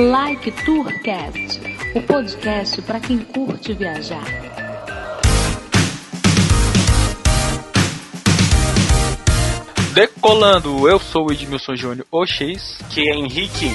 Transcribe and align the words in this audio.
Like 0.00 0.50
Tourcast, 0.64 1.60
o 1.94 2.00
podcast 2.00 2.80
para 2.80 2.98
quem 2.98 3.18
curte 3.18 3.74
viajar. 3.74 4.24
Decolando, 9.92 10.88
eu 10.88 10.98
sou 10.98 11.28
o 11.28 11.32
Edmilson 11.32 11.76
Júnior 11.76 12.06
Ox, 12.10 12.78
que 12.88 13.10
é 13.10 13.14
Henrique. 13.14 13.68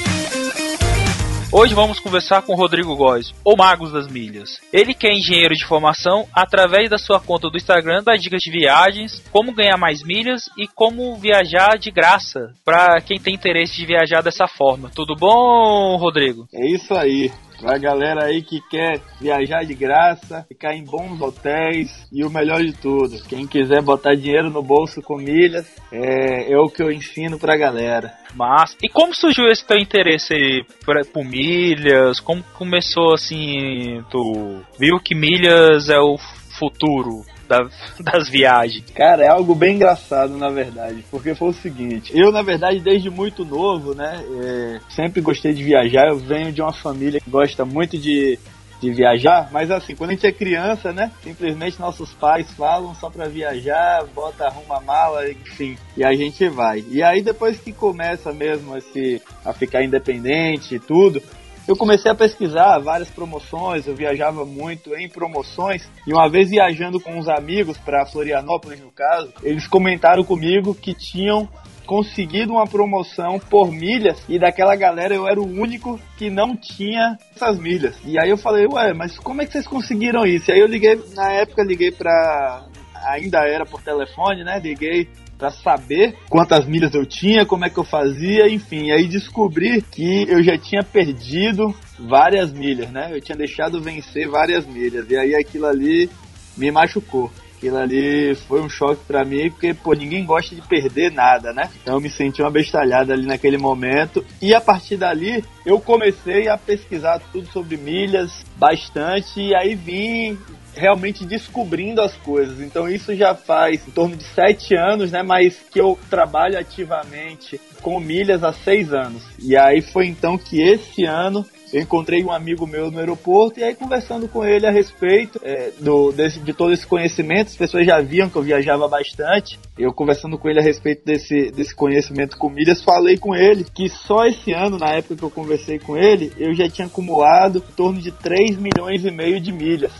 Hoje 1.57 1.73
vamos 1.73 2.01
conversar 2.01 2.41
com 2.41 2.53
Rodrigo 2.53 2.97
Góes, 2.97 3.33
o 3.41 3.55
Magos 3.55 3.89
das 3.89 4.09
Milhas. 4.09 4.59
Ele 4.73 4.93
que 4.93 5.07
é 5.07 5.13
engenheiro 5.13 5.55
de 5.55 5.65
formação, 5.65 6.27
através 6.33 6.89
da 6.89 6.97
sua 6.97 7.17
conta 7.17 7.49
do 7.49 7.55
Instagram 7.55 8.03
dá 8.03 8.17
dicas 8.17 8.41
de 8.41 8.51
viagens, 8.51 9.23
como 9.31 9.55
ganhar 9.55 9.77
mais 9.77 10.03
milhas 10.03 10.49
e 10.57 10.67
como 10.67 11.15
viajar 11.15 11.77
de 11.77 11.91
graça 11.91 12.53
para 12.65 12.99
quem 12.99 13.17
tem 13.17 13.35
interesse 13.35 13.77
de 13.77 13.85
viajar 13.85 14.21
dessa 14.21 14.49
forma. 14.49 14.91
Tudo 14.93 15.15
bom, 15.15 15.95
Rodrigo? 15.95 16.45
É 16.53 16.75
isso 16.75 16.93
aí. 16.93 17.31
Pra 17.65 17.79
galera 17.79 18.25
aí 18.25 18.43
que 18.43 18.61
quer 18.61 19.01
viajar 19.19 19.65
de 19.65 19.73
graça, 19.73 20.45
ficar 20.47 20.75
em 20.75 20.83
bons 20.83 21.19
hotéis 21.19 22.07
e 22.13 22.23
o 22.23 22.29
melhor 22.29 22.61
de 22.63 22.73
tudo, 22.73 23.19
quem 23.27 23.47
quiser 23.47 23.81
botar 23.81 24.13
dinheiro 24.13 24.51
no 24.51 24.61
bolso 24.61 25.01
com 25.01 25.17
milhas, 25.17 25.65
é, 25.91 26.51
é 26.53 26.57
o 26.59 26.69
que 26.69 26.83
eu 26.83 26.91
ensino 26.91 27.39
pra 27.39 27.57
galera. 27.57 28.13
Mas, 28.35 28.77
e 28.83 28.87
como 28.87 29.15
surgiu 29.15 29.47
esse 29.47 29.65
teu 29.65 29.79
interesse 29.79 30.63
por, 30.85 31.03
por 31.07 31.25
milhas? 31.25 32.19
Como 32.19 32.43
começou 32.53 33.15
assim? 33.15 34.03
Tu 34.11 34.61
viu 34.77 34.99
que 34.99 35.15
milhas 35.15 35.89
é 35.89 35.97
o 35.97 36.17
futuro? 36.59 37.25
Da, 37.47 37.59
das 37.99 38.29
viagens? 38.29 38.85
Cara, 38.93 39.23
é 39.23 39.27
algo 39.29 39.55
bem 39.55 39.75
engraçado, 39.75 40.37
na 40.37 40.49
verdade, 40.49 41.03
porque 41.09 41.35
foi 41.35 41.49
o 41.49 41.53
seguinte, 41.53 42.11
eu, 42.15 42.31
na 42.31 42.41
verdade, 42.41 42.79
desde 42.79 43.09
muito 43.09 43.45
novo, 43.45 43.93
né, 43.93 44.23
é, 44.43 44.79
sempre 44.89 45.21
gostei 45.21 45.53
de 45.53 45.63
viajar, 45.63 46.07
eu 46.07 46.17
venho 46.17 46.51
de 46.51 46.61
uma 46.61 46.73
família 46.73 47.19
que 47.19 47.29
gosta 47.29 47.65
muito 47.65 47.97
de 47.97 48.39
de 48.79 48.91
viajar, 48.91 49.49
mas 49.51 49.71
assim, 49.71 49.95
quando 49.95 50.11
a 50.11 50.13
gente 50.13 50.27
é 50.27 50.31
criança, 50.31 50.91
né? 50.91 51.11
Simplesmente 51.23 51.79
nossos 51.79 52.13
pais 52.13 52.51
falam 52.51 52.93
só 52.95 53.09
para 53.09 53.27
viajar, 53.27 54.05
bota, 54.13 54.45
arruma 54.45 54.77
a 54.77 54.81
mala, 54.81 55.29
enfim, 55.29 55.77
e 55.95 56.03
a 56.03 56.13
gente 56.13 56.47
vai. 56.49 56.83
E 56.89 57.01
aí 57.01 57.21
depois 57.21 57.57
que 57.57 57.71
começa 57.71 58.31
mesmo 58.33 58.75
a, 58.75 58.81
se, 58.81 59.21
a 59.43 59.53
ficar 59.53 59.83
independente 59.83 60.75
e 60.75 60.79
tudo, 60.79 61.21
eu 61.67 61.75
comecei 61.75 62.11
a 62.11 62.15
pesquisar 62.15 62.79
várias 62.79 63.09
promoções, 63.09 63.87
eu 63.87 63.95
viajava 63.95 64.45
muito 64.45 64.95
em 64.95 65.09
promoções, 65.09 65.89
e 66.07 66.13
uma 66.13 66.29
vez 66.29 66.49
viajando 66.49 66.99
com 66.99 67.17
uns 67.17 67.27
amigos 67.27 67.77
para 67.77 68.05
Florianópolis, 68.05 68.79
no 68.79 68.91
caso, 68.91 69.33
eles 69.43 69.67
comentaram 69.67 70.23
comigo 70.23 70.75
que 70.75 70.93
tinham 70.93 71.49
conseguido 71.85 72.53
uma 72.53 72.65
promoção 72.65 73.39
por 73.39 73.71
milhas 73.71 74.21
e 74.27 74.39
daquela 74.39 74.75
galera 74.75 75.13
eu 75.13 75.27
era 75.27 75.39
o 75.39 75.45
único 75.45 75.99
que 76.17 76.29
não 76.29 76.55
tinha 76.55 77.17
essas 77.35 77.57
milhas. 77.59 77.95
E 78.03 78.19
aí 78.19 78.29
eu 78.29 78.37
falei, 78.37 78.65
ué, 78.67 78.93
mas 78.93 79.17
como 79.19 79.41
é 79.41 79.45
que 79.45 79.53
vocês 79.53 79.67
conseguiram 79.67 80.25
isso? 80.25 80.49
E 80.49 80.53
aí 80.53 80.59
eu 80.59 80.67
liguei, 80.67 80.99
na 81.13 81.31
época 81.31 81.63
liguei 81.63 81.91
pra. 81.91 82.65
Ainda 83.07 83.47
era 83.47 83.65
por 83.67 83.83
telefone, 83.83 84.43
né? 84.43 84.59
Liguei 84.59 85.07
para 85.37 85.51
saber 85.51 86.15
quantas 86.29 86.65
milhas 86.65 86.93
eu 86.93 87.05
tinha, 87.05 87.45
como 87.45 87.65
é 87.65 87.69
que 87.69 87.77
eu 87.77 87.83
fazia, 87.83 88.47
enfim. 88.47 88.91
Aí 88.91 89.07
descobri 89.07 89.81
que 89.81 90.25
eu 90.29 90.41
já 90.41 90.57
tinha 90.57 90.83
perdido 90.83 91.73
várias 91.99 92.51
milhas, 92.51 92.89
né? 92.91 93.09
Eu 93.11 93.21
tinha 93.21 93.37
deixado 93.37 93.81
vencer 93.81 94.27
várias 94.27 94.65
milhas. 94.65 95.09
E 95.09 95.17
aí 95.17 95.35
aquilo 95.35 95.65
ali 95.65 96.09
me 96.57 96.71
machucou. 96.71 97.29
Aquilo 97.65 97.77
ali 97.77 98.35
foi 98.35 98.61
um 98.61 98.69
choque 98.69 99.01
para 99.07 99.25
mim, 99.25 99.49
porque, 99.49 99.73
pô, 99.73 99.93
ninguém 99.93 100.23
gosta 100.23 100.53
de 100.53 100.61
perder 100.61 101.11
nada, 101.11 101.51
né? 101.51 101.67
Então 101.81 101.95
eu 101.95 101.99
me 101.99 102.11
senti 102.11 102.39
uma 102.39 102.51
bestalhada 102.51 103.11
ali 103.11 103.25
naquele 103.25 103.57
momento. 103.57 104.23
E 104.39 104.53
a 104.53 104.61
partir 104.61 104.97
dali, 104.97 105.43
eu 105.65 105.79
comecei 105.79 106.47
a 106.47 106.59
pesquisar 106.59 107.19
tudo 107.31 107.47
sobre 107.47 107.75
milhas, 107.75 108.31
bastante, 108.55 109.41
e 109.41 109.55
aí 109.55 109.73
vim 109.73 110.37
realmente 110.75 111.25
descobrindo 111.25 112.01
as 112.01 112.15
coisas. 112.17 112.61
Então 112.61 112.87
isso 112.87 113.15
já 113.15 113.33
faz 113.33 113.87
em 113.87 113.91
torno 113.91 114.15
de 114.15 114.25
sete 114.25 114.75
anos, 114.75 115.11
né? 115.11 115.23
Mas 115.23 115.57
que 115.71 115.81
eu 115.81 115.97
trabalho 116.07 116.59
ativamente 116.59 117.59
com 117.81 117.99
milhas 117.99 118.43
há 118.43 118.53
seis 118.53 118.93
anos. 118.93 119.23
E 119.39 119.57
aí 119.57 119.81
foi 119.81 120.05
então 120.05 120.37
que 120.37 120.61
esse 120.61 121.03
ano 121.03 121.43
eu 121.73 121.81
encontrei 121.81 122.23
um 122.23 122.31
amigo 122.31 122.67
meu 122.67 122.91
no 122.91 122.99
aeroporto 122.99 123.59
e 123.59 123.63
aí 123.63 123.75
conversando 123.75 124.27
com 124.27 124.45
ele 124.45 124.65
a 124.65 124.71
respeito 124.71 125.39
é, 125.43 125.71
do, 125.79 126.11
desse, 126.11 126.39
de 126.39 126.53
todo 126.53 126.73
esse 126.73 126.85
conhecimento, 126.85 127.47
as 127.47 127.55
pessoas 127.55 127.85
já 127.85 127.99
viam 127.99 128.29
que 128.29 128.35
eu 128.35 128.43
viajava 128.43 128.87
bastante. 128.87 129.59
Eu 129.77 129.93
conversando 129.93 130.37
com 130.37 130.49
ele 130.49 130.59
a 130.59 130.63
respeito 130.63 131.03
desse, 131.05 131.51
desse 131.51 131.75
conhecimento 131.75 132.37
com 132.37 132.49
milhas, 132.49 132.83
falei 132.83 133.17
com 133.17 133.35
ele 133.35 133.63
que 133.63 133.89
só 133.89 134.25
esse 134.25 134.51
ano, 134.53 134.77
na 134.77 134.91
época 134.91 135.15
que 135.15 135.23
eu 135.23 135.31
conversei 135.31 135.79
com 135.79 135.97
ele, 135.97 136.31
eu 136.37 136.53
já 136.53 136.69
tinha 136.69 136.87
acumulado 136.87 137.57
em 137.57 137.73
torno 137.73 138.01
de 138.01 138.11
3 138.11 138.57
milhões 138.57 139.05
e 139.05 139.11
meio 139.11 139.39
de 139.39 139.51
milhas. 139.51 139.91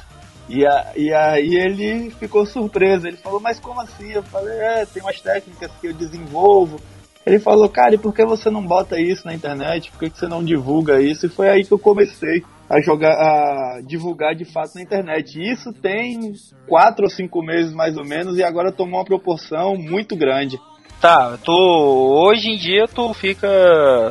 E, 0.47 0.65
a, 0.65 0.93
e 0.95 1.11
aí 1.11 1.55
ele 1.55 2.11
ficou 2.11 2.45
surpreso. 2.45 3.07
Ele 3.07 3.17
falou, 3.17 3.39
mas 3.39 3.59
como 3.59 3.81
assim? 3.81 4.11
Eu 4.11 4.23
falei, 4.23 4.57
é, 4.59 4.85
tem 4.85 5.01
umas 5.01 5.19
técnicas 5.19 5.71
que 5.81 5.87
eu 5.87 5.93
desenvolvo. 5.93 6.79
Ele 7.25 7.39
falou, 7.39 7.67
cara, 7.67 7.95
e 7.95 7.97
por 7.97 8.13
que 8.13 8.23
você 8.23 8.49
não 8.49 8.65
bota 8.65 8.99
isso 8.99 9.25
na 9.25 9.33
internet? 9.33 9.91
Por 9.91 9.99
que 9.99 10.17
você 10.17 10.27
não 10.27 10.43
divulga 10.43 11.01
isso? 11.01 11.25
E 11.25 11.29
foi 11.29 11.49
aí 11.49 11.65
que 11.65 11.71
eu 11.71 11.79
comecei 11.79 12.43
a 12.69 12.79
jogar, 12.79 13.13
a 13.13 13.81
divulgar 13.81 14.35
de 14.35 14.45
fato 14.45 14.75
na 14.75 14.81
internet. 14.81 15.41
Isso 15.41 15.73
tem 15.73 16.33
quatro 16.67 17.05
ou 17.05 17.09
cinco 17.09 17.41
meses 17.41 17.73
mais 17.73 17.97
ou 17.97 18.05
menos 18.05 18.37
e 18.37 18.43
agora 18.43 18.71
tomou 18.71 18.99
uma 18.99 19.05
proporção 19.05 19.75
muito 19.75 20.15
grande. 20.15 20.59
Tá, 21.01 21.37
tu 21.43 21.51
hoje 21.51 22.49
em 22.49 22.57
dia 22.57 22.87
tu 22.87 23.13
fica 23.13 23.47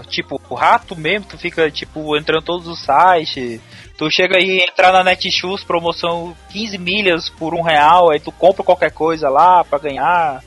tipo 0.08 0.36
rato 0.54 0.94
mesmo, 0.94 1.26
tu 1.26 1.38
fica 1.38 1.70
tipo 1.70 2.16
entrando 2.16 2.42
em 2.42 2.44
todos 2.44 2.68
os 2.68 2.78
sites, 2.78 3.60
Tu 3.96 4.10
chega 4.10 4.38
aí 4.38 4.58
entrar 4.58 4.92
na 4.92 5.04
Netshoes, 5.04 5.62
promoção 5.62 6.34
15 6.50 6.78
milhas 6.78 7.30
por 7.30 7.54
um 7.54 7.62
real, 7.62 8.10
aí 8.10 8.18
tu 8.18 8.32
compra 8.32 8.64
qualquer 8.64 8.90
coisa 8.90 9.28
lá 9.28 9.62
para 9.62 9.78
ganhar. 9.78 10.42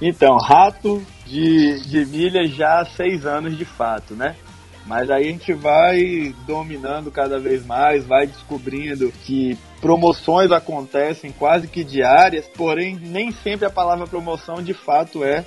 Então, 0.00 0.36
rato 0.36 1.04
de, 1.26 1.80
de 1.80 2.06
milhas 2.06 2.50
já 2.50 2.80
há 2.80 2.84
seis 2.84 3.26
anos 3.26 3.56
de 3.56 3.64
fato, 3.64 4.14
né? 4.14 4.36
Mas 4.86 5.10
aí 5.10 5.28
a 5.28 5.30
gente 5.30 5.52
vai 5.52 6.34
dominando 6.46 7.10
cada 7.10 7.38
vez 7.38 7.66
mais, 7.66 8.06
vai 8.06 8.26
descobrindo 8.26 9.12
que 9.24 9.58
promoções 9.82 10.50
acontecem 10.50 11.30
quase 11.30 11.68
que 11.68 11.84
diárias, 11.84 12.46
porém 12.56 12.96
nem 12.96 13.30
sempre 13.30 13.66
a 13.66 13.70
palavra 13.70 14.06
promoção 14.06 14.62
de 14.62 14.72
fato 14.72 15.22
é 15.22 15.44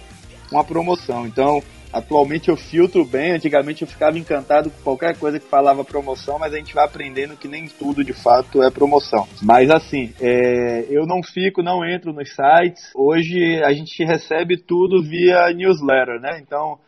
uma 0.51 0.63
promoção. 0.63 1.25
Então, 1.25 1.63
Atualmente 1.93 2.49
eu 2.49 2.55
filtro 2.55 3.05
bem, 3.05 3.33
antigamente 3.33 3.81
eu 3.81 3.87
ficava 3.87 4.17
encantado 4.17 4.69
com 4.69 4.81
qualquer 4.81 5.17
coisa 5.17 5.39
que 5.39 5.47
falava 5.47 5.83
promoção, 5.83 6.39
mas 6.39 6.53
a 6.53 6.57
gente 6.57 6.73
vai 6.73 6.85
aprendendo 6.85 7.35
que 7.35 7.47
nem 7.47 7.67
tudo 7.67 8.03
de 8.03 8.13
fato 8.13 8.63
é 8.63 8.71
promoção. 8.71 9.27
Mas 9.41 9.69
assim, 9.69 10.13
é, 10.21 10.85
eu 10.89 11.05
não 11.05 11.21
fico, 11.21 11.61
não 11.61 11.85
entro 11.85 12.13
nos 12.13 12.29
sites. 12.29 12.91
Hoje 12.95 13.61
a 13.63 13.73
gente 13.73 14.03
recebe 14.03 14.57
tudo 14.57 15.03
via 15.03 15.51
newsletter, 15.53 16.19
né? 16.21 16.39
Então, 16.41 16.79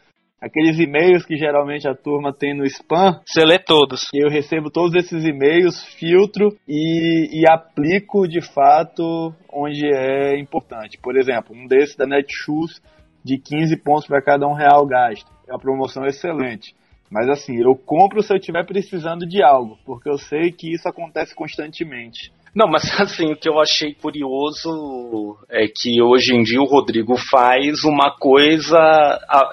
aqueles 0.43 0.77
e-mails 0.77 1.25
que 1.25 1.37
geralmente 1.37 1.87
a 1.87 1.95
turma 1.95 2.33
tem 2.33 2.55
no 2.55 2.65
spam. 2.65 3.19
Você 3.25 3.45
lê 3.45 3.57
todos. 3.57 4.09
Eu 4.13 4.29
recebo 4.29 4.69
todos 4.69 4.93
esses 4.95 5.23
e-mails, 5.23 5.81
filtro 5.97 6.49
e, 6.67 7.41
e, 7.41 7.49
aplico 7.49 8.27
de 8.27 8.41
fato 8.53 9.33
onde 9.51 9.85
é 9.85 10.37
importante. 10.37 10.97
Por 11.01 11.17
exemplo, 11.17 11.55
um 11.55 11.65
desses 11.65 11.95
da 11.95 12.05
Netshoes 12.05 12.81
de 13.23 13.37
15 13.37 13.77
pontos 13.77 14.07
para 14.07 14.21
cada 14.21 14.47
um 14.47 14.53
real 14.53 14.85
gasto. 14.85 15.31
É 15.47 15.51
uma 15.51 15.59
promoção 15.59 16.05
excelente. 16.05 16.75
Mas 17.09 17.29
assim, 17.29 17.61
eu 17.61 17.75
compro 17.75 18.23
se 18.23 18.33
eu 18.33 18.37
estiver 18.37 18.65
precisando 18.65 19.27
de 19.27 19.43
algo, 19.43 19.77
porque 19.85 20.09
eu 20.09 20.17
sei 20.17 20.51
que 20.51 20.73
isso 20.73 20.87
acontece 20.87 21.35
constantemente. 21.35 22.31
Não, 22.55 22.67
mas 22.67 22.83
assim, 22.99 23.31
o 23.31 23.35
que 23.35 23.47
eu 23.47 23.59
achei 23.59 23.93
curioso 23.93 25.37
é 25.49 25.67
que 25.67 26.01
hoje 26.01 26.35
em 26.35 26.43
dia 26.43 26.61
o 26.61 26.65
Rodrigo 26.65 27.15
faz 27.17 27.83
uma 27.83 28.15
coisa, 28.17 28.77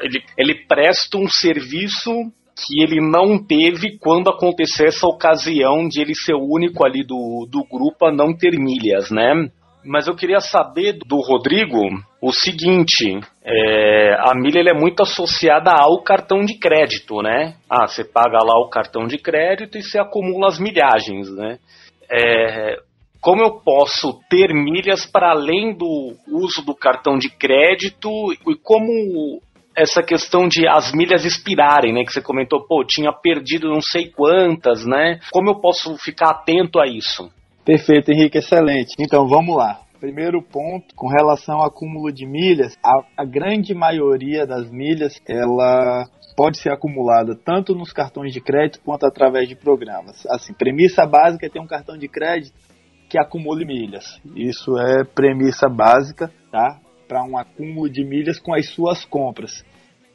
ele, 0.00 0.22
ele 0.36 0.54
presta 0.66 1.18
um 1.18 1.28
serviço 1.28 2.10
que 2.66 2.82
ele 2.82 3.00
não 3.00 3.38
teve 3.38 3.98
quando 3.98 4.28
aconteceu 4.28 4.86
essa 4.86 5.06
ocasião 5.06 5.88
de 5.88 6.00
ele 6.00 6.14
ser 6.14 6.34
o 6.34 6.46
único 6.46 6.84
ali 6.84 7.02
do, 7.02 7.46
do 7.50 7.64
grupo 7.64 8.06
a 8.06 8.12
não 8.12 8.36
ter 8.36 8.58
milhas, 8.58 9.10
né? 9.10 9.50
Mas 9.84 10.06
eu 10.06 10.14
queria 10.14 10.40
saber 10.40 10.98
do 11.06 11.16
Rodrigo 11.20 11.80
o 12.20 12.32
seguinte: 12.32 13.18
é, 13.42 14.14
a 14.18 14.34
milha 14.34 14.70
é 14.70 14.74
muito 14.74 15.02
associada 15.02 15.70
ao 15.72 16.02
cartão 16.02 16.40
de 16.44 16.58
crédito, 16.58 17.22
né? 17.22 17.54
Ah, 17.68 17.86
você 17.86 18.04
paga 18.04 18.38
lá 18.44 18.58
o 18.60 18.68
cartão 18.68 19.06
de 19.06 19.18
crédito 19.18 19.78
e 19.78 19.82
você 19.82 19.98
acumula 19.98 20.48
as 20.48 20.58
milhagens, 20.58 21.30
né? 21.30 21.58
É, 22.10 22.76
como 23.20 23.42
eu 23.42 23.60
posso 23.60 24.18
ter 24.28 24.52
milhas 24.52 25.04
para 25.06 25.30
além 25.30 25.74
do 25.74 26.14
uso 26.28 26.64
do 26.64 26.74
cartão 26.74 27.18
de 27.18 27.28
crédito 27.28 28.08
e 28.32 28.56
como 28.62 29.40
essa 29.76 30.02
questão 30.02 30.48
de 30.48 30.66
as 30.66 30.92
milhas 30.92 31.24
expirarem, 31.24 31.92
né? 31.92 32.04
Que 32.04 32.12
você 32.12 32.20
comentou, 32.20 32.66
pô, 32.66 32.84
tinha 32.84 33.12
perdido 33.12 33.68
não 33.68 33.80
sei 33.80 34.10
quantas, 34.10 34.84
né? 34.84 35.20
Como 35.30 35.50
eu 35.50 35.60
posso 35.60 35.96
ficar 35.98 36.30
atento 36.30 36.80
a 36.80 36.86
isso? 36.86 37.30
Perfeito, 37.64 38.10
Henrique, 38.10 38.38
excelente. 38.38 38.94
Então 38.98 39.28
vamos 39.28 39.56
lá. 39.56 39.80
Primeiro 40.00 40.42
ponto, 40.42 40.94
com 40.94 41.08
relação 41.08 41.56
ao 41.56 41.66
acúmulo 41.66 42.10
de 42.10 42.26
milhas, 42.26 42.74
a, 42.82 43.04
a 43.18 43.24
grande 43.24 43.74
maioria 43.74 44.46
das 44.46 44.70
milhas, 44.70 45.20
ela 45.28 46.08
pode 46.34 46.58
ser 46.58 46.72
acumulada 46.72 47.36
tanto 47.36 47.74
nos 47.74 47.92
cartões 47.92 48.32
de 48.32 48.40
crédito 48.40 48.80
quanto 48.82 49.04
através 49.04 49.46
de 49.46 49.54
programas. 49.54 50.24
Assim, 50.26 50.54
premissa 50.54 51.04
básica 51.04 51.46
é 51.46 51.50
ter 51.50 51.60
um 51.60 51.66
cartão 51.66 51.98
de 51.98 52.08
crédito 52.08 52.58
que 53.10 53.18
acumule 53.18 53.66
milhas. 53.66 54.18
Isso 54.34 54.78
é 54.78 55.04
premissa 55.04 55.68
básica, 55.68 56.32
tá? 56.50 56.80
Para 57.06 57.22
um 57.24 57.36
acúmulo 57.36 57.90
de 57.90 58.02
milhas 58.02 58.38
com 58.38 58.54
as 58.54 58.70
suas 58.70 59.04
compras 59.04 59.62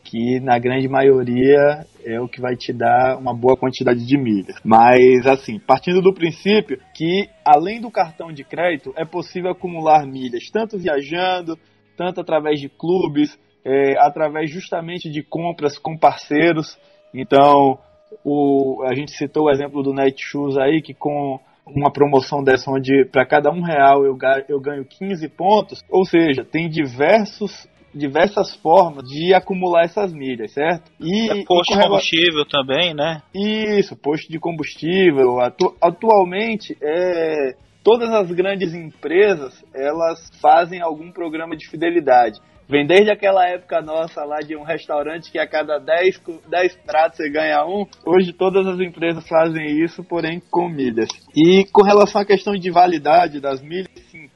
que 0.05 0.39
na 0.39 0.59
grande 0.59 0.87
maioria 0.87 1.85
é 2.05 2.21
o 2.21 2.27
que 2.27 2.39
vai 2.39 2.55
te 2.55 2.71
dar 2.71 3.17
uma 3.17 3.33
boa 3.33 3.57
quantidade 3.57 4.05
de 4.05 4.17
milhas. 4.17 4.55
Mas 4.63 5.25
assim, 5.25 5.59
partindo 5.59 6.01
do 6.01 6.13
princípio 6.13 6.79
que 6.93 7.27
além 7.43 7.81
do 7.81 7.89
cartão 7.89 8.31
de 8.31 8.43
crédito 8.43 8.93
é 8.95 9.03
possível 9.03 9.51
acumular 9.51 10.05
milhas, 10.05 10.49
tanto 10.53 10.77
viajando, 10.77 11.57
tanto 11.97 12.21
através 12.21 12.59
de 12.59 12.69
clubes, 12.69 13.37
é, 13.65 13.97
através 13.99 14.51
justamente 14.51 15.09
de 15.09 15.23
compras 15.23 15.77
com 15.77 15.97
parceiros. 15.97 16.77
Então, 17.11 17.79
o, 18.23 18.83
a 18.83 18.93
gente 18.93 19.11
citou 19.11 19.45
o 19.45 19.51
exemplo 19.51 19.81
do 19.81 19.93
Netshoes 19.93 20.57
aí, 20.57 20.81
que 20.81 20.93
com 20.93 21.39
uma 21.65 21.91
promoção 21.91 22.43
dessa 22.43 22.69
onde 22.69 23.05
para 23.11 23.25
cada 23.25 23.49
um 23.51 23.61
real 23.63 24.05
eu, 24.05 24.15
eu 24.47 24.61
ganho 24.61 24.85
15 24.85 25.27
pontos, 25.29 25.83
ou 25.89 26.05
seja, 26.05 26.45
tem 26.45 26.69
diversos 26.69 27.67
diversas 27.95 28.53
formas 28.57 29.07
de 29.07 29.33
acumular 29.33 29.85
essas 29.85 30.13
milhas, 30.13 30.51
certo? 30.51 30.91
E, 30.99 31.31
é 31.31 31.43
posto 31.45 31.73
de 31.73 31.81
combustível 31.81 32.45
também, 32.45 32.93
né? 32.93 33.21
Isso, 33.33 33.95
posto 33.95 34.29
de 34.29 34.37
combustível. 34.37 35.39
Atu 35.39 35.75
atualmente, 35.81 36.77
é, 36.81 37.55
todas 37.83 38.09
as 38.09 38.29
grandes 38.31 38.73
empresas 38.73 39.63
elas 39.73 40.29
fazem 40.41 40.81
algum 40.81 41.11
programa 41.11 41.55
de 41.55 41.69
fidelidade. 41.69 42.39
Vem 42.67 42.85
desde 42.85 43.11
aquela 43.11 43.47
época 43.47 43.79
nossa 43.79 44.23
lá 44.23 44.39
de 44.39 44.55
um 44.57 44.63
restaurante 44.63 45.31
que 45.31 45.37
a 45.37 45.47
cada 45.47 45.77
10, 45.77 46.19
10 46.49 46.75
pratos 46.77 47.17
você 47.17 47.29
ganha 47.29 47.63
um. 47.63 47.85
Hoje 48.03 48.33
todas 48.33 48.65
as 48.65 48.79
empresas 48.79 49.25
fazem 49.27 49.83
isso, 49.83 50.03
porém 50.03 50.41
com 50.49 50.67
milhas. 50.67 51.07
E 51.35 51.63
com 51.71 51.83
relação 51.83 52.21
à 52.21 52.25
questão 52.25 52.55
de 52.55 52.71
validade 52.71 53.39
das 53.39 53.61
milhas, 53.61 53.87
sim. 54.09 54.27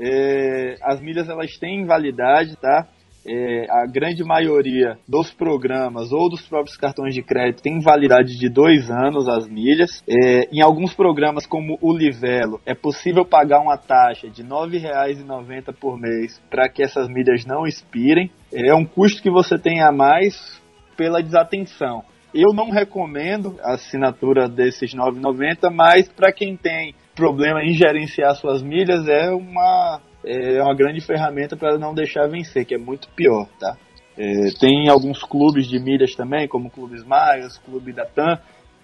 É, 0.00 0.76
as 0.82 1.00
milhas 1.00 1.28
elas 1.28 1.56
têm 1.58 1.84
validade, 1.84 2.56
tá? 2.56 2.88
É, 3.26 3.66
a 3.70 3.86
grande 3.86 4.22
maioria 4.22 4.98
dos 5.08 5.32
programas 5.32 6.12
ou 6.12 6.28
dos 6.28 6.46
próprios 6.46 6.76
cartões 6.76 7.14
de 7.14 7.22
crédito 7.22 7.62
tem 7.62 7.80
validade 7.80 8.38
de 8.38 8.48
dois 8.48 8.90
anos 8.90 9.28
as 9.28 9.48
milhas. 9.48 10.02
É, 10.08 10.48
em 10.52 10.60
alguns 10.60 10.94
programas, 10.94 11.46
como 11.46 11.78
o 11.80 11.96
Livelo, 11.96 12.60
é 12.66 12.74
possível 12.74 13.24
pagar 13.24 13.60
uma 13.60 13.76
taxa 13.76 14.28
de 14.28 14.42
R$ 14.42 14.48
9,90 14.48 15.74
por 15.74 15.98
mês 15.98 16.40
para 16.50 16.68
que 16.68 16.82
essas 16.82 17.08
milhas 17.08 17.44
não 17.46 17.66
expirem. 17.66 18.30
É 18.52 18.74
um 18.74 18.84
custo 18.84 19.22
que 19.22 19.30
você 19.30 19.58
tem 19.58 19.82
a 19.82 19.90
mais 19.90 20.62
pela 20.96 21.22
desatenção. 21.22 22.04
Eu 22.32 22.52
não 22.52 22.70
recomendo 22.70 23.56
a 23.62 23.74
assinatura 23.74 24.48
desses 24.48 24.92
R$ 24.92 24.98
9,90, 24.98 25.70
mas 25.72 26.08
para 26.08 26.32
quem 26.32 26.56
tem 26.56 26.94
problema 27.14 27.62
em 27.62 27.72
gerenciar 27.72 28.34
suas 28.34 28.62
milhas 28.62 29.06
é 29.08 29.30
uma 29.30 30.00
é 30.24 30.62
uma 30.62 30.74
grande 30.74 31.00
ferramenta 31.00 31.56
para 31.56 31.78
não 31.78 31.94
deixar 31.94 32.26
vencer, 32.26 32.64
que 32.64 32.74
é 32.74 32.78
muito 32.78 33.08
pior, 33.10 33.46
tá? 33.58 33.76
É, 34.16 34.50
tem 34.60 34.88
alguns 34.88 35.22
clubes 35.22 35.66
de 35.66 35.78
milhas 35.78 36.14
também, 36.14 36.46
como 36.46 36.68
o 36.68 36.70
Clube 36.70 36.96
Smiles, 36.96 37.58
Clube 37.58 37.92
da 37.92 38.04
TAM, 38.04 38.38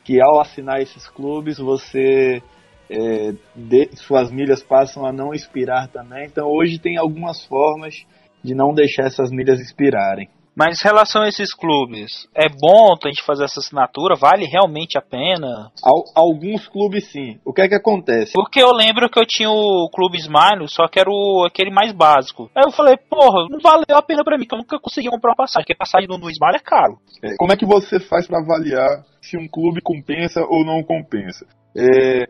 que 0.05 0.21
ao 0.21 0.41
assinar 0.41 0.81
esses 0.81 1.09
clubes 1.09 1.59
você 1.59 2.43
é, 2.91 3.33
de, 3.55 3.91
suas 3.97 4.31
milhas 4.33 4.63
passam 4.63 5.07
a 5.07 5.13
não 5.13 5.33
expirar 5.33 5.89
também. 5.89 6.27
Então 6.27 6.49
hoje 6.49 6.79
tem 6.79 6.99
algumas 6.99 7.45
formas 7.47 7.95
de 8.43 8.55
não 8.55 8.75
deixar 8.75 9.05
essas 9.05 9.31
milhas 9.31 9.61
expirarem. 9.61 10.29
Mas 10.57 10.81
em 10.81 10.89
relação 10.89 11.23
a 11.23 11.29
esses 11.29 11.55
clubes, 11.55 12.29
é 12.35 12.49
bom 12.49 12.95
a 13.03 13.09
gente 13.09 13.23
fazer 13.23 13.45
essa 13.45 13.61
assinatura? 13.61 14.17
Vale 14.17 14.47
realmente 14.47 14.99
a 14.99 15.03
pena? 15.03 15.71
Alguns 16.15 16.67
clubes 16.69 17.11
sim. 17.11 17.39
O 17.45 17.53
que 17.53 17.63
é 17.63 17.69
que 17.69 17.75
acontece? 17.75 18.33
Porque 18.33 18.61
eu 18.61 18.73
lembro 18.73 19.09
que 19.09 19.19
eu 19.19 19.27
tinha 19.27 19.51
o 19.51 19.89
Clube 19.93 20.19
Smile, 20.19 20.69
só 20.69 20.89
que 20.89 20.99
era 20.99 21.09
o, 21.09 21.47
aquele 21.47 21.71
mais 21.71 21.93
básico. 21.93 22.51
Aí 22.55 22.65
eu 22.65 22.73
falei, 22.73 22.97
porra, 22.97 23.47
não 23.49 23.61
valeu 23.61 23.97
a 23.97 24.03
pena 24.03 24.25
pra 24.25 24.37
mim, 24.37 24.47
que 24.47 24.55
eu 24.55 24.59
nunca 24.59 24.79
consegui 24.79 25.09
comprar 25.09 25.31
uma 25.31 25.37
passagem, 25.37 25.65
porque 25.65 25.75
passagem 25.75 26.09
no, 26.09 26.19
no 26.19 26.31
Smile 26.31 26.57
é 26.57 26.61
caro. 26.61 26.99
É, 27.23 27.37
como 27.37 27.53
é 27.53 27.57
que 27.57 27.67
você 27.67 28.01
faz 28.01 28.27
para 28.27 28.41
avaliar 28.41 29.05
se 29.23 29.37
um 29.37 29.49
clube 29.49 29.81
compensa 29.81 30.41
ou 30.43 30.65
não 30.65 30.83
compensa? 30.83 31.47
É, 31.77 32.25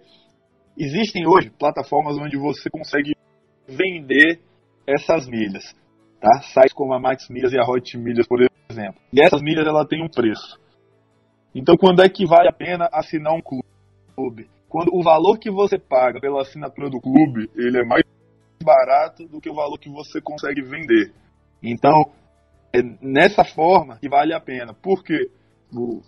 existem 0.79 1.27
hoje 1.27 1.51
plataformas 1.59 2.17
onde 2.19 2.37
você 2.37 2.69
consegue 2.69 3.15
vender 3.67 4.41
essas 4.87 5.27
milhas 5.27 5.80
tá? 6.21 6.43
Sites 6.43 6.73
como 6.73 6.93
a 6.93 7.01
Max 7.01 7.29
Milhas 7.29 7.53
e 7.53 7.59
a 7.59 7.65
Hot 7.65 7.97
Milhas, 7.97 8.27
por 8.27 8.41
exemplo. 8.69 9.01
E 9.13 9.25
essas 9.25 9.41
milhas 9.41 9.67
ela 9.67 9.87
tem 9.87 10.05
um 10.05 10.09
preço. 10.09 10.61
Então, 11.55 11.77
quando 11.77 12.03
é 12.03 12.09
que 12.09 12.27
vale 12.27 12.49
a 12.49 12.53
pena 12.53 12.89
assinar 12.93 13.33
um 13.33 13.41
clube? 13.41 14.49
Quando 14.69 14.95
o 14.95 15.03
valor 15.03 15.39
que 15.39 15.51
você 15.51 15.79
paga 15.79 16.21
pela 16.21 16.43
assinatura 16.43 16.89
do 16.89 17.01
clube, 17.01 17.51
ele 17.57 17.81
é 17.81 17.85
mais 17.85 18.05
barato 18.63 19.27
do 19.27 19.41
que 19.41 19.51
o 19.51 19.55
valor 19.55 19.79
que 19.79 19.89
você 19.89 20.21
consegue 20.21 20.63
vender. 20.63 21.13
Então, 21.63 22.13
é 22.73 22.81
nessa 23.01 23.45
forma 23.45 23.99
que 23.99 24.09
vale 24.09 24.33
a 24.33 24.41
pena. 24.41 24.73
Por 24.73 25.03
quê? 25.03 25.31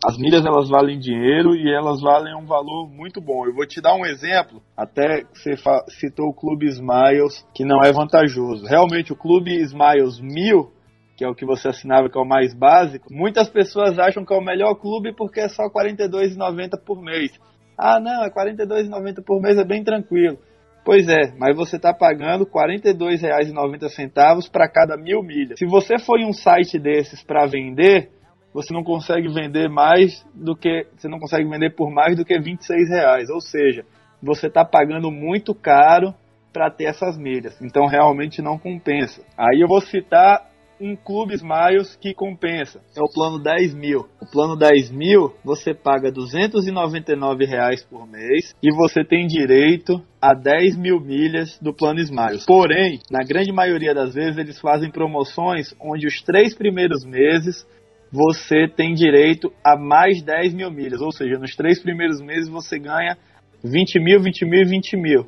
As 0.05 0.19
milhas 0.19 0.45
elas 0.45 0.69
valem 0.69 0.99
dinheiro 0.99 1.55
e 1.55 1.73
elas 1.73 2.01
valem 2.01 2.35
um 2.35 2.45
valor 2.45 2.89
muito 2.89 3.21
bom. 3.21 3.47
Eu 3.47 3.55
vou 3.55 3.67
te 3.67 3.81
dar 3.81 3.95
um 3.95 4.05
exemplo, 4.05 4.61
até 4.77 5.23
você 5.33 5.55
citou 5.89 6.29
o 6.29 6.35
Clube 6.35 6.67
Smiles, 6.67 7.47
que 7.55 7.65
não 7.65 7.81
é 7.83 7.93
vantajoso. 7.93 8.67
Realmente 8.67 9.13
o 9.13 9.17
Clube 9.17 9.55
Smiles 9.63 10.21
1000, 10.21 10.71
que 11.17 11.25
é 11.25 11.29
o 11.29 11.35
que 11.35 11.47
você 11.47 11.69
assinava 11.69 12.09
que 12.09 12.19
é 12.19 12.21
o 12.21 12.27
mais 12.27 12.53
básico, 12.55 13.13
muitas 13.13 13.49
pessoas 13.49 13.99
acham 13.99 14.25
que 14.25 14.35
é 14.35 14.37
o 14.37 14.45
melhor 14.45 14.75
clube 14.75 15.15
porque 15.15 15.41
é 15.41 15.49
só 15.49 15.65
R$ 15.65 15.71
42,90 15.71 16.79
por 16.85 17.01
mês. 17.01 17.31
Ah, 17.79 18.01
não, 18.01 18.25
é 18.25 18.27
R$ 18.27 18.35
42,90 18.35 19.23
por 19.25 19.41
mês, 19.41 19.59
é 19.59 19.65
bem 19.65 19.85
tranquilo. 19.85 20.39
Pois 20.85 21.09
é, 21.09 21.33
mas 21.39 21.57
você 21.57 21.77
está 21.77 21.95
pagando 21.95 22.45
R$ 22.45 22.51
42,90 22.51 24.51
para 24.51 24.69
cada 24.69 24.97
mil 24.97 25.23
milhas. 25.23 25.59
Se 25.59 25.67
você 25.67 25.97
for 25.99 26.19
em 26.19 26.27
um 26.27 26.33
site 26.33 26.77
desses 26.77 27.23
para 27.23 27.47
vender, 27.47 28.11
você 28.53 28.73
não 28.73 28.85
consegue 28.85 29.29
vender 29.29 29.69
mais 29.69 30.25
do 30.35 30.55
que 30.55 30.87
você 30.97 31.09
não 31.09 31.19
consegue 31.19 31.49
vender 31.49 31.71
por 31.71 31.91
mais 31.91 32.17
do 32.17 32.25
que 32.25 32.39
26 32.39 32.89
reais, 32.91 33.29
ou 33.31 33.41
seja, 33.41 33.85
você 34.23 34.47
está 34.47 34.65
pagando 34.65 35.11
muito 35.11 35.55
caro 35.55 36.15
para 36.53 36.71
ter 36.71 36.85
essas 36.85 37.17
milhas, 37.17 37.61
então 37.63 37.87
realmente 37.87 38.43
não 38.43 38.59
compensa. 38.59 39.23
Aí 39.37 39.61
eu 39.61 39.69
vou 39.69 39.81
citar 39.81 40.53
um 40.83 40.97
Clube 40.97 41.35
Smiles 41.35 41.97
que 41.97 42.13
compensa, 42.13 42.81
é 42.97 43.01
o 43.01 43.09
plano 43.09 43.39
10 43.39 43.73
mil. 43.75 44.09
O 44.21 44.27
plano 44.31 44.57
10 44.57 44.91
mil 44.91 45.33
você 45.45 45.73
paga 45.73 46.11
299 46.11 47.45
reais 47.45 47.85
por 47.85 48.07
mês 48.07 48.55
e 48.61 48.75
você 48.75 49.05
tem 49.05 49.27
direito 49.27 50.03
a 50.21 50.35
10 50.35 50.77
mil 50.77 51.01
milhas 51.01 51.57
do 51.61 51.73
plano 51.73 52.01
Smiles. 52.01 52.45
Porém, 52.45 52.99
na 53.11 53.21
grande 53.25 53.53
maioria 53.53 53.95
das 53.95 54.13
vezes 54.13 54.37
eles 54.37 54.61
fazem 54.61 54.91
promoções 54.91 55.73
onde 55.81 56.07
os 56.07 56.21
três 56.23 56.55
primeiros 56.55 57.05
meses 57.05 57.65
você 58.13 58.69
tem 58.69 58.93
direito 58.93 59.51
a 59.65 59.75
mais 59.75 60.23
10 60.23 60.53
mil 60.53 60.71
milhas. 60.71 61.01
Ou 61.01 61.11
seja, 61.11 61.39
nos 61.39 61.57
três 61.57 61.83
primeiros 61.83 62.21
meses 62.21 62.49
você 62.49 62.79
ganha 62.79 63.17
20 63.65 63.99
mil, 63.99 64.21
20 64.21 64.45
mil 64.45 64.61
e 64.61 64.69
20 64.69 64.97
mil. 64.99 65.27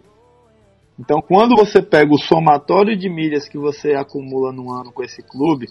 Então, 1.00 1.20
quando 1.20 1.56
você 1.56 1.82
pega 1.82 2.12
o 2.12 2.18
somatório 2.18 2.96
de 2.96 3.08
milhas 3.08 3.48
que 3.48 3.58
você 3.58 3.94
acumula 3.94 4.52
no 4.52 4.70
ano 4.70 4.92
com 4.92 5.02
esse 5.02 5.22
clube, 5.22 5.66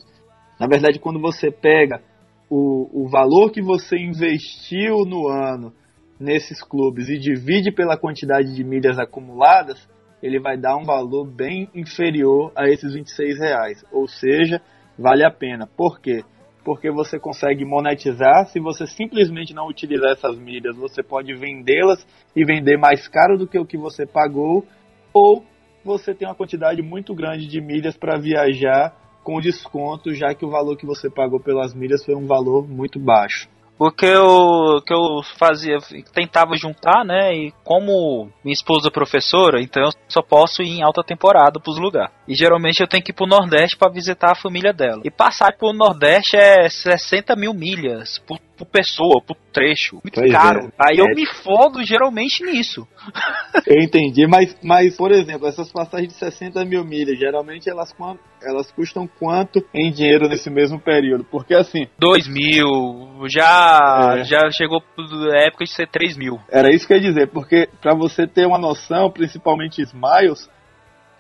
na 0.60 0.68
verdade, 0.68 1.00
quando 1.00 1.22
você 1.22 1.52
pega 1.52 2.02
o, 2.50 3.04
o 3.04 3.08
valor 3.08 3.52
que 3.52 3.62
você 3.62 3.96
investiu 3.96 5.06
no 5.06 5.28
ano 5.28 5.72
nesses 6.20 6.62
clubes 6.62 7.10
e 7.10 7.18
divide 7.18 7.72
pela 7.72 7.98
quantidade 7.98 8.54
de 8.54 8.64
milhas 8.64 8.98
acumuladas, 9.00 9.88
ele 10.22 10.40
vai 10.40 10.58
dar 10.58 10.78
um 10.78 10.84
valor 10.84 11.26
bem 11.26 11.70
inferior 11.76 12.52
a 12.56 12.68
esses 12.68 12.94
26 12.94 13.40
reais. 13.40 13.86
Ou 13.92 14.08
seja, 14.08 14.62
vale 14.98 15.24
a 15.24 15.32
pena. 15.32 15.68
Por 15.68 16.00
quê? 16.00 16.24
Porque 16.64 16.90
você 16.90 17.20
consegue 17.20 17.66
monetizar. 17.66 18.46
Se 18.48 18.60
você 18.60 18.88
simplesmente 18.88 19.54
não 19.54 19.68
utilizar 19.68 20.12
essas 20.12 20.38
milhas, 20.38 20.76
você 20.76 21.04
pode 21.04 21.34
vendê-las 21.34 22.06
e 22.36 22.46
vender 22.46 22.78
mais 22.78 23.08
caro 23.08 23.38
do 23.38 23.48
que 23.48 23.60
o 23.60 23.66
que 23.66 23.78
você 23.78 24.06
pagou, 24.06 24.66
ou 25.14 25.44
você 25.84 26.14
tem 26.14 26.28
uma 26.28 26.36
quantidade 26.36 26.82
muito 26.82 27.14
grande 27.14 27.48
de 27.48 27.60
milhas 27.60 27.98
para 27.98 28.18
viajar 28.18 28.96
com 29.24 29.40
desconto, 29.40 30.14
já 30.14 30.34
que 30.34 30.46
o 30.46 30.50
valor 30.50 30.78
que 30.78 30.86
você 30.86 31.10
pagou 31.10 31.40
pelas 31.40 31.74
milhas 31.74 32.04
foi 32.04 32.16
um 32.16 32.26
valor 32.26 32.68
muito 32.68 33.00
baixo. 33.00 33.48
O 33.78 33.92
que 33.92 34.06
eu, 34.06 34.82
que 34.86 34.94
eu 34.94 35.22
fazia, 35.38 35.78
tentava 36.14 36.56
juntar, 36.56 37.04
né? 37.04 37.34
E 37.34 37.54
como 37.64 38.30
minha 38.44 38.54
esposa 38.54 38.88
é 38.88 38.92
professora, 38.92 39.62
então 39.62 39.84
eu 39.84 39.90
só 40.08 40.22
posso 40.22 40.62
ir 40.62 40.70
em 40.70 40.84
alta 40.84 41.04
temporada 41.04 41.60
pros 41.60 41.78
lugares. 41.78 42.14
E 42.28 42.36
geralmente 42.36 42.82
eu 42.82 42.88
tenho 42.88 43.04
que 43.04 43.12
ir 43.12 43.16
pro 43.16 43.26
Nordeste 43.26 43.76
para 43.76 43.92
visitar 43.92 44.32
a 44.32 44.36
família 44.36 44.72
dela. 44.72 45.02
E 45.04 45.12
passar 45.12 45.58
pro 45.58 45.74
Nordeste 45.74 46.38
é 46.38 46.70
60 46.70 47.36
mil 47.36 47.54
milhas 47.54 48.20
por, 48.20 48.40
por 48.64 48.72
pessoa, 48.72 49.22
por 49.26 49.36
trecho. 49.52 49.96
Muito 50.04 50.16
Pois 50.20 50.32
caro. 50.32 50.68
é. 50.68 50.72
Aí 50.80 50.98
eu 50.98 51.06
É. 51.06 51.14
me 51.14 51.26
fodo 51.26 51.84
geralmente 51.84 52.44
nisso. 52.44 52.88
Eu 53.68 53.82
entendi, 53.82 54.26
mas, 54.28 54.56
mas, 54.64 54.96
por 54.98 55.12
exemplo, 55.12 55.48
essas 55.48 55.72
passagens 55.72 56.12
de 56.12 56.18
60 56.20 56.64
mil 56.66 56.84
milhas, 56.84 57.18
geralmente 57.18 57.70
elas, 57.70 57.94
elas 58.42 58.72
custam 58.72 59.08
quanto 59.08 59.64
em 59.74 59.92
dinheiro 59.92 60.28
nesse 60.28 60.50
mesmo 60.50 60.80
período? 60.80 61.24
Porque 61.24 61.54
assim, 61.54 61.88
2 62.00 62.28
mil, 62.28 63.28
já, 63.28 64.16
É. 64.20 64.24
já 64.24 64.52
chegou 64.52 64.82
pra 64.82 65.46
época 65.46 65.66
de 65.66 65.72
ser 65.72 65.88
3 65.88 66.18
mil. 66.18 66.40
era 66.52 66.74
isso 66.74 66.86
que 66.88 66.94
eu 66.94 66.98
ia 66.98 67.04
dizer, 67.04 67.28
porque 67.30 67.70
pra 67.82 67.94
você 67.96 68.26
ter 68.28 68.46
uma 68.46 68.58
noção, 68.58 69.10
principalmente 69.12 69.82
Smiles, 69.82 70.50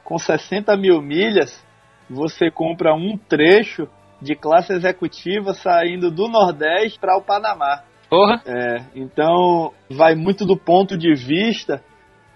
com 0.03 0.17
60 0.17 0.75
mil 0.75 1.01
milhas, 1.01 1.63
você 2.09 2.51
compra 2.51 2.93
um 2.93 3.17
trecho 3.17 3.87
de 4.23 4.35
classe 4.35 4.73
executiva 4.73 5.53
saindo 5.53 6.09
do 6.09 6.27
Nordeste 6.27 6.99
para 6.99 7.17
o 7.17 7.21
Panamá. 7.21 7.83
Porra. 8.09 8.41
É, 8.45 8.83
então 8.95 9.73
vai 9.89 10.15
muito 10.15 10.45
do 10.45 10.57
ponto 10.57 10.97
de 10.97 11.13
vista 11.13 11.83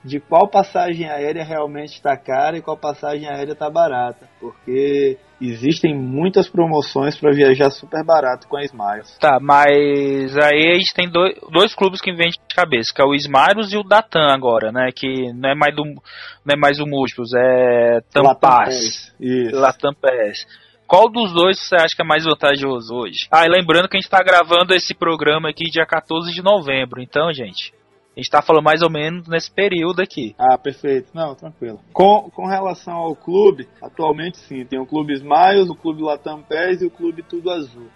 de 0.03 0.19
qual 0.19 0.49
passagem 0.49 1.09
aérea 1.09 1.43
realmente 1.43 1.93
está 1.93 2.15
cara 2.15 2.57
e 2.57 2.61
qual 2.61 2.77
passagem 2.77 3.27
aérea 3.27 3.51
está 3.51 3.69
barata, 3.69 4.27
porque 4.39 5.17
existem 5.39 5.93
muitas 5.93 6.49
promoções 6.49 7.17
para 7.17 7.31
viajar 7.31 7.69
super 7.69 8.03
barato 8.03 8.47
com 8.47 8.57
a 8.57 8.63
Smiles. 8.63 9.17
Tá, 9.19 9.37
mas 9.41 10.35
aí 10.37 10.71
a 10.71 10.75
gente 10.75 10.93
tem 10.93 11.09
dois, 11.11 11.35
dois 11.51 11.75
clubes 11.75 12.01
que 12.01 12.13
vêm 12.13 12.29
de 12.29 12.39
cabeça, 12.55 12.91
que 12.93 13.01
é 13.01 13.05
o 13.05 13.13
Smiles 13.13 13.73
e 13.73 13.77
o 13.77 13.83
Datan 13.83 14.33
agora, 14.33 14.71
né? 14.71 14.89
Que 14.95 15.31
não 15.33 15.49
é 15.49 15.55
mais 15.55 15.75
do 15.75 15.83
não 15.83 16.53
é 16.53 16.57
mais 16.57 16.79
o 16.79 16.85
Múltiplos, 16.85 17.33
é 17.35 17.99
Latam 18.15 18.23
Tampaz. 18.23 18.39
Pass. 18.39 19.15
Isso. 19.19 19.55
Latam 19.55 19.93
PS. 19.93 20.66
Qual 20.87 21.09
dos 21.09 21.33
dois 21.33 21.59
você 21.59 21.75
acha 21.75 21.93
que 21.93 22.01
é 22.01 22.05
mais 22.05 22.23
vantajoso 22.23 22.95
hoje? 22.95 23.27
Ah, 23.29 23.45
e 23.45 23.49
lembrando 23.49 23.89
que 23.89 23.97
a 23.97 23.99
gente 23.99 24.09
tá 24.09 24.23
gravando 24.23 24.73
esse 24.73 24.95
programa 24.95 25.49
aqui 25.49 25.65
dia 25.65 25.85
14 25.85 26.31
de 26.31 26.41
novembro, 26.41 27.01
então, 27.01 27.33
gente, 27.33 27.73
a 28.15 28.19
gente 28.19 28.31
tá 28.31 28.41
falando 28.41 28.63
mais 28.63 28.81
ou 28.81 28.89
menos 28.89 29.27
nesse 29.27 29.51
período 29.51 30.01
aqui. 30.01 30.33
Ah, 30.39 30.57
perfeito. 30.57 31.09
Não, 31.13 31.35
tranquilo. 31.35 31.81
Com, 31.91 32.31
com 32.31 32.47
relação 32.47 32.95
ao 32.95 33.15
clube, 33.15 33.67
atualmente 33.81 34.37
sim, 34.37 34.65
tem 34.65 34.79
o 34.79 34.85
Clube 34.85 35.13
Smiles, 35.13 35.69
o 35.69 35.75
Clube 35.75 36.01
Latam 36.01 36.41
PES 36.41 36.81
e 36.81 36.85
o 36.85 36.89
Clube 36.89 37.21
Tudo 37.21 37.51
Azul. 37.51 37.89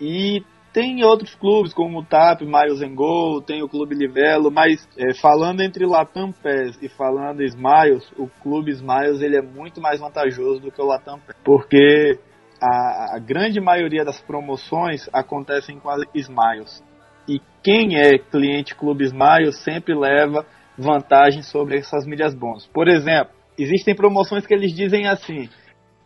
E 0.00 0.42
tem 0.72 1.02
outros 1.04 1.34
clubes 1.34 1.74
como 1.74 1.98
o 1.98 2.04
TAP, 2.04 2.42
and 2.42 2.94
Go, 2.94 3.42
tem 3.42 3.62
o 3.62 3.68
Clube 3.68 3.94
Livelo, 3.94 4.50
mas 4.50 4.88
é, 4.96 5.14
falando 5.14 5.62
entre 5.62 5.84
Latam 5.84 6.32
PES 6.32 6.78
e 6.80 6.88
falando 6.88 7.42
Smiles, 7.42 8.10
o 8.16 8.28
Clube 8.42 8.70
Smiles 8.70 9.20
ele 9.20 9.36
é 9.36 9.42
muito 9.42 9.80
mais 9.80 9.98
vantajoso 9.98 10.60
do 10.60 10.70
que 10.70 10.80
o 10.80 10.86
Latam 10.86 11.18
PES, 11.18 11.36
porque 11.44 12.18
a, 12.62 13.16
a 13.16 13.18
grande 13.18 13.60
maioria 13.60 14.04
das 14.04 14.20
promoções 14.20 15.08
acontecem 15.12 15.78
com 15.78 15.88
as 15.88 16.02
Smiles. 16.14 16.82
E 17.28 17.40
quem 17.62 17.96
é 17.96 18.18
cliente 18.18 18.74
Clube 18.74 19.04
Smiles 19.04 19.62
sempre 19.62 19.94
leva 19.94 20.46
vantagem 20.78 21.42
sobre 21.42 21.78
essas 21.78 22.06
milhas 22.06 22.34
bônus. 22.34 22.66
Por 22.66 22.88
exemplo, 22.88 23.34
existem 23.58 23.94
promoções 23.94 24.46
que 24.46 24.54
eles 24.54 24.72
dizem 24.72 25.06
assim: 25.06 25.48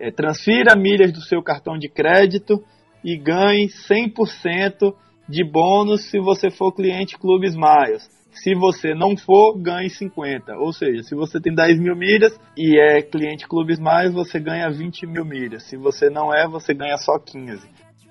é, 0.00 0.10
transfira 0.10 0.74
milhas 0.74 1.12
do 1.12 1.20
seu 1.20 1.42
cartão 1.42 1.78
de 1.78 1.88
crédito 1.88 2.62
e 3.04 3.16
ganhe 3.18 3.68
100% 3.68 4.94
de 5.28 5.44
bônus 5.44 6.10
se 6.10 6.18
você 6.18 6.50
for 6.50 6.72
cliente 6.72 7.18
Clube 7.18 7.46
Smiles. 7.46 8.08
Se 8.32 8.52
você 8.54 8.94
não 8.94 9.16
for, 9.16 9.56
ganhe 9.56 9.88
50. 9.88 10.56
Ou 10.56 10.72
seja, 10.72 11.02
se 11.04 11.14
você 11.14 11.40
tem 11.40 11.54
10 11.54 11.78
mil 11.78 11.94
milhas 11.94 12.36
e 12.56 12.80
é 12.80 13.00
cliente 13.00 13.46
Clube 13.46 13.74
Smiles, 13.74 14.12
você 14.12 14.40
ganha 14.40 14.68
20 14.68 15.06
mil 15.06 15.24
milhas. 15.24 15.62
Se 15.64 15.76
você 15.76 16.10
não 16.10 16.34
é, 16.34 16.48
você 16.48 16.74
ganha 16.74 16.96
só 16.96 17.16
15. 17.18 17.68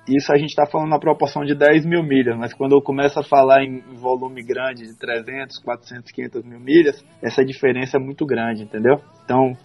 Isso 0.07 0.33
a 0.33 0.37
gente 0.37 0.49
está 0.49 0.65
falando 0.65 0.89
na 0.89 0.99
proporção 0.99 1.43
de 1.43 1.55
10 1.55 1.85
mil 1.85 2.03
milhas, 2.03 2.37
mas 2.37 2.53
quando 2.53 2.73
eu 2.73 2.81
começo 2.81 3.19
a 3.19 3.23
falar 3.23 3.63
em 3.63 3.79
volume 3.95 4.43
grande 4.43 4.85
de 4.85 4.97
300, 4.97 5.59
400, 5.59 6.11
500 6.11 6.43
mil 6.43 6.59
milhas, 6.59 7.03
essa 7.21 7.43
diferença 7.43 7.97
é 7.97 7.99
muito 7.99 8.25
grande, 8.25 8.63
entendeu? 8.63 8.99
Então, 9.23 9.55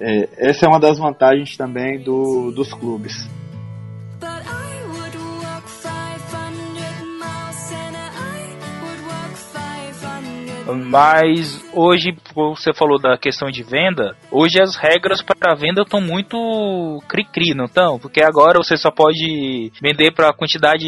é, 0.00 0.48
essa 0.48 0.64
é 0.64 0.68
uma 0.68 0.80
das 0.80 0.98
vantagens 0.98 1.56
também 1.56 2.02
do, 2.02 2.50
dos 2.52 2.72
clubes. 2.72 3.28
Mas 10.66 11.62
hoje, 11.74 12.14
você 12.34 12.72
falou 12.72 13.00
da 13.00 13.16
questão 13.18 13.50
de 13.50 13.62
venda, 13.62 14.16
hoje 14.30 14.60
as 14.60 14.76
regras 14.76 15.22
para 15.22 15.54
venda 15.54 15.82
estão 15.82 16.00
muito 16.00 17.02
cri-cri, 17.08 17.54
não 17.54 17.64
estão? 17.64 17.98
Porque 17.98 18.22
agora 18.22 18.58
você 18.58 18.76
só 18.76 18.90
pode 18.90 19.72
vender 19.82 20.12
para 20.12 20.32
quantidade 20.32 20.86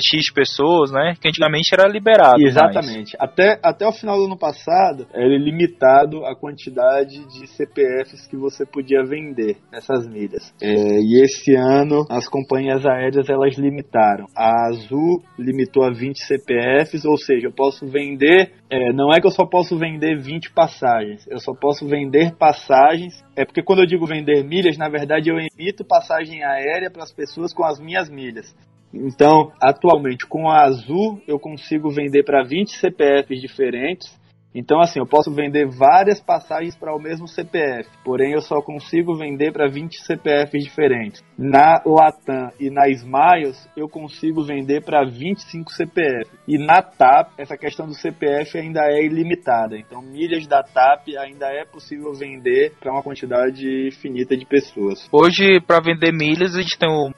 X 0.00 0.30
pessoas, 0.30 0.90
né? 0.90 1.14
Que 1.20 1.28
antigamente 1.28 1.72
era 1.72 1.88
liberado. 1.88 2.40
Exatamente. 2.40 3.16
Até, 3.18 3.58
até 3.62 3.86
o 3.86 3.92
final 3.92 4.16
do 4.16 4.26
ano 4.26 4.38
passado, 4.38 5.06
era 5.12 5.26
limitado 5.38 6.24
a 6.24 6.34
quantidade 6.34 7.24
de 7.26 7.46
CPFs 7.46 8.26
que 8.26 8.36
você 8.36 8.66
podia 8.66 9.04
vender 9.04 9.58
nessas 9.70 10.06
milhas. 10.06 10.52
É, 10.60 10.68
e 10.68 11.22
esse 11.22 11.54
ano, 11.54 12.04
as 12.10 12.28
companhias 12.28 12.84
aéreas 12.84 13.28
elas 13.28 13.56
limitaram. 13.56 14.26
A 14.36 14.68
Azul 14.68 15.22
limitou 15.38 15.84
a 15.84 15.90
20 15.90 16.18
CPFs, 16.18 17.04
ou 17.04 17.16
seja, 17.16 17.48
eu 17.48 17.52
posso 17.52 17.86
vender. 17.86 18.52
é, 18.70 18.92
não 18.92 19.03
é 19.12 19.20
que 19.20 19.26
eu 19.26 19.30
só 19.30 19.44
posso 19.44 19.78
vender 19.78 20.16
20 20.18 20.52
passagens, 20.52 21.26
eu 21.26 21.40
só 21.40 21.52
posso 21.54 21.86
vender 21.86 22.34
passagens. 22.36 23.24
É 23.36 23.44
porque 23.44 23.62
quando 23.62 23.80
eu 23.80 23.86
digo 23.86 24.06
vender 24.06 24.44
milhas, 24.44 24.76
na 24.76 24.88
verdade 24.88 25.30
eu 25.30 25.36
emito 25.38 25.84
passagem 25.84 26.44
aérea 26.44 26.90
para 26.90 27.02
as 27.02 27.12
pessoas 27.12 27.52
com 27.52 27.64
as 27.64 27.80
minhas 27.80 28.08
milhas. 28.08 28.54
Então, 28.92 29.50
atualmente, 29.60 30.24
com 30.24 30.48
a 30.48 30.62
Azul, 30.62 31.20
eu 31.26 31.38
consigo 31.38 31.90
vender 31.90 32.22
para 32.22 32.44
20 32.44 32.76
CPFs 32.76 33.40
diferentes. 33.40 34.23
Então, 34.54 34.80
assim, 34.80 35.00
eu 35.00 35.06
posso 35.06 35.32
vender 35.32 35.66
várias 35.66 36.20
passagens 36.20 36.76
para 36.76 36.94
o 36.94 37.00
mesmo 37.00 37.26
CPF, 37.26 37.88
porém 38.04 38.32
eu 38.32 38.40
só 38.40 38.62
consigo 38.62 39.16
vender 39.16 39.52
para 39.52 39.68
20 39.68 40.00
CPFs 40.04 40.64
diferentes. 40.64 41.24
Na 41.36 41.82
Latam 41.84 42.50
e 42.60 42.70
na 42.70 42.88
Smiles, 42.88 43.68
eu 43.76 43.88
consigo 43.88 44.44
vender 44.44 44.84
para 44.84 45.04
25 45.04 45.72
CPF. 45.72 46.30
E 46.46 46.56
na 46.56 46.80
TAP, 46.82 47.32
essa 47.38 47.56
questão 47.56 47.86
do 47.86 47.94
CPF 47.94 48.56
ainda 48.56 48.80
é 48.84 49.04
ilimitada. 49.04 49.76
Então, 49.76 50.00
milhas 50.00 50.46
da 50.46 50.62
TAP 50.62 51.08
ainda 51.18 51.46
é 51.46 51.64
possível 51.64 52.12
vender 52.12 52.74
para 52.78 52.92
uma 52.92 53.02
quantidade 53.02 53.90
finita 54.00 54.36
de 54.36 54.46
pessoas. 54.46 55.08
Hoje, 55.10 55.60
para 55.66 55.80
vender 55.80 56.12
milhas, 56.12 56.54
a 56.54 56.62
gente 56.62 56.78
tem 56.78 56.88
o 56.88 57.10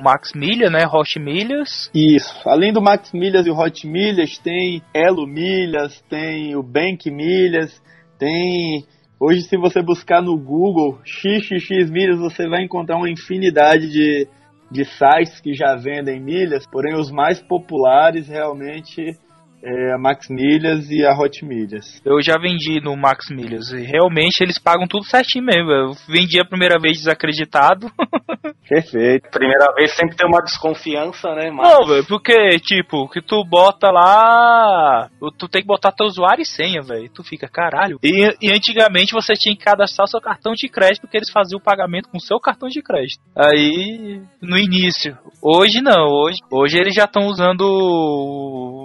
Max 0.00 0.32
Milha, 0.34 0.70
né? 0.70 0.86
Hot 0.86 1.18
Milhas. 1.18 1.90
Isso. 1.94 2.48
Além 2.48 2.72
do 2.72 2.80
Max 2.80 3.12
Milhas 3.12 3.46
e 3.46 3.50
o 3.50 3.58
Hot 3.58 3.86
Milhas, 3.86 4.38
tem 4.38 4.82
Elo 4.94 5.26
Milhas, 5.26 6.00
tem 6.08 6.56
o 6.56 6.62
Bank 6.62 7.10
Milhas, 7.10 7.80
tem. 8.18 8.84
Hoje, 9.18 9.42
se 9.42 9.56
você 9.56 9.82
buscar 9.82 10.22
no 10.22 10.36
Google 10.38 10.98
XXX 11.04 11.90
Milhas, 11.90 12.18
você 12.18 12.48
vai 12.48 12.64
encontrar 12.64 12.96
uma 12.96 13.10
infinidade 13.10 13.90
de, 13.90 14.26
de 14.70 14.84
sites 14.84 15.40
que 15.40 15.52
já 15.52 15.76
vendem 15.76 16.18
milhas, 16.18 16.66
porém 16.66 16.94
os 16.94 17.10
mais 17.10 17.40
populares 17.40 18.28
realmente 18.28 19.18
é 19.62 19.92
a 19.92 19.98
Max 19.98 20.28
Milhas 20.28 20.90
e 20.90 21.04
a 21.04 21.12
Hot 21.12 21.44
Milhas. 21.44 22.00
Eu 22.04 22.20
já 22.22 22.36
vendi 22.38 22.80
no 22.80 22.96
Max 22.96 23.30
Milhas 23.30 23.70
e 23.70 23.82
realmente 23.82 24.42
eles 24.42 24.58
pagam 24.58 24.86
tudo 24.86 25.04
certinho 25.04 25.44
mesmo. 25.44 25.70
Eu 25.70 25.92
vendi 26.08 26.40
a 26.40 26.44
primeira 26.44 26.78
vez 26.78 26.98
desacreditado. 26.98 27.90
Perfeito. 28.68 29.28
Primeira 29.30 29.72
vez 29.74 29.92
sempre 29.96 30.16
tem 30.16 30.28
uma 30.28 30.40
desconfiança, 30.40 31.34
né? 31.34 31.50
Mas 31.50 31.68
Não, 31.68 31.86
velho, 31.86 32.06
porque, 32.06 32.58
tipo, 32.60 33.08
que 33.08 33.20
tu 33.20 33.44
bota 33.44 33.90
lá. 33.90 35.08
Tu 35.36 35.48
tem 35.48 35.62
que 35.62 35.66
botar 35.66 35.90
teu 35.90 36.06
usuário 36.06 36.42
e 36.42 36.46
senha, 36.46 36.80
velho. 36.80 37.10
Tu 37.12 37.24
fica, 37.24 37.48
caralho. 37.48 37.98
E, 38.02 38.36
e 38.40 38.52
antigamente 38.52 39.12
você 39.12 39.34
tinha 39.34 39.56
que 39.56 39.64
cadastrar 39.64 40.04
o 40.04 40.08
seu 40.10 40.20
cartão 40.20 40.52
de 40.52 40.68
crédito, 40.68 41.02
porque 41.02 41.16
eles 41.16 41.30
faziam 41.30 41.58
o 41.58 41.62
pagamento 41.62 42.08
com 42.08 42.18
o 42.18 42.22
seu 42.22 42.38
cartão 42.38 42.68
de 42.68 42.80
crédito. 42.80 43.20
Aí, 43.36 44.22
no 44.40 44.56
início. 44.56 45.18
Hoje 45.42 45.80
não, 45.80 46.06
hoje, 46.06 46.38
hoje 46.50 46.78
eles 46.78 46.94
já 46.94 47.04
estão 47.04 47.26
usando 47.26 47.64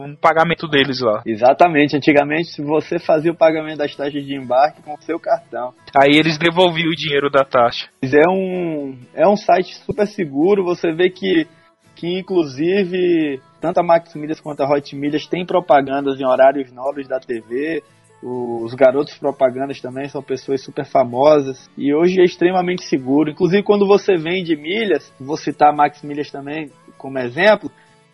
um 0.04 0.16
pagamento 0.16 0.65
deles 0.68 1.02
lá. 1.02 1.22
Exatamente. 1.26 1.96
Antigamente, 1.96 2.50
se 2.50 2.62
você 2.62 3.00
fazia 3.00 3.32
o 3.32 3.38
pagamento 3.38 3.78
das 3.78 3.96
taxas 3.96 4.24
de 4.24 4.36
embarque 4.36 4.82
com 4.82 4.94
o 4.94 5.02
seu 5.02 5.20
cartão. 5.20 5.74
Aí 5.96 6.18
eles 6.18 6.38
devolviam 6.38 6.90
o 6.90 6.96
dinheiro 6.96 7.30
da 7.30 7.44
taxa. 7.44 7.88
É 8.04 8.30
um, 8.30 8.98
é 9.14 9.28
um 9.28 9.36
site 9.36 9.76
super 9.86 10.08
seguro. 10.08 10.64
Você 10.64 10.92
vê 10.92 11.10
que, 11.10 11.48
que 11.96 12.20
inclusive, 12.20 13.40
tanto 13.62 13.80
a 13.80 13.84
Max 13.84 14.14
Milhas 14.16 14.40
quanto 14.40 14.62
a 14.62 14.70
Hot 14.70 14.96
Milhas 14.96 15.28
tem 15.28 15.46
propagandas 15.46 16.20
em 16.20 16.26
horários 16.26 16.72
nobres 16.72 17.08
da 17.08 17.20
TV. 17.20 17.82
Os 18.24 18.74
garotos 18.74 19.16
propagandas 19.20 19.80
também 19.80 20.10
são 20.10 20.22
pessoas 20.22 20.64
super 20.64 20.86
famosas. 20.86 21.70
E 21.78 21.94
hoje 21.94 22.20
é 22.20 22.24
extremamente 22.24 22.84
seguro. 22.84 23.30
Inclusive, 23.30 23.62
quando 23.62 23.86
você 23.86 24.16
vende 24.16 24.56
milhas, 24.56 25.14
vou 25.20 25.38
citar 25.38 25.70
a 25.70 25.76
Max 25.76 26.02
Milhas 26.02 26.32
também 26.32 26.72
como 26.98 27.20
exemplo. 27.20 27.70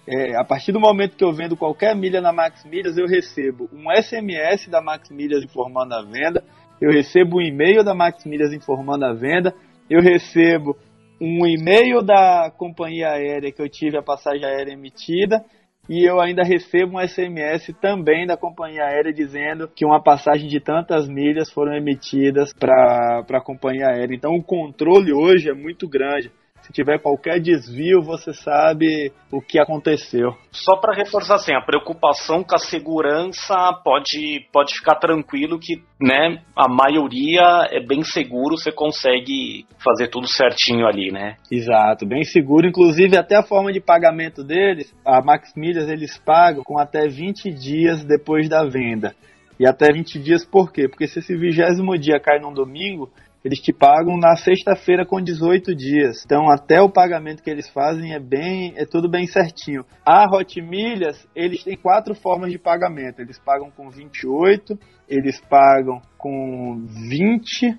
É, 0.08 0.36
a 0.36 0.44
partir 0.44 0.72
do 0.72 0.80
momento 0.80 1.16
que 1.16 1.24
eu 1.24 1.32
vendo 1.32 1.56
qualquer 1.56 1.96
milha 1.96 2.22
na 2.22 2.34
Max 2.34 2.66
Milhas, 2.66 2.98
eu 2.98 3.06
recebo 3.06 3.70
um 3.72 3.92
SMS 3.92 4.68
da 4.68 4.82
Max 4.82 5.10
Milhas 5.10 5.44
informando 5.44 5.94
a 5.94 6.02
venda, 6.02 6.44
eu 6.80 6.90
recebo 6.92 7.38
um 7.38 7.42
e-mail 7.42 7.84
da 7.84 7.94
Max 7.94 8.26
Milhas 8.26 8.52
informando 8.52 9.06
a 9.06 9.14
venda, 9.14 9.54
eu 9.90 10.02
recebo 10.02 10.76
um 11.22 11.46
e-mail 11.46 12.02
da 12.02 12.52
companhia 12.58 13.12
aérea 13.12 13.52
que 13.52 13.62
eu 13.62 13.70
tive 13.70 13.98
a 13.98 14.02
passagem 14.02 14.44
aérea 14.44 14.74
emitida 14.74 15.46
e 15.88 16.04
eu 16.04 16.20
ainda 16.20 16.44
recebo 16.44 16.98
um 16.98 17.08
SMS 17.08 17.74
também 17.80 18.26
da 18.26 18.38
companhia 18.38 18.86
aérea 18.86 19.14
dizendo 19.14 19.68
que 19.68 19.86
uma 19.86 20.02
passagem 20.02 20.48
de 20.48 20.60
tantas 20.60 21.08
milhas 21.08 21.52
foram 21.52 21.76
emitidas 21.76 22.54
para 22.54 23.24
a 23.30 23.42
companhia 23.42 23.88
aérea. 23.88 24.16
Então 24.16 24.34
o 24.34 24.44
controle 24.44 25.14
hoje 25.14 25.50
é 25.50 25.54
muito 25.54 25.88
grande. 25.88 26.32
Se 26.62 26.72
tiver 26.72 27.00
qualquer 27.00 27.40
desvio, 27.40 28.02
você 28.02 28.34
sabe 28.34 29.12
o 29.32 29.42
que 29.42 29.60
aconteceu. 29.60 30.36
Só 30.52 30.78
para 30.78 30.96
reforçar 30.96 31.36
assim, 31.36 31.54
a 31.54 31.62
preocupação 31.62 32.44
com 32.44 32.56
a 32.56 32.60
segurança 32.60 33.56
pode, 33.84 34.48
pode 34.52 34.76
ficar 34.76 34.96
tranquilo 34.96 35.60
que, 35.60 35.82
né, 36.00 36.42
a 36.56 36.68
maioria 36.68 37.68
é 37.72 37.80
bem 37.80 38.04
seguro, 38.04 38.58
você 38.58 38.72
consegue 38.72 39.66
fazer 39.84 40.08
tudo 40.10 40.28
certinho 40.28 40.86
ali, 40.86 41.12
né? 41.12 41.36
Exato, 41.52 42.06
bem 42.06 42.24
seguro. 42.24 42.68
Inclusive, 42.68 43.18
até 43.18 43.36
a 43.36 43.44
forma 43.44 43.72
de 43.72 43.80
pagamento 43.80 44.44
deles, 44.44 44.94
a 45.06 45.22
Max 45.22 45.54
Milhas, 45.56 45.90
eles 45.90 46.18
pagam 46.18 46.64
com 46.64 46.80
até 46.80 47.08
20 47.08 47.52
dias 47.52 48.04
depois 48.04 48.48
da 48.48 48.64
venda. 48.64 49.16
E 49.60 49.68
até 49.68 49.92
20 49.94 50.20
dias 50.20 50.44
por 50.44 50.72
quê? 50.72 50.88
Porque 50.88 51.08
se 51.08 51.20
esse 51.20 51.36
vigésimo 51.36 51.98
dia 51.98 52.20
cai 52.20 52.40
num 52.40 52.54
domingo, 52.54 53.12
eles 53.44 53.60
te 53.60 53.74
pagam 53.74 54.18
na 54.18 54.36
sexta-feira 54.36 55.06
com 55.06 55.20
18 55.20 55.76
dias. 55.76 56.24
Então, 56.24 56.50
até 56.50 56.82
o 56.82 56.92
pagamento 56.92 57.42
que 57.42 57.50
eles 57.50 57.70
fazem 57.70 58.14
é 58.14 58.20
bem, 58.20 58.74
é 58.76 58.86
tudo 58.86 59.10
bem 59.10 59.26
certinho. 59.26 59.84
A 60.06 60.26
Hot 60.26 60.62
Milhas, 60.62 61.28
eles 61.36 61.64
têm 61.64 61.76
quatro 61.76 62.14
formas 62.14 62.52
de 62.52 62.60
pagamento. 62.60 63.20
Eles 63.20 63.40
pagam 63.40 63.72
com 63.72 63.90
28, 63.90 64.78
eles 65.10 65.42
pagam 65.42 66.00
com 66.18 66.86
20, 67.10 67.78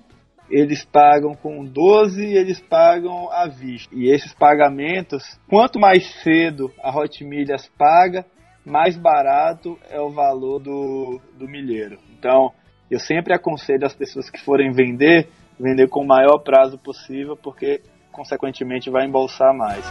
eles 0.49 0.83
pagam 0.83 1.33
com 1.33 1.63
12 1.63 2.25
e 2.25 2.37
eles 2.37 2.59
pagam 2.59 3.31
à 3.31 3.47
vista. 3.47 3.95
E 3.95 4.11
esses 4.11 4.33
pagamentos, 4.33 5.23
quanto 5.47 5.79
mais 5.79 6.05
cedo 6.21 6.71
a 6.83 6.89
Hot 6.95 7.23
Milhas 7.23 7.69
paga, 7.77 8.25
mais 8.65 8.97
barato 8.97 9.77
é 9.89 9.99
o 9.99 10.09
valor 10.09 10.59
do, 10.59 11.21
do 11.37 11.47
milheiro. 11.47 11.97
Então, 12.17 12.51
eu 12.89 12.99
sempre 12.99 13.33
aconselho 13.33 13.85
as 13.85 13.95
pessoas 13.95 14.29
que 14.29 14.39
forem 14.39 14.71
vender, 14.71 15.27
vender 15.59 15.87
com 15.87 16.01
o 16.01 16.07
maior 16.07 16.37
prazo 16.39 16.77
possível, 16.77 17.35
porque 17.35 17.81
consequentemente 18.11 18.89
vai 18.89 19.05
embolsar 19.05 19.53
mais. 19.55 19.83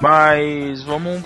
Mas 0.00 0.82
vamos 0.82 1.22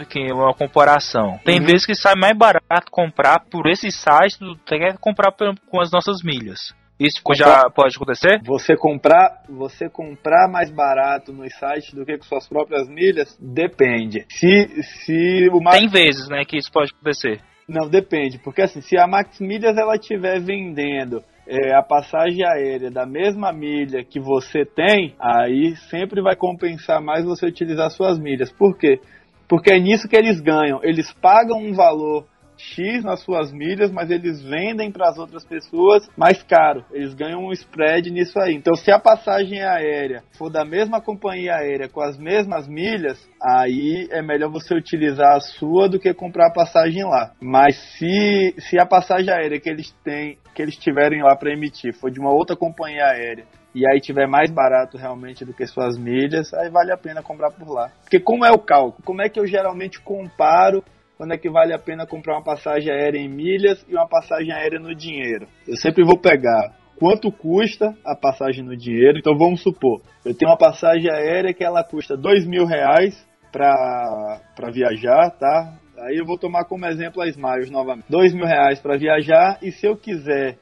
aqui 0.00 0.30
uma 0.32 0.54
comparação. 0.54 1.38
Tem 1.44 1.58
Uhum. 1.58 1.66
vezes 1.66 1.84
que 1.86 1.94
sai 1.94 2.14
mais 2.14 2.36
barato 2.36 2.90
comprar 2.90 3.40
por 3.50 3.66
esse 3.66 3.90
site 3.90 4.38
do 4.38 4.56
que 4.56 4.92
comprar 5.00 5.32
pelo- 5.32 5.54
com 5.68 5.80
as 5.80 5.90
nossas 5.90 6.22
milhas. 6.22 6.72
Isso 7.00 7.20
já 7.34 7.68
pode 7.70 7.96
acontecer? 7.96 8.40
Você 8.44 8.76
comprar, 8.76 9.42
você 9.48 9.88
comprar 9.88 10.48
mais 10.48 10.70
barato 10.70 11.32
nos 11.32 11.52
sites 11.54 11.92
do 11.92 12.06
que 12.06 12.16
com 12.16 12.22
suas 12.24 12.46
próprias 12.48 12.88
milhas, 12.88 13.36
depende. 13.40 14.24
Se, 14.28 14.80
se 14.82 15.48
o 15.52 15.60
Max 15.60 15.76
Tem 15.80 15.88
vezes, 15.88 16.28
né, 16.28 16.44
que 16.44 16.56
isso 16.56 16.70
pode 16.70 16.92
acontecer. 16.94 17.40
Não, 17.68 17.88
depende, 17.88 18.38
porque 18.38 18.62
assim, 18.62 18.80
se 18.80 18.96
a 18.96 19.08
Max 19.08 19.40
Milhas 19.40 19.76
ela 19.76 19.96
estiver 19.96 20.38
vendendo 20.38 21.20
é, 21.46 21.74
a 21.74 21.82
passagem 21.82 22.44
aérea 22.44 22.90
da 22.90 23.04
mesma 23.06 23.52
milha 23.52 24.04
que 24.04 24.18
você 24.18 24.64
tem, 24.64 25.14
aí 25.20 25.76
sempre 25.90 26.22
vai 26.22 26.36
compensar 26.36 27.02
mais 27.02 27.24
você 27.24 27.46
utilizar 27.46 27.90
suas 27.90 28.18
milhas. 28.18 28.50
Por 28.52 28.76
quê? 28.76 29.00
Porque 29.48 29.72
é 29.72 29.78
nisso 29.78 30.08
que 30.08 30.16
eles 30.16 30.40
ganham. 30.40 30.80
Eles 30.82 31.12
pagam 31.12 31.58
um 31.58 31.74
valor 31.74 32.26
X 32.64 33.04
nas 33.04 33.20
suas 33.20 33.52
milhas, 33.52 33.90
mas 33.90 34.10
eles 34.10 34.42
vendem 34.42 34.90
para 34.90 35.08
as 35.08 35.18
outras 35.18 35.44
pessoas 35.44 36.08
mais 36.16 36.42
caro. 36.42 36.84
Eles 36.92 37.14
ganham 37.14 37.44
um 37.44 37.52
spread 37.52 38.10
nisso 38.10 38.38
aí. 38.38 38.54
Então, 38.54 38.74
se 38.74 38.90
a 38.90 38.98
passagem 38.98 39.62
aérea 39.62 40.22
for 40.36 40.50
da 40.50 40.64
mesma 40.64 41.00
companhia 41.00 41.56
aérea 41.56 41.88
com 41.88 42.00
as 42.00 42.16
mesmas 42.18 42.66
milhas, 42.66 43.18
aí 43.42 44.08
é 44.10 44.22
melhor 44.22 44.50
você 44.50 44.74
utilizar 44.74 45.36
a 45.36 45.40
sua 45.40 45.88
do 45.88 45.98
que 45.98 46.12
comprar 46.14 46.48
a 46.48 46.52
passagem 46.52 47.04
lá. 47.04 47.32
Mas 47.40 47.76
se, 47.76 48.54
se 48.58 48.78
a 48.78 48.86
passagem 48.86 49.32
aérea 49.32 49.60
que 49.60 49.68
eles 49.68 49.90
têm, 50.04 50.38
que 50.54 50.62
eles 50.62 50.76
tiverem 50.76 51.22
lá 51.22 51.36
para 51.36 51.52
emitir, 51.52 51.94
for 51.94 52.10
de 52.10 52.20
uma 52.20 52.32
outra 52.32 52.56
companhia 52.56 53.04
aérea 53.06 53.44
e 53.74 53.86
aí 53.86 54.00
tiver 54.00 54.28
mais 54.28 54.50
barato 54.50 54.96
realmente 54.96 55.44
do 55.44 55.52
que 55.52 55.66
suas 55.66 55.98
milhas, 55.98 56.54
aí 56.54 56.70
vale 56.70 56.92
a 56.92 56.96
pena 56.96 57.22
comprar 57.22 57.50
por 57.50 57.68
lá. 57.68 57.90
Porque 58.02 58.20
como 58.20 58.44
é 58.44 58.52
o 58.52 58.58
cálculo? 58.58 59.02
Como 59.04 59.20
é 59.20 59.28
que 59.28 59.40
eu 59.40 59.46
geralmente 59.46 60.00
comparo 60.00 60.84
quando 61.16 61.32
é 61.32 61.38
que 61.38 61.50
vale 61.50 61.72
a 61.72 61.78
pena 61.78 62.06
comprar 62.06 62.34
uma 62.34 62.44
passagem 62.44 62.92
aérea 62.92 63.18
em 63.18 63.28
milhas 63.28 63.84
e 63.88 63.94
uma 63.94 64.08
passagem 64.08 64.52
aérea 64.52 64.78
no 64.78 64.94
dinheiro? 64.94 65.46
Eu 65.66 65.76
sempre 65.76 66.04
vou 66.04 66.18
pegar 66.18 66.74
quanto 66.98 67.30
custa 67.30 67.94
a 68.04 68.16
passagem 68.16 68.64
no 68.64 68.76
dinheiro. 68.76 69.18
Então 69.18 69.36
vamos 69.36 69.62
supor, 69.62 70.00
eu 70.24 70.34
tenho 70.36 70.50
uma 70.50 70.58
passagem 70.58 71.10
aérea 71.10 71.52
que 71.52 71.64
ela 71.64 71.84
custa 71.84 72.16
dois 72.16 72.46
mil 72.46 72.64
reais 72.64 73.14
para 73.52 74.70
viajar, 74.72 75.30
tá? 75.30 75.78
Aí 75.98 76.16
eu 76.16 76.26
vou 76.26 76.36
tomar 76.36 76.64
como 76.64 76.86
exemplo 76.86 77.22
a 77.22 77.28
Smiles 77.28 77.70
novamente. 77.70 78.06
Dois 78.08 78.34
mil 78.34 78.46
reais 78.46 78.80
para 78.80 78.96
viajar 78.96 79.58
e 79.62 79.70
se 79.70 79.86
eu 79.86 79.96
quiser 79.96 80.58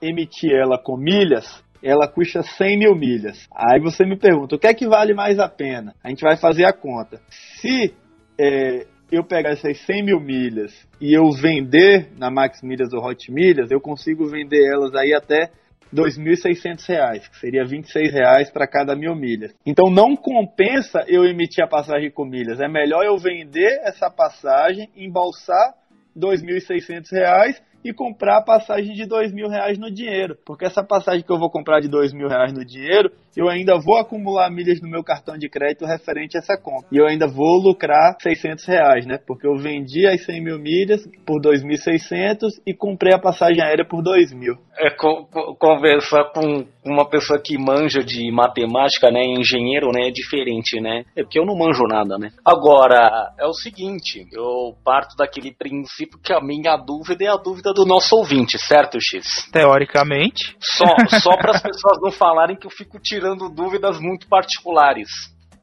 emitir 0.00 0.52
ela 0.52 0.78
com 0.78 0.96
milhas, 0.96 1.62
ela 1.82 2.08
custa 2.08 2.42
100 2.42 2.78
mil 2.78 2.94
milhas. 2.94 3.48
Aí 3.52 3.80
você 3.80 4.04
me 4.04 4.16
pergunta, 4.16 4.56
o 4.56 4.58
que 4.58 4.66
é 4.66 4.74
que 4.74 4.86
vale 4.86 5.14
mais 5.14 5.38
a 5.38 5.48
pena? 5.48 5.94
A 6.02 6.08
gente 6.08 6.22
vai 6.22 6.36
fazer 6.36 6.64
a 6.64 6.72
conta. 6.72 7.20
Se 7.28 7.94
é, 8.38 8.86
eu 9.10 9.24
pegar 9.24 9.50
essas 9.50 9.78
100 9.86 10.04
mil 10.04 10.20
milhas 10.20 10.72
e 11.00 11.12
eu 11.12 11.30
vender 11.30 12.10
na 12.18 12.30
Max 12.30 12.62
Milhas 12.62 12.92
ou 12.92 13.02
Hot 13.04 13.32
Milhas, 13.32 13.70
eu 13.70 13.80
consigo 13.80 14.26
vender 14.26 14.64
elas 14.70 14.94
aí 14.94 15.14
até 15.14 15.50
2.600 15.94 16.86
reais, 16.86 17.28
que 17.28 17.38
seria 17.38 17.64
26 17.64 18.12
reais 18.12 18.50
para 18.50 18.66
cada 18.66 18.94
mil 18.94 19.14
milhas. 19.14 19.54
Então 19.64 19.90
não 19.90 20.14
compensa 20.14 21.04
eu 21.08 21.24
emitir 21.24 21.64
a 21.64 21.68
passagem 21.68 22.10
com 22.10 22.24
milhas. 22.24 22.60
É 22.60 22.68
melhor 22.68 23.04
eu 23.04 23.16
vender 23.16 23.80
essa 23.82 24.10
passagem, 24.10 24.90
embolsar 24.94 25.74
2.600 26.16 27.10
reais 27.12 27.62
e 27.84 27.92
comprar 27.92 28.38
a 28.38 28.42
passagem 28.44 28.92
de 28.94 29.06
dois 29.06 29.32
mil 29.32 29.48
reais 29.48 29.78
no 29.78 29.90
dinheiro. 29.90 30.36
Porque 30.44 30.64
essa 30.64 30.82
passagem 30.84 31.24
que 31.24 31.32
eu 31.32 31.38
vou 31.38 31.50
comprar 31.50 31.80
de 31.80 31.88
dois 31.88 32.12
mil 32.12 32.28
reais 32.28 32.52
no 32.52 32.64
dinheiro, 32.64 33.10
eu 33.36 33.48
ainda 33.48 33.78
vou 33.78 33.96
acumular 33.96 34.50
milhas 34.50 34.80
no 34.80 34.88
meu 34.88 35.02
cartão 35.04 35.38
de 35.38 35.48
crédito 35.48 35.84
referente 35.86 36.36
a 36.36 36.40
essa 36.40 36.56
compra. 36.60 36.88
E 36.90 36.96
eu 36.96 37.06
ainda 37.06 37.26
vou 37.28 37.56
lucrar 37.62 38.16
600 38.20 38.64
reais, 38.66 39.06
né? 39.06 39.18
Porque 39.26 39.46
eu 39.46 39.56
vendi 39.56 40.06
as 40.06 40.24
100 40.24 40.42
mil 40.42 40.58
milhas 40.58 41.06
por 41.24 41.40
2.600 41.40 42.60
e 42.66 42.74
comprei 42.74 43.14
a 43.14 43.18
passagem 43.18 43.62
aérea 43.62 43.84
por 43.84 44.02
2 44.02 44.32
mil. 44.32 44.54
É 44.76 44.90
co- 44.90 45.26
co- 45.26 45.54
conversar 45.56 46.24
com 46.32 46.66
uma 46.84 47.08
pessoa 47.08 47.40
que 47.40 47.56
manja 47.58 48.00
de 48.00 48.30
matemática, 48.32 49.10
né, 49.10 49.24
engenheiro, 49.24 49.90
né, 49.92 50.08
é 50.08 50.10
diferente, 50.10 50.80
né? 50.80 51.04
É 51.16 51.22
porque 51.22 51.38
eu 51.38 51.44
não 51.46 51.56
manjo 51.56 51.84
nada, 51.88 52.16
né? 52.18 52.30
Agora, 52.44 53.32
é 53.38 53.46
o 53.46 53.52
seguinte, 53.52 54.26
eu 54.32 54.74
parto 54.84 55.16
daquele 55.16 55.52
princípio 55.52 56.18
que 56.22 56.32
a 56.32 56.40
minha 56.40 56.76
dúvida 56.76 57.24
é 57.24 57.28
a 57.28 57.36
dúvida 57.36 57.67
do 57.72 57.84
nosso 57.84 58.16
ouvinte, 58.16 58.58
certo, 58.58 58.98
X? 59.00 59.48
Teoricamente. 59.52 60.56
Só, 60.60 60.84
só 61.20 61.36
para 61.36 61.52
as 61.52 61.62
pessoas 61.62 61.98
não 62.02 62.10
falarem 62.10 62.56
que 62.56 62.66
eu 62.66 62.70
fico 62.70 62.98
tirando 62.98 63.48
dúvidas 63.48 64.00
muito 64.00 64.26
particulares. 64.28 65.08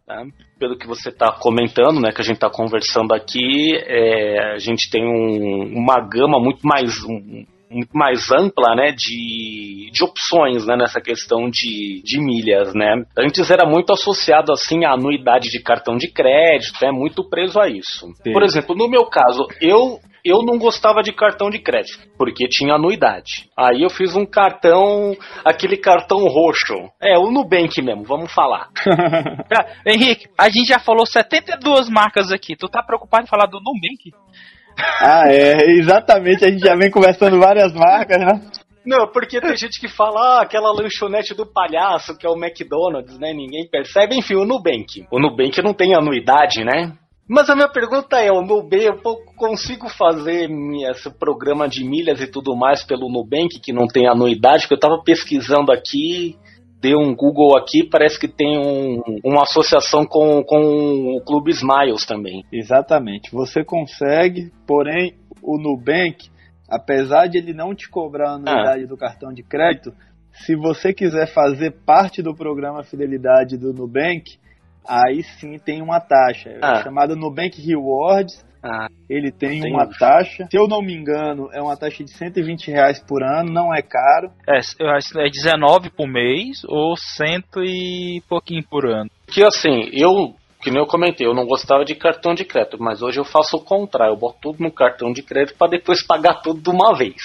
Tá? 0.05 0.23
Pelo 0.59 0.77
que 0.77 0.85
você 0.85 1.09
está 1.09 1.31
comentando, 1.31 1.99
né, 1.99 2.11
que 2.11 2.21
a 2.21 2.23
gente 2.23 2.35
está 2.35 2.49
conversando 2.49 3.13
aqui, 3.13 3.75
é, 3.87 4.53
a 4.53 4.59
gente 4.59 4.89
tem 4.89 5.03
um- 5.03 5.73
uma 5.75 5.99
gama 5.99 6.39
muito 6.39 6.61
mais, 6.61 7.03
um- 7.03 7.45
mais 7.93 8.31
ampla 8.31 8.75
né, 8.75 8.91
de, 8.91 9.89
de 9.91 10.03
opções 10.03 10.65
né, 10.65 10.75
nessa 10.75 11.01
questão 11.01 11.49
de, 11.49 12.01
de 12.03 12.19
milhas. 12.19 12.73
Né? 12.73 13.03
Antes 13.17 13.49
era 13.49 13.65
muito 13.65 13.91
associado 13.91 14.51
assim 14.51 14.85
à 14.85 14.93
anuidade 14.93 15.49
de 15.49 15.61
cartão 15.61 15.97
de 15.97 16.11
crédito, 16.11 16.83
é 16.83 16.91
muito 16.91 17.27
preso 17.29 17.59
a 17.59 17.67
isso. 17.67 18.07
Sim. 18.23 18.33
Por 18.33 18.43
exemplo, 18.43 18.75
no 18.75 18.87
meu 18.87 19.05
caso, 19.05 19.47
eu 19.61 19.99
eu 20.25 20.41
não 20.41 20.57
gostava 20.57 21.03
de 21.03 21.13
cartão 21.13 21.51
de 21.51 21.59
crédito, 21.59 21.99
porque 22.17 22.47
tinha 22.49 22.73
anuidade. 22.73 23.47
Aí 23.55 23.83
eu 23.83 23.91
fiz 23.91 24.15
um 24.15 24.25
cartão, 24.25 25.15
aquele 25.45 25.77
cartão 25.77 26.17
roxo. 26.25 26.73
É, 26.99 27.15
o 27.15 27.29
Nubank 27.29 27.79
mesmo, 27.79 28.03
vamos 28.03 28.33
falar. 28.33 28.69
Henrique, 29.85 30.27
a 30.35 30.49
gente 30.49 30.69
já 30.69 30.79
falou 30.79 31.05
72 31.05 31.89
marcas 31.89 32.31
aqui. 32.31 32.55
Tu 32.55 32.67
tá 32.67 32.81
preocupado 32.81 33.25
em 33.25 33.29
falar 33.29 33.45
do 33.45 33.59
Nubank? 33.59 34.11
Ah, 34.77 35.23
é, 35.27 35.53
exatamente. 35.71 36.45
A 36.45 36.49
gente 36.49 36.65
já 36.65 36.75
vem 36.75 36.91
conversando 36.91 37.39
várias 37.39 37.73
marcas, 37.73 38.17
né? 38.17 38.41
Não, 38.85 39.07
porque 39.07 39.41
tem 39.41 39.57
gente 39.57 39.79
que 39.79 39.87
fala, 39.87 40.39
ah, 40.39 40.41
aquela 40.43 40.71
lanchonete 40.71 41.33
do 41.33 41.45
palhaço, 41.45 42.15
que 42.17 42.25
é 42.25 42.29
o 42.29 42.37
McDonald's, 42.37 43.17
né? 43.17 43.33
Ninguém 43.33 43.67
percebe. 43.67 44.15
Enfim, 44.15 44.35
o 44.35 44.45
Nubank. 44.45 45.07
O 45.11 45.19
Nubank 45.19 45.61
não 45.63 45.73
tem 45.73 45.95
anuidade, 45.95 46.63
né? 46.63 46.93
Mas 47.27 47.49
a 47.49 47.55
minha 47.55 47.67
pergunta 47.67 48.21
é, 48.21 48.31
o 48.31 48.41
Nubank, 48.41 48.85
eu 49.03 49.15
consigo 49.35 49.89
fazer 49.89 50.47
esse 50.91 51.09
programa 51.09 51.67
de 51.67 51.83
milhas 51.83 52.21
e 52.21 52.27
tudo 52.27 52.55
mais 52.55 52.83
pelo 52.83 53.09
Nubank, 53.09 53.59
que 53.59 53.73
não 53.73 53.87
tem 53.87 54.07
anuidade? 54.07 54.63
Porque 54.63 54.75
eu 54.75 54.79
tava 54.79 55.01
pesquisando 55.03 55.71
aqui, 55.71 56.37
dei 56.85 56.95
um 56.95 57.15
Google 57.15 57.57
aqui, 57.57 57.83
parece 57.89 58.19
que 58.19 58.27
tem 58.27 58.59
um- 58.59 59.01
uma 59.25 59.41
associação 59.41 60.05
com, 60.05 60.43
com 60.43 61.15
o 61.17 61.21
Clube 61.25 61.49
Smiles 61.51 62.05
também. 62.05 62.43
Exatamente. 62.53 63.31
Você 63.31 63.63
consegue, 63.63 64.51
porém, 64.67 65.15
o 65.41 65.57
Nubank, 65.57 66.29
apesar 66.69 67.25
de 67.27 67.39
ele 67.39 67.53
não 67.53 67.73
te 67.73 67.89
cobrar 67.89 68.29
a 68.31 68.35
anuidade 68.35 68.85
do 68.85 68.95
cartão 68.95 69.33
de 69.33 69.41
crédito, 69.41 69.91
se 70.45 70.55
você 70.55 70.93
quiser 70.93 71.27
fazer 71.33 71.71
parte 71.85 72.21
do 72.21 72.35
programa 72.35 72.83
Fidelidade 72.83 73.57
do 73.57 73.73
Nubank, 73.73 74.37
aí 74.87 75.23
sim 75.39 75.57
tem 75.57 75.81
uma 75.81 75.99
taxa. 75.99 76.49
É 76.49 76.59
Ah. 76.61 76.83
chamada 76.83 77.15
Nubank 77.15 77.59
Rewards. 77.61 78.45
Ah, 78.67 78.87
ele 79.07 79.31
tem 79.31 79.61
uma 79.71 79.85
taxa, 79.85 80.47
se 80.49 80.57
eu 80.57 80.67
não 80.67 80.81
me 80.81 80.91
engano, 80.91 81.49
é 81.53 81.61
uma 81.61 81.77
taxa 81.77 82.03
de 82.03 82.09
120 82.09 82.71
reais 82.71 82.99
por 82.99 83.21
ano, 83.21 83.53
não 83.53 83.71
é 83.71 83.83
caro. 83.83 84.31
É, 84.49 84.59
eu 84.79 84.89
acho 84.89 85.09
que 85.11 85.19
é 85.19 85.29
19 85.29 85.91
por 85.91 86.07
mês 86.07 86.63
ou 86.67 86.97
cento 86.97 87.63
e 87.63 88.23
pouquinho 88.27 88.63
por 88.67 88.87
ano. 88.87 89.07
Que 89.27 89.43
assim, 89.43 89.87
eu, 89.93 90.33
que 90.63 90.71
nem 90.71 90.79
eu 90.79 90.87
comentei, 90.87 91.27
eu 91.27 91.35
não 91.35 91.45
gostava 91.45 91.85
de 91.85 91.93
cartão 91.93 92.33
de 92.33 92.43
crédito, 92.43 92.81
mas 92.81 93.03
hoje 93.03 93.19
eu 93.19 93.25
faço 93.25 93.57
o 93.57 93.63
contrário, 93.63 94.13
eu 94.13 94.19
boto 94.19 94.39
tudo 94.41 94.63
no 94.63 94.71
cartão 94.71 95.13
de 95.13 95.21
crédito 95.21 95.55
para 95.59 95.69
depois 95.69 96.01
pagar 96.07 96.41
tudo 96.41 96.59
de 96.59 96.69
uma 96.71 96.97
vez. 96.97 97.21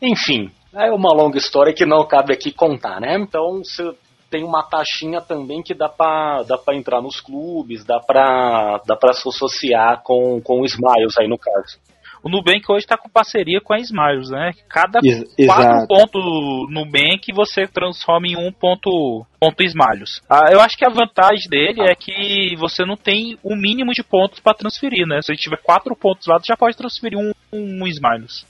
Enfim, 0.00 0.52
é 0.72 0.88
uma 0.92 1.12
longa 1.12 1.36
história 1.36 1.74
que 1.74 1.84
não 1.84 2.06
cabe 2.06 2.32
aqui 2.32 2.52
contar, 2.52 3.00
né? 3.00 3.16
Então, 3.18 3.58
você 3.58 3.92
tem 4.30 4.44
uma 4.44 4.62
taxinha 4.62 5.20
também 5.20 5.62
que 5.62 5.74
dá 5.74 5.88
pra, 5.88 6.42
dá 6.42 6.58
pra 6.58 6.74
entrar 6.76 7.00
nos 7.00 7.20
clubes, 7.20 7.84
dá 7.84 8.00
pra, 8.00 8.80
dá 8.86 8.96
pra 8.96 9.12
se 9.12 9.28
associar 9.28 10.02
com, 10.02 10.40
com 10.40 10.60
o 10.60 10.64
Smiles 10.64 11.16
aí 11.18 11.28
no 11.28 11.38
caso. 11.38 11.78
O 12.22 12.28
Nubank 12.28 12.64
hoje 12.68 12.84
tá 12.84 12.96
com 12.96 13.08
parceria 13.08 13.60
com 13.60 13.72
a 13.72 13.78
Smiles, 13.78 14.30
né? 14.30 14.50
Cada 14.68 14.98
Ex- 15.04 15.22
quatro 15.46 15.64
exato. 15.76 15.86
pontos 15.86 16.22
Nubank 16.70 17.32
você 17.32 17.68
transforma 17.68 18.26
em 18.26 18.36
um 18.36 18.50
ponto, 18.50 19.24
ponto 19.38 19.62
Smiles. 19.62 20.20
Ah, 20.28 20.50
eu 20.50 20.60
acho 20.60 20.76
que 20.76 20.84
a 20.84 20.90
vantagem 20.90 21.48
dele 21.48 21.82
é 21.82 21.94
que 21.94 22.56
você 22.56 22.84
não 22.84 22.96
tem 22.96 23.38
o 23.44 23.54
mínimo 23.54 23.92
de 23.92 24.02
pontos 24.02 24.40
para 24.40 24.56
transferir, 24.56 25.06
né? 25.06 25.20
Se 25.22 25.36
tiver 25.36 25.58
quatro 25.62 25.94
pontos 25.94 26.26
lá, 26.26 26.38
você 26.38 26.46
já 26.48 26.56
pode 26.56 26.76
transferir 26.76 27.16
um, 27.16 27.32
um 27.52 27.86
Smiles. 27.86 28.44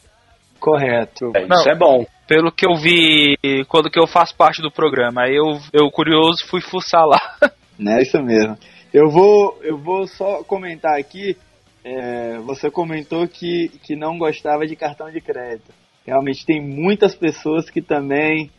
Correto. 0.58 1.32
É, 1.34 1.46
Não. 1.46 1.56
Isso 1.58 1.68
é 1.68 1.74
bom. 1.74 2.06
Pelo 2.26 2.50
que 2.50 2.66
eu 2.66 2.74
vi 2.76 3.36
quando 3.68 3.90
que 3.90 3.98
eu 3.98 4.06
faço 4.06 4.36
parte 4.36 4.60
do 4.60 4.70
programa, 4.70 5.22
aí 5.22 5.36
eu, 5.36 5.60
eu 5.72 5.90
curioso 5.90 6.46
fui 6.48 6.60
fuçar 6.60 7.06
lá. 7.06 7.20
Né, 7.78 8.00
isso 8.00 8.18
mesmo. 8.22 8.56
Eu 8.90 9.10
vou, 9.10 9.58
eu 9.62 9.76
vou 9.76 10.06
só 10.06 10.42
comentar 10.44 10.98
aqui. 10.98 11.36
é, 11.84 12.38
você 12.38 12.70
comentou 12.70 13.28
que, 13.28 13.68
que 13.84 13.94
não 13.94 14.16
gostava 14.16 14.66
de 14.66 14.74
cartão 14.74 15.10
de 15.10 15.20
crédito. 15.20 15.74
Realmente 16.06 16.46
tem 16.46 16.58
muitas 16.58 17.14
pessoas 17.14 17.68
que 17.68 17.82
também 17.82 18.50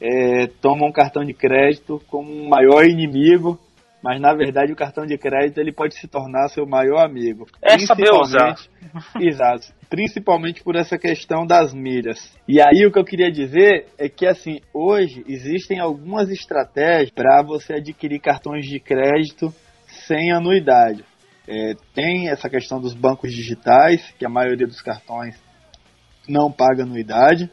é, 0.00 0.46
tomam 0.60 0.92
cartão 0.92 1.24
de 1.24 1.32
crédito 1.32 2.02
como 2.08 2.30
um 2.30 2.48
maior 2.48 2.84
inimigo, 2.84 3.58
mas 4.06 4.20
na 4.20 4.32
verdade 4.32 4.72
o 4.72 4.76
cartão 4.76 5.04
de 5.04 5.18
crédito 5.18 5.58
ele 5.58 5.72
pode 5.72 5.96
se 5.96 6.06
tornar 6.06 6.48
seu 6.48 6.64
maior 6.64 7.04
amigo. 7.04 7.44
É 7.60 7.76
saber 7.80 8.12
usar. 8.12 8.54
Principalmente- 8.54 8.70
Exato. 9.20 9.66
Principalmente 9.90 10.62
por 10.62 10.76
essa 10.76 10.96
questão 10.96 11.44
das 11.44 11.74
milhas. 11.74 12.32
E 12.46 12.60
aí 12.60 12.86
o 12.86 12.92
que 12.92 12.98
eu 13.00 13.04
queria 13.04 13.32
dizer 13.32 13.88
é 13.98 14.08
que 14.08 14.24
assim, 14.24 14.60
hoje 14.72 15.24
existem 15.26 15.80
algumas 15.80 16.30
estratégias 16.30 17.10
para 17.10 17.42
você 17.42 17.74
adquirir 17.74 18.20
cartões 18.20 18.64
de 18.64 18.78
crédito 18.78 19.52
sem 20.06 20.30
anuidade. 20.30 21.04
É, 21.48 21.72
tem 21.92 22.28
essa 22.28 22.48
questão 22.48 22.80
dos 22.80 22.94
bancos 22.94 23.32
digitais, 23.32 24.08
que 24.16 24.24
a 24.24 24.28
maioria 24.28 24.68
dos 24.68 24.80
cartões 24.80 25.34
não 26.28 26.52
paga 26.52 26.84
anuidade. 26.84 27.50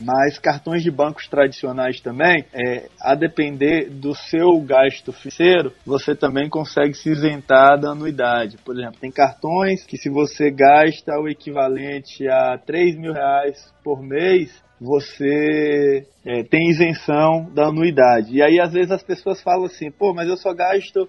Mas 0.00 0.38
cartões 0.38 0.82
de 0.82 0.90
bancos 0.90 1.26
tradicionais 1.26 2.00
também, 2.00 2.44
é, 2.52 2.88
a 3.00 3.16
depender 3.16 3.90
do 3.90 4.14
seu 4.14 4.60
gasto 4.60 5.12
financeiro, 5.12 5.72
você 5.84 6.14
também 6.14 6.48
consegue 6.48 6.94
se 6.94 7.10
isentar 7.10 7.78
da 7.80 7.90
anuidade. 7.90 8.56
Por 8.58 8.78
exemplo, 8.78 9.00
tem 9.00 9.10
cartões 9.10 9.84
que 9.84 9.96
se 9.96 10.08
você 10.08 10.50
gasta 10.50 11.18
o 11.18 11.28
equivalente 11.28 12.28
a 12.28 12.56
3 12.58 12.96
mil 12.96 13.12
reais 13.12 13.72
por 13.82 14.00
mês, 14.00 14.62
você 14.80 16.06
é, 16.24 16.44
tem 16.44 16.70
isenção 16.70 17.50
da 17.52 17.66
anuidade. 17.66 18.36
E 18.36 18.42
aí 18.42 18.60
às 18.60 18.72
vezes 18.72 18.92
as 18.92 19.02
pessoas 19.02 19.42
falam 19.42 19.64
assim, 19.64 19.90
pô, 19.90 20.14
mas 20.14 20.28
eu 20.28 20.36
só 20.36 20.54
gasto 20.54 21.08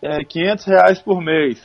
é, 0.00 0.24
500 0.24 0.64
reais 0.66 0.98
por 1.00 1.20
mês. 1.20 1.60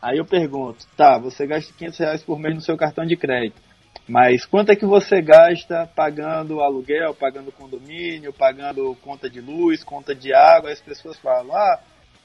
Aí 0.00 0.18
eu 0.18 0.24
pergunto, 0.24 0.86
tá, 0.96 1.18
você 1.18 1.46
gasta 1.46 1.72
500 1.72 1.98
reais 1.98 2.22
por 2.22 2.38
mês 2.38 2.54
no 2.54 2.60
seu 2.60 2.76
cartão 2.76 3.04
de 3.04 3.16
crédito. 3.16 3.67
Mas 4.08 4.46
quanto 4.46 4.72
é 4.72 4.76
que 4.76 4.86
você 4.86 5.20
gasta 5.20 5.86
pagando 5.94 6.62
aluguel, 6.62 7.14
pagando 7.14 7.52
condomínio, 7.52 8.32
pagando 8.32 8.96
conta 9.02 9.28
de 9.28 9.38
luz, 9.38 9.84
conta 9.84 10.14
de 10.14 10.32
água? 10.32 10.72
As 10.72 10.80
pessoas 10.80 11.18
falam, 11.18 11.54
ah, 11.54 11.78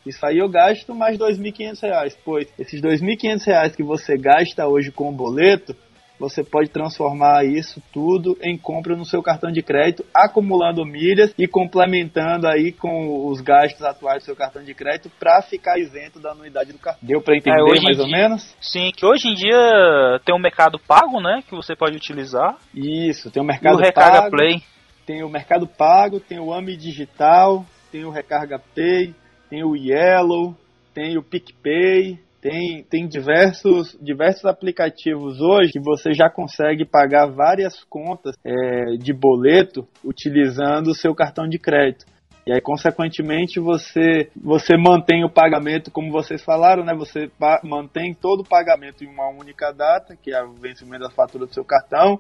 isso 0.06 0.26
aí 0.26 0.38
eu 0.38 0.48
gasto 0.48 0.96
mais 0.96 1.18
2.500 1.18 1.82
reais. 1.82 2.18
Pois, 2.24 2.48
esses 2.58 2.82
2.500 2.82 3.46
reais 3.46 3.76
que 3.76 3.84
você 3.84 4.18
gasta 4.18 4.66
hoje 4.66 4.92
com 4.92 5.10
o 5.10 5.12
boleto, 5.12 5.76
você 6.20 6.44
pode 6.44 6.70
transformar 6.70 7.44
isso 7.46 7.82
tudo 7.92 8.38
em 8.42 8.58
compra 8.58 8.96
no 8.96 9.06
seu 9.06 9.22
cartão 9.22 9.52
de 9.52 9.62
crédito, 9.62 10.06
acumulando 10.14 10.86
milhas 10.86 11.34
e 11.38 11.48
complementando 11.48 12.48
aí 12.48 12.72
com 12.72 13.28
os 13.28 13.42
gastos 13.42 13.82
atuais 13.84 14.24
do 14.24 14.26
seu 14.26 14.36
cartão 14.36 14.64
de 14.64 14.74
crédito 14.74 15.12
para 15.20 15.42
ficar 15.42 15.78
isento 15.80 16.20
da 16.20 16.32
anuidade 16.32 16.72
do 16.72 16.78
cartão. 16.80 17.02
Deu 17.08 17.22
para 17.22 17.36
entender 17.36 17.60
É, 17.60 17.82
mais 17.82 18.00
ou 18.00 18.06
dia- 18.06 18.18
menos? 18.18 18.56
Sim, 18.62 18.92
que 18.96 19.06
hoje 19.06 19.28
em 19.28 19.34
dia 19.34 20.20
tem 20.26 20.34
um 20.36 20.40
mercado 20.40 20.80
pago, 20.80 21.20
né? 21.20 21.44
Que 21.48 21.56
você 21.56 21.76
pode 21.76 21.98
utilizar. 21.98 22.58
Isso, 22.74 23.30
tem 23.32 23.42
o 23.42 23.46
E 23.46 23.48
mercado 23.48 23.76
o 23.76 23.80
Recarga 23.82 24.20
pago. 24.24 24.32
Play. 24.32 24.62
tem 25.06 25.22
o 25.24 25.30
Mercado 25.30 25.68
Pago, 25.68 26.20
tem 26.22 26.40
o 26.40 26.54
AMI 26.54 26.78
Digital, 26.78 27.66
tem 27.92 28.06
o 28.06 28.10
Recarga 28.10 28.58
Pay, 28.74 29.14
tem 29.50 29.62
o 29.64 29.76
Yellow, 29.76 30.56
tem 30.94 31.18
o 31.18 31.22
PicPay, 31.24 32.18
tem, 32.44 32.84
tem 32.84 33.08
diversos, 33.08 33.98
diversos 34.02 34.44
aplicativos 34.44 35.40
hoje 35.40 35.72
que 35.72 35.80
você 35.80 36.14
já 36.14 36.30
consegue 36.30 36.84
pagar 36.84 37.28
várias 37.28 37.82
contas 37.86 38.36
é, 38.44 38.98
de 38.98 39.14
boleto 39.14 39.88
utilizando 40.04 40.88
o 40.88 40.94
seu 40.94 41.16
cartão 41.16 41.48
de 41.48 41.58
crédito. 41.58 42.06
E 42.46 42.52
aí, 42.52 42.60
consequentemente, 42.60 43.62
você, 43.62 44.30
você 44.36 44.76
mantém 44.76 45.24
o 45.24 45.30
pagamento, 45.30 45.90
como 45.90 46.12
vocês 46.12 46.44
falaram, 46.44 46.84
né? 46.84 46.94
Você 46.94 47.32
mantém 47.64 48.14
todo 48.14 48.42
o 48.42 48.48
pagamento 48.48 49.06
em 49.06 49.08
uma 49.08 49.30
única 49.30 49.72
data, 49.72 50.14
que 50.22 50.34
é 50.34 50.44
o 50.44 50.52
vencimento 50.52 51.06
da 51.06 51.10
fatura 51.10 51.46
do 51.46 51.54
seu 51.54 51.64
cartão. 51.64 52.20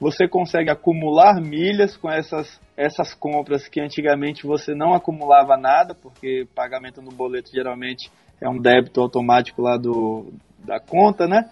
Você 0.00 0.28
consegue 0.28 0.70
acumular 0.70 1.40
milhas 1.40 1.96
com 1.96 2.10
essas, 2.10 2.60
essas 2.76 3.14
compras 3.14 3.68
que 3.68 3.80
antigamente 3.80 4.46
você 4.46 4.74
não 4.74 4.92
acumulava 4.92 5.56
nada, 5.56 5.94
porque 5.94 6.46
pagamento 6.54 7.00
no 7.00 7.10
boleto 7.10 7.50
geralmente 7.52 8.10
é 8.40 8.48
um 8.48 8.58
débito 8.58 9.00
automático 9.00 9.62
lá 9.62 9.76
do, 9.76 10.32
da 10.58 10.80
conta, 10.80 11.26
né? 11.26 11.48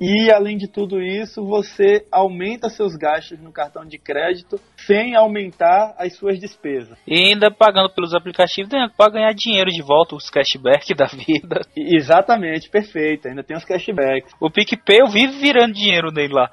E 0.00 0.30
além 0.30 0.56
de 0.58 0.68
tudo 0.68 1.00
isso, 1.00 1.42
você 1.44 2.04
aumenta 2.12 2.68
seus 2.68 2.94
gastos 2.96 3.40
no 3.40 3.50
cartão 3.50 3.84
de 3.84 3.98
crédito 3.98 4.60
sem 4.76 5.16
aumentar 5.16 5.94
as 5.98 6.14
suas 6.16 6.38
despesas. 6.38 6.98
E 7.06 7.14
ainda 7.30 7.50
pagando 7.50 7.88
pelos 7.94 8.14
aplicativos, 8.14 8.70
né, 8.70 8.88
pra 8.96 9.08
ganhar 9.08 9.32
dinheiro 9.32 9.70
de 9.70 9.82
volta, 9.82 10.14
os 10.14 10.28
cashback 10.28 10.94
da 10.94 11.06
vida. 11.06 11.60
Exatamente, 11.74 12.68
perfeito. 12.68 13.26
Ainda 13.28 13.42
tem 13.42 13.56
os 13.56 13.64
cashbacks. 13.64 14.32
O 14.40 14.50
PicPay 14.50 15.00
eu 15.00 15.06
vivo 15.06 15.32
virando 15.38 15.72
dinheiro 15.72 16.10
nele 16.12 16.34
lá. 16.34 16.50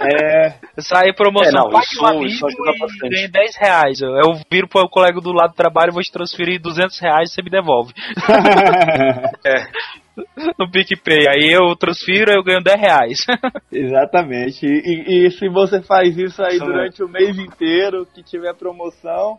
É, 0.00 0.54
Sai 0.82 1.12
promoção, 1.12 1.48
É, 1.48 1.52
não, 1.52 1.70
pague 1.70 1.84
isso- 1.86 2.02
um 2.02 2.06
amigo 2.06 2.26
isso 2.26 2.46
ajuda 2.46 2.72
e 2.74 2.78
bastante. 2.78 3.08
ganhe 3.10 3.28
10 3.28 3.56
reais. 3.56 4.00
Eu, 4.00 4.34
viro 4.50 4.68
pro 4.68 4.88
colega 4.88 5.20
do 5.20 5.32
lado 5.32 5.50
do 5.52 5.56
trabalho 5.56 5.90
e 5.90 5.94
vou 5.94 6.02
te 6.02 6.10
transferir 6.10 6.60
200 6.60 6.98
reais 6.98 7.30
e 7.30 7.34
você 7.34 7.42
me 7.42 7.50
devolve. 7.50 7.92
No 10.58 10.70
PicPay. 10.70 11.28
Aí 11.28 11.52
eu 11.52 11.76
transfiro 11.76 12.30
e 12.30 12.36
eu 12.36 12.42
ganho 12.42 12.62
10 12.62 12.80
reais. 12.80 13.26
exatamente. 13.70 14.66
E, 14.66 15.26
e- 15.26 15.30
se 15.30 15.48
você 15.48 15.82
faz 15.82 16.16
isso 16.16 16.42
aí 16.42 16.58
durante 16.58 17.02
o 17.02 17.08
mês 17.08 17.38
inteiro, 17.38 18.06
que 18.14 18.22
tiver 18.22 18.54
promoção, 18.54 19.36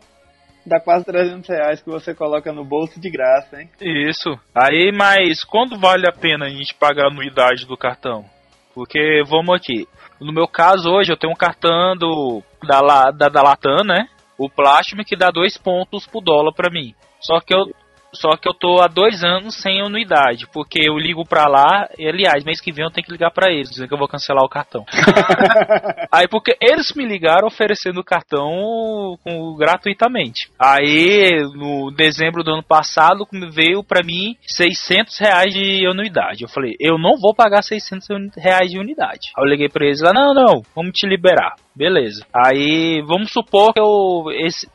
dá 0.64 0.78
quase 0.80 1.04
300 1.04 1.48
reais 1.48 1.82
que 1.82 1.90
você 1.90 2.14
coloca 2.14 2.52
no 2.52 2.64
bolso 2.64 3.00
de 3.00 3.10
graça, 3.10 3.60
hein? 3.60 3.68
Isso. 3.80 4.38
Aí, 4.54 4.92
mas 4.92 5.42
quando 5.42 5.78
vale 5.78 6.08
a 6.08 6.12
pena 6.12 6.46
a 6.46 6.50
gente 6.50 6.74
pagar 6.74 7.06
a 7.06 7.10
anuidade 7.10 7.66
do 7.66 7.76
cartão? 7.76 8.24
Porque, 8.74 9.22
vamos 9.26 9.56
aqui. 9.56 9.88
No 10.20 10.32
meu 10.32 10.46
caso, 10.46 10.90
hoje, 10.90 11.10
eu 11.10 11.16
tenho 11.16 11.32
um 11.32 11.36
cartão 11.36 11.96
do, 11.96 12.42
da, 12.66 13.10
da, 13.10 13.28
da 13.28 13.42
Latam, 13.42 13.84
né? 13.84 14.08
O 14.38 14.48
Platinum, 14.48 15.02
que 15.02 15.16
dá 15.16 15.30
dois 15.30 15.56
pontos 15.58 16.06
por 16.06 16.22
dólar 16.22 16.52
pra 16.52 16.70
mim. 16.70 16.94
Só 17.20 17.40
que 17.40 17.52
eu... 17.52 17.66
Só 18.12 18.36
que 18.36 18.48
eu 18.48 18.54
tô 18.54 18.80
há 18.80 18.86
dois 18.88 19.22
anos 19.22 19.54
sem 19.60 19.80
anuidade, 19.80 20.46
porque 20.52 20.80
eu 20.82 20.96
ligo 20.98 21.24
pra 21.26 21.46
lá, 21.46 21.88
e 21.98 22.08
aliás, 22.08 22.42
mês 22.44 22.60
que 22.60 22.72
vem 22.72 22.84
eu 22.84 22.90
tenho 22.90 23.04
que 23.06 23.12
ligar 23.12 23.30
pra 23.30 23.50
eles, 23.52 23.68
dizendo 23.70 23.88
que 23.88 23.94
eu 23.94 23.98
vou 23.98 24.08
cancelar 24.08 24.42
o 24.44 24.48
cartão. 24.48 24.84
Aí 26.10 26.26
porque 26.28 26.56
eles 26.60 26.92
me 26.94 27.04
ligaram 27.04 27.46
oferecendo 27.46 28.00
o 28.00 28.04
cartão 28.04 29.18
gratuitamente. 29.58 30.50
Aí 30.58 31.42
no 31.54 31.90
dezembro 31.90 32.42
do 32.42 32.52
ano 32.52 32.62
passado 32.62 33.26
veio 33.52 33.82
pra 33.84 34.02
mim 34.04 34.36
600 34.46 35.18
reais 35.18 35.52
de 35.52 35.86
anuidade. 35.86 36.42
Eu 36.44 36.48
falei, 36.48 36.74
eu 36.80 36.98
não 36.98 37.16
vou 37.20 37.34
pagar 37.34 37.62
600 37.62 38.08
uni- 38.10 38.30
reais 38.36 38.70
de 38.70 38.78
unidade. 38.78 39.32
Aí 39.36 39.44
eu 39.44 39.48
liguei 39.50 39.68
pra 39.68 39.86
eles 39.86 40.00
lá, 40.00 40.12
não, 40.12 40.32
não, 40.34 40.62
vamos 40.74 40.92
te 40.98 41.06
liberar. 41.06 41.54
Beleza. 41.74 42.26
Aí 42.34 43.02
vamos 43.06 43.30
supor 43.32 43.72
que 43.72 43.80
eu 43.80 44.24
esse 44.32 44.66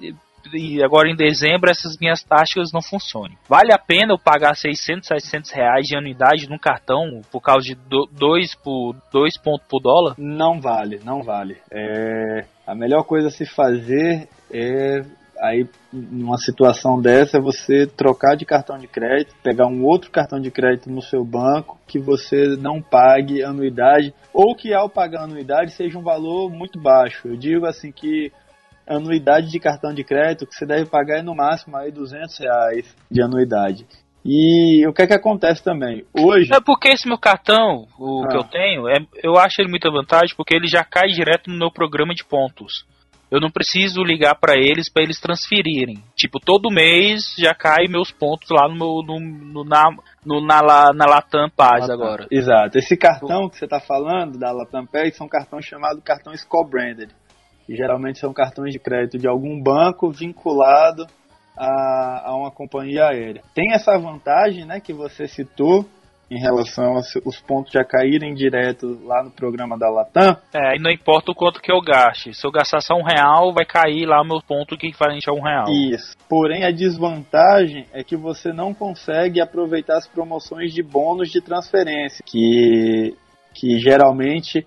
e 0.53 0.83
agora 0.83 1.09
em 1.09 1.15
dezembro 1.15 1.69
essas 1.69 1.97
minhas 1.99 2.23
taxas 2.23 2.71
não 2.71 2.81
funcionem. 2.81 3.37
Vale 3.47 3.73
a 3.73 3.77
pena 3.77 4.13
eu 4.13 4.19
pagar 4.19 4.55
600, 4.55 5.07
700 5.07 5.51
reais 5.51 5.87
de 5.87 5.97
anuidade 5.97 6.49
num 6.49 6.57
cartão 6.57 7.21
por 7.31 7.41
causa 7.41 7.67
de 7.67 7.77
2 8.11 8.55
por 8.55 8.95
dois 9.11 9.37
pontos 9.37 9.67
por 9.67 9.81
dólar? 9.81 10.15
Não 10.17 10.59
vale, 10.59 10.99
não 11.03 11.21
vale. 11.21 11.57
É, 11.71 12.45
a 12.65 12.75
melhor 12.75 13.03
coisa 13.03 13.27
a 13.27 13.31
se 13.31 13.45
fazer 13.45 14.27
é 14.51 15.03
Aí, 15.43 15.67
numa 15.91 16.37
situação 16.37 17.01
dessa, 17.01 17.37
você 17.37 17.85
trocar 17.85 18.37
de 18.37 18.45
cartão 18.45 18.77
de 18.77 18.87
crédito, 18.87 19.35
pegar 19.43 19.67
um 19.67 19.83
outro 19.83 20.09
cartão 20.09 20.39
de 20.39 20.49
crédito 20.49 20.89
no 20.89 21.01
seu 21.01 21.25
banco 21.25 21.77
que 21.85 21.99
você 21.99 22.55
não 22.55 22.81
pague 22.81 23.43
anuidade, 23.43 24.13
ou 24.33 24.55
que 24.55 24.73
ao 24.73 24.89
pagar 24.89 25.23
anuidade 25.23 25.73
seja 25.73 25.99
um 25.99 26.01
valor 26.01 26.49
muito 26.49 26.79
baixo. 26.79 27.27
Eu 27.27 27.35
digo 27.35 27.65
assim 27.65 27.91
que 27.91 28.31
anuidade 28.87 29.49
de 29.49 29.59
cartão 29.59 29.93
de 29.93 30.03
crédito 30.03 30.45
que 30.47 30.53
você 30.55 30.65
deve 30.65 30.85
pagar 30.89 31.19
é 31.19 31.21
no 31.21 31.35
máximo 31.35 31.75
aí 31.77 31.91
200 31.91 32.37
reais 32.39 32.95
de 33.09 33.21
anuidade. 33.21 33.85
E 34.25 34.87
o 34.87 34.93
que 34.93 35.01
é 35.01 35.07
que 35.07 35.13
acontece 35.13 35.61
também? 35.63 36.05
Hoje, 36.13 36.53
É 36.53 36.61
porque 36.61 36.87
esse 36.89 37.07
meu 37.07 37.17
cartão, 37.17 37.85
o 37.99 38.23
Ah. 38.23 38.27
que 38.29 38.37
eu 38.37 38.43
tenho, 38.45 38.87
é, 38.87 38.97
eu 39.21 39.37
acho 39.37 39.61
ele 39.61 39.69
muita 39.69 39.91
vantagem 39.91 40.33
porque 40.37 40.55
ele 40.55 40.67
já 40.67 40.83
cai 40.83 41.07
direto 41.09 41.49
no 41.49 41.57
meu 41.57 41.69
programa 41.71 42.13
de 42.13 42.23
pontos. 42.23 42.85
Eu 43.29 43.41
não 43.41 43.49
preciso 43.49 44.03
ligar 44.03 44.35
pra 44.35 44.53
eles 44.55 44.87
pra 44.89 45.01
eles 45.01 45.19
transferirem. 45.19 45.97
Tipo, 46.15 46.39
todo 46.39 46.69
mês 46.71 47.33
já 47.37 47.53
cai 47.55 47.87
meus 47.89 48.11
pontos 48.11 48.47
lá 48.51 48.67
no 48.69 48.75
meu 48.75 49.01
no, 49.03 49.19
no- 49.19 49.63
na 49.65 49.83
no, 50.23 50.39
na, 50.39 50.61
La- 50.61 50.93
na 50.93 51.05
Latam 51.05 51.49
Paz 51.49 51.81
Latam. 51.81 51.95
agora. 51.95 52.27
Exato. 52.31 52.77
Esse 52.77 52.95
cartão 52.95 53.49
que 53.49 53.57
você 53.57 53.65
está 53.65 53.79
falando 53.79 54.37
da 54.37 54.51
Latam 54.51 54.85
Pay 54.85 55.11
são 55.13 55.27
cartões 55.27 55.65
chamados 55.65 56.01
cartões 56.03 56.43
co-branded. 56.45 57.09
E 57.67 57.75
geralmente 57.75 58.19
são 58.19 58.33
cartões 58.33 58.73
de 58.73 58.79
crédito 58.79 59.17
de 59.17 59.27
algum 59.27 59.61
banco 59.61 60.11
vinculado 60.11 61.05
a, 61.57 62.29
a 62.29 62.35
uma 62.35 62.51
companhia 62.51 63.07
aérea. 63.07 63.41
Tem 63.53 63.73
essa 63.73 63.97
vantagem, 63.97 64.65
né, 64.65 64.79
que 64.79 64.93
você 64.93 65.27
citou 65.27 65.85
em 66.33 66.39
relação 66.39 66.95
aos 66.95 67.15
os 67.23 67.39
pontos 67.39 67.71
já 67.71 67.83
caírem 67.83 68.33
direto 68.33 68.99
lá 69.03 69.23
no 69.23 69.29
programa 69.29 69.77
da 69.77 69.89
Latam. 69.89 70.35
É, 70.53 70.75
e 70.75 70.79
não 70.79 70.89
importa 70.89 71.31
o 71.31 71.35
quanto 71.35 71.61
que 71.61 71.71
eu 71.71 71.79
gaste. 71.79 72.33
Se 72.33 72.45
eu 72.45 72.51
gastar 72.51 72.81
só 72.81 72.95
um 72.95 73.03
real, 73.03 73.53
vai 73.53 73.65
cair 73.65 74.05
lá 74.05 74.21
o 74.21 74.25
meu 74.25 74.41
ponto 74.41 74.75
que 74.77 74.87
equivalente 74.87 75.29
a 75.29 75.33
um 75.33 75.41
real. 75.41 75.65
Isso. 75.69 76.15
Porém, 76.27 76.63
a 76.63 76.71
desvantagem 76.71 77.85
é 77.93 78.03
que 78.03 78.15
você 78.15 78.51
não 78.51 78.73
consegue 78.73 79.39
aproveitar 79.39 79.97
as 79.97 80.07
promoções 80.07 80.73
de 80.73 80.81
bônus 80.81 81.29
de 81.29 81.39
transferência, 81.39 82.23
que, 82.25 83.15
que 83.53 83.77
geralmente 83.77 84.65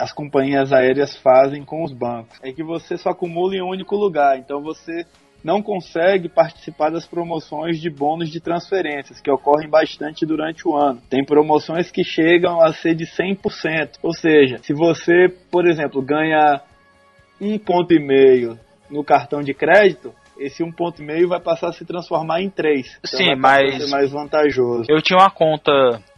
as 0.00 0.12
companhias 0.12 0.72
aéreas 0.72 1.16
fazem 1.16 1.64
com 1.64 1.84
os 1.84 1.92
bancos. 1.92 2.38
É 2.42 2.52
que 2.52 2.62
você 2.62 2.96
só 2.96 3.10
acumula 3.10 3.54
em 3.54 3.62
um 3.62 3.68
único 3.68 3.94
lugar, 3.96 4.38
então 4.38 4.62
você 4.62 5.04
não 5.44 5.62
consegue 5.62 6.28
participar 6.28 6.90
das 6.90 7.06
promoções 7.06 7.80
de 7.80 7.90
bônus 7.90 8.30
de 8.30 8.40
transferências, 8.40 9.20
que 9.20 9.30
ocorrem 9.30 9.68
bastante 9.68 10.26
durante 10.26 10.66
o 10.66 10.76
ano. 10.76 11.00
Tem 11.08 11.24
promoções 11.24 11.90
que 11.90 12.04
chegam 12.04 12.60
a 12.60 12.72
ser 12.72 12.94
de 12.94 13.06
100%. 13.06 13.98
Ou 14.02 14.12
seja, 14.12 14.58
se 14.62 14.72
você, 14.72 15.28
por 15.50 15.66
exemplo, 15.66 16.02
ganha 16.02 16.60
um 17.40 17.58
ponto 17.58 17.94
e 17.94 17.98
meio 17.98 18.58
no 18.90 19.02
cartão 19.04 19.40
de 19.40 19.54
crédito, 19.54 20.12
esse 20.38 20.62
um 20.62 20.72
ponto 20.72 21.02
e 21.02 21.04
meio 21.04 21.28
vai 21.28 21.40
passar 21.40 21.68
a 21.68 21.72
se 21.72 21.84
transformar 21.84 22.40
em 22.42 22.50
três. 22.50 22.98
Então 22.98 23.18
Sim, 23.18 23.34
mas- 23.36 23.90
mais 23.90 24.10
vantajoso. 24.10 24.84
Eu 24.88 25.00
tinha 25.02 25.18
uma 25.18 25.30
conta 25.30 25.72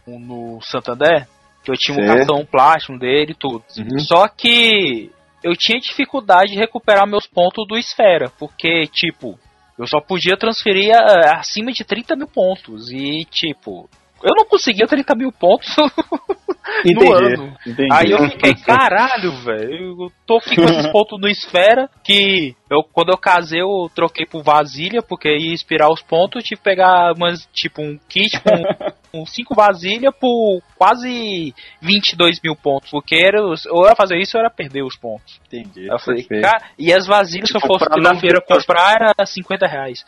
no 0.07 0.59
Santander, 0.61 1.27
que 1.63 1.71
eu 1.71 1.75
tinha 1.75 1.97
um 1.97 2.05
Certo. 2.05 2.17
cartão 2.17 2.45
plástico 2.45 2.97
dele 2.99 3.31
e 3.31 3.35
tudo. 3.35 3.63
Uhum. 3.77 3.99
Só 3.99 4.27
que 4.27 5.09
eu 5.43 5.55
tinha 5.55 5.79
dificuldade 5.79 6.51
de 6.51 6.57
recuperar 6.57 7.07
meus 7.07 7.25
pontos 7.27 7.65
do 7.67 7.77
Esfera, 7.77 8.31
porque, 8.37 8.87
tipo, 8.87 9.39
eu 9.77 9.87
só 9.87 9.99
podia 9.99 10.37
transferir 10.37 10.93
ah, 10.95 11.39
acima 11.39 11.71
de 11.71 11.83
30 11.83 12.15
mil 12.15 12.27
pontos. 12.27 12.91
E, 12.91 13.25
tipo, 13.25 13.89
eu 14.23 14.31
não 14.37 14.45
conseguia 14.45 14.87
30 14.87 15.15
mil 15.15 15.31
pontos 15.31 15.75
no 16.85 17.13
ano. 17.13 17.57
entendi. 17.65 17.89
Aí 17.91 18.11
eu 18.11 18.29
fiquei, 18.29 18.55
caralho, 18.55 19.31
velho, 19.43 20.03
eu 20.03 20.11
tô 20.25 20.37
aqui 20.37 20.55
com 20.55 20.63
esses 20.63 20.87
pontos 20.91 21.19
no 21.19 21.27
Esfera, 21.27 21.89
que 22.03 22.55
eu, 22.73 22.83
quando 22.83 23.09
eu 23.09 23.17
casei 23.17 23.61
eu 23.61 23.89
troquei 23.93 24.25
por 24.25 24.43
vasilha, 24.43 25.01
porque 25.01 25.29
ia 25.29 25.53
expirar 25.53 25.91
os 25.91 26.01
pontos, 26.01 26.37
eu 26.37 26.43
tive 26.43 26.57
que 26.57 26.63
pegar 26.63 27.13
umas, 27.15 27.45
tipo, 27.53 27.81
um 27.81 27.97
kit 28.09 28.39
com, 28.41 28.51
com 29.11 29.25
cinco 29.25 29.55
vasilhas 29.55 30.13
por 30.19 30.61
quase 30.77 31.53
22 31.81 32.39
mil 32.43 32.55
pontos, 32.55 32.89
porque 32.89 33.15
era, 33.15 33.41
ou 33.41 33.85
era 33.85 33.95
fazer 33.95 34.17
isso 34.17 34.37
ou 34.37 34.41
era 34.41 34.49
perder 34.49 34.83
os 34.83 34.97
pontos. 34.97 35.39
entendi. 35.47 35.87
Eu 35.87 35.99
falei, 35.99 36.23
cara, 36.23 36.69
e 36.77 36.91
as 36.91 37.05
vasilhas, 37.07 37.49
se 37.49 37.57
eu 37.57 37.61
Tipo, 37.61 37.79
fosse 37.79 38.01
na 38.01 38.19
feira 38.19 38.41
comprar, 38.41 38.95
era 38.95 39.25
50 39.25 39.67
reais. 39.67 40.03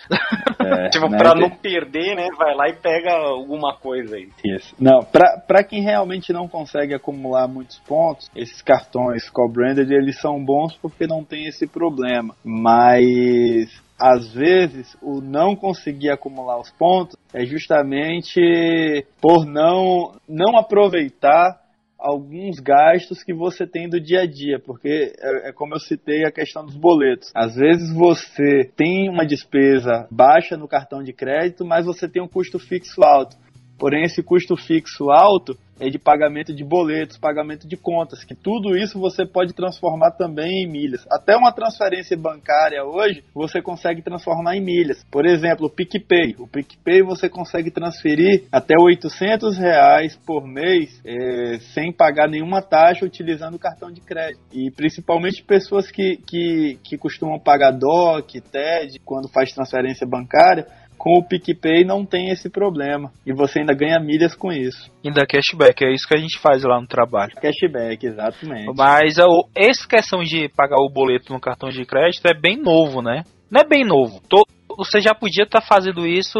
É, 0.59 0.89
Tipo, 0.95 1.09
né, 1.09 1.17
pra 1.17 1.33
não 1.35 1.49
perder, 1.49 2.15
né? 2.15 2.27
Vai 2.37 2.55
lá 2.55 2.67
e 2.69 2.73
pega 2.73 3.13
alguma 3.13 3.75
coisa 3.75 4.15
aí. 4.15 4.29
Isso. 4.43 4.75
Não, 4.79 5.03
pra, 5.03 5.39
pra 5.47 5.63
quem 5.63 5.81
realmente 5.81 6.33
não 6.33 6.47
consegue 6.47 6.93
acumular 6.93 7.47
muitos 7.47 7.79
pontos, 7.79 8.29
esses 8.35 8.61
cartões 8.61 9.29
co-branded, 9.29 9.91
eles 9.91 10.19
são 10.19 10.43
bons 10.43 10.75
porque 10.77 11.07
não 11.07 11.23
tem 11.23 11.45
esse 11.47 11.67
problema. 11.67 12.35
Mas, 12.55 13.69
às 13.99 14.33
vezes, 14.33 14.95
o 15.01 15.19
não 15.19 15.55
conseguir 15.55 16.09
acumular 16.09 16.59
os 16.59 16.71
pontos 16.71 17.17
é 17.33 17.45
justamente 17.45 19.05
por 19.21 19.45
não, 19.45 20.13
não 20.27 20.57
aproveitar 20.57 21.59
alguns 21.99 22.59
gastos 22.59 23.23
que 23.23 23.33
você 23.33 23.65
tem 23.65 23.89
do 23.89 23.99
dia 23.99 24.21
a 24.21 24.25
dia, 24.25 24.59
porque 24.59 25.13
é, 25.19 25.49
é 25.49 25.51
como 25.51 25.73
eu 25.73 25.79
citei 25.79 26.23
a 26.23 26.31
questão 26.31 26.63
dos 26.65 26.75
boletos. 26.75 27.31
Às 27.35 27.55
vezes 27.55 27.91
você 27.93 28.71
tem 28.75 29.09
uma 29.09 29.25
despesa 29.25 30.07
baixa 30.11 30.55
no 30.55 30.67
cartão 30.67 31.03
de 31.03 31.11
crédito, 31.11 31.65
mas 31.65 31.85
você 31.85 32.07
tem 32.07 32.21
um 32.21 32.27
custo 32.27 32.59
fixo 32.59 33.03
alto. 33.03 33.35
Porém, 33.77 34.03
esse 34.03 34.23
custo 34.23 34.55
fixo 34.55 35.09
alto 35.11 35.57
é 35.79 35.89
de 35.89 35.99
pagamento 35.99 36.53
de 36.53 36.63
boletos, 36.63 37.17
pagamento 37.17 37.67
de 37.67 37.75
contas, 37.75 38.23
que 38.23 38.33
tudo 38.33 38.77
isso 38.77 38.99
você 38.99 39.25
pode 39.25 39.53
transformar 39.53 40.11
também 40.11 40.63
em 40.63 40.71
milhas. 40.71 41.05
Até 41.11 41.35
uma 41.35 41.51
transferência 41.51 42.17
bancária 42.17 42.83
hoje, 42.83 43.23
você 43.33 43.61
consegue 43.61 44.01
transformar 44.01 44.55
em 44.55 44.61
milhas. 44.61 45.03
Por 45.11 45.25
exemplo, 45.25 45.67
o 45.67 45.69
PicPay. 45.69 46.35
O 46.39 46.47
PicPay 46.47 47.01
você 47.01 47.27
consegue 47.27 47.69
transferir 47.71 48.45
até 48.51 48.75
800 48.79 49.57
reais 49.57 50.15
por 50.25 50.47
mês 50.47 51.01
eh, 51.05 51.59
sem 51.73 51.91
pagar 51.91 52.29
nenhuma 52.29 52.61
taxa 52.61 53.05
utilizando 53.05 53.55
o 53.55 53.59
cartão 53.59 53.91
de 53.91 54.01
crédito. 54.01 54.39
E 54.53 54.71
principalmente 54.71 55.43
pessoas 55.43 55.91
que, 55.91 56.17
que, 56.25 56.79
que 56.83 56.97
costumam 56.97 57.39
pagar 57.39 57.71
DOC, 57.71 58.39
TED, 58.51 58.99
quando 59.03 59.27
faz 59.27 59.51
transferência 59.51 60.07
bancária, 60.07 60.65
com 60.97 61.19
o 61.19 61.23
PicPay 61.27 61.83
não 61.83 62.05
tem 62.05 62.29
esse 62.29 62.49
problema. 62.49 63.11
E 63.25 63.33
você 63.33 63.59
ainda 63.59 63.73
ganha 63.73 63.99
milhas 63.99 64.35
com 64.35 64.51
isso. 64.51 64.89
Ainda 65.05 65.25
cashback, 65.25 65.83
é 65.85 65.93
isso 65.93 66.07
que 66.07 66.15
a 66.15 66.19
gente 66.19 66.37
faz 66.39 66.63
lá 66.63 66.79
no 66.79 66.87
trabalho. 66.87 67.33
Cashback, 67.35 68.05
exatamente. 68.05 68.71
Mas 68.75 69.19
a, 69.19 69.25
o- 69.27 69.47
essa 69.55 69.87
questão 69.87 70.23
de 70.23 70.49
pagar 70.49 70.77
o 70.79 70.89
boleto 70.89 71.31
no 71.33 71.39
cartão 71.39 71.69
de 71.69 71.85
crédito 71.85 72.25
é 72.27 72.33
bem 72.33 72.57
novo, 72.57 73.01
né? 73.01 73.23
Não 73.51 73.61
é 73.61 73.63
bem 73.67 73.85
novo. 73.85 74.19
To- 74.29 74.45
você 74.77 74.99
já 74.99 75.13
podia 75.13 75.43
estar 75.43 75.61
fazendo 75.61 76.05
isso. 76.07 76.39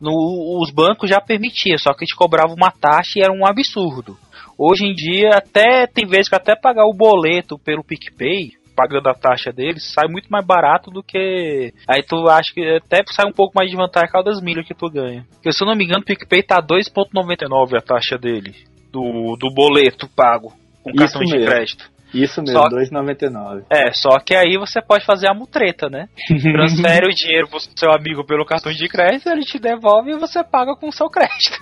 No, 0.00 0.60
os 0.62 0.70
bancos 0.70 1.10
já 1.10 1.20
permitiam, 1.20 1.76
só 1.78 1.92
que 1.92 2.04
te 2.06 2.14
cobrava 2.14 2.52
uma 2.54 2.70
taxa 2.70 3.14
e 3.18 3.22
era 3.22 3.32
um 3.32 3.44
absurdo. 3.46 4.16
Hoje 4.56 4.84
em 4.84 4.94
dia, 4.94 5.30
até 5.34 5.86
tem 5.86 6.06
vezes 6.06 6.28
que 6.28 6.34
até 6.36 6.54
pagar 6.54 6.84
o 6.84 6.94
boleto 6.96 7.58
pelo 7.58 7.84
PicPay, 7.84 8.52
pagando 8.78 9.08
a 9.08 9.14
taxa 9.14 9.50
deles, 9.52 9.92
sai 9.92 10.06
muito 10.08 10.28
mais 10.28 10.46
barato 10.46 10.88
do 10.88 11.02
que. 11.02 11.72
Aí 11.88 12.00
tu 12.04 12.28
acha 12.28 12.54
que 12.54 12.62
até 12.76 13.02
sai 13.10 13.26
um 13.28 13.32
pouco 13.32 13.52
mais 13.56 13.68
de 13.68 13.76
vantagem 13.76 14.06
por 14.08 14.12
causa 14.12 14.30
das 14.30 14.40
milhas 14.40 14.64
que 14.64 14.72
tu 14.74 14.88
ganha. 14.88 15.24
Porque 15.32 15.50
se 15.52 15.64
eu 15.64 15.66
não 15.66 15.74
me 15.74 15.84
engano, 15.84 16.00
o 16.02 16.04
PicPay 16.04 16.44
tá 16.44 16.62
2,99 16.62 17.76
a 17.76 17.82
taxa 17.82 18.16
dele. 18.16 18.54
Do, 18.92 19.36
do 19.38 19.52
boleto 19.52 20.08
pago 20.14 20.52
com 20.84 20.90
Isso 20.90 20.98
cartão 20.98 21.22
de 21.22 21.32
mesmo. 21.32 21.46
crédito. 21.50 21.90
Isso 22.14 22.40
mesmo, 22.40 22.58
Só- 22.58 22.68
2,99. 22.70 23.64
É, 23.70 23.92
só 23.92 24.18
que 24.18 24.34
aí 24.34 24.56
você 24.56 24.80
pode 24.80 25.04
fazer 25.04 25.28
a 25.28 25.34
mutreta, 25.34 25.90
né? 25.90 26.06
Transfere 26.26 27.06
o 27.06 27.14
dinheiro 27.14 27.48
pro 27.48 27.58
seu 27.60 27.92
amigo 27.92 28.24
pelo 28.24 28.46
cartão 28.46 28.72
de 28.72 28.88
crédito, 28.88 29.28
ele 29.28 29.42
te 29.42 29.58
devolve 29.58 30.12
e 30.12 30.18
você 30.18 30.42
paga 30.42 30.74
com 30.76 30.88
o 30.88 30.92
seu 30.92 31.08
crédito. 31.10 31.58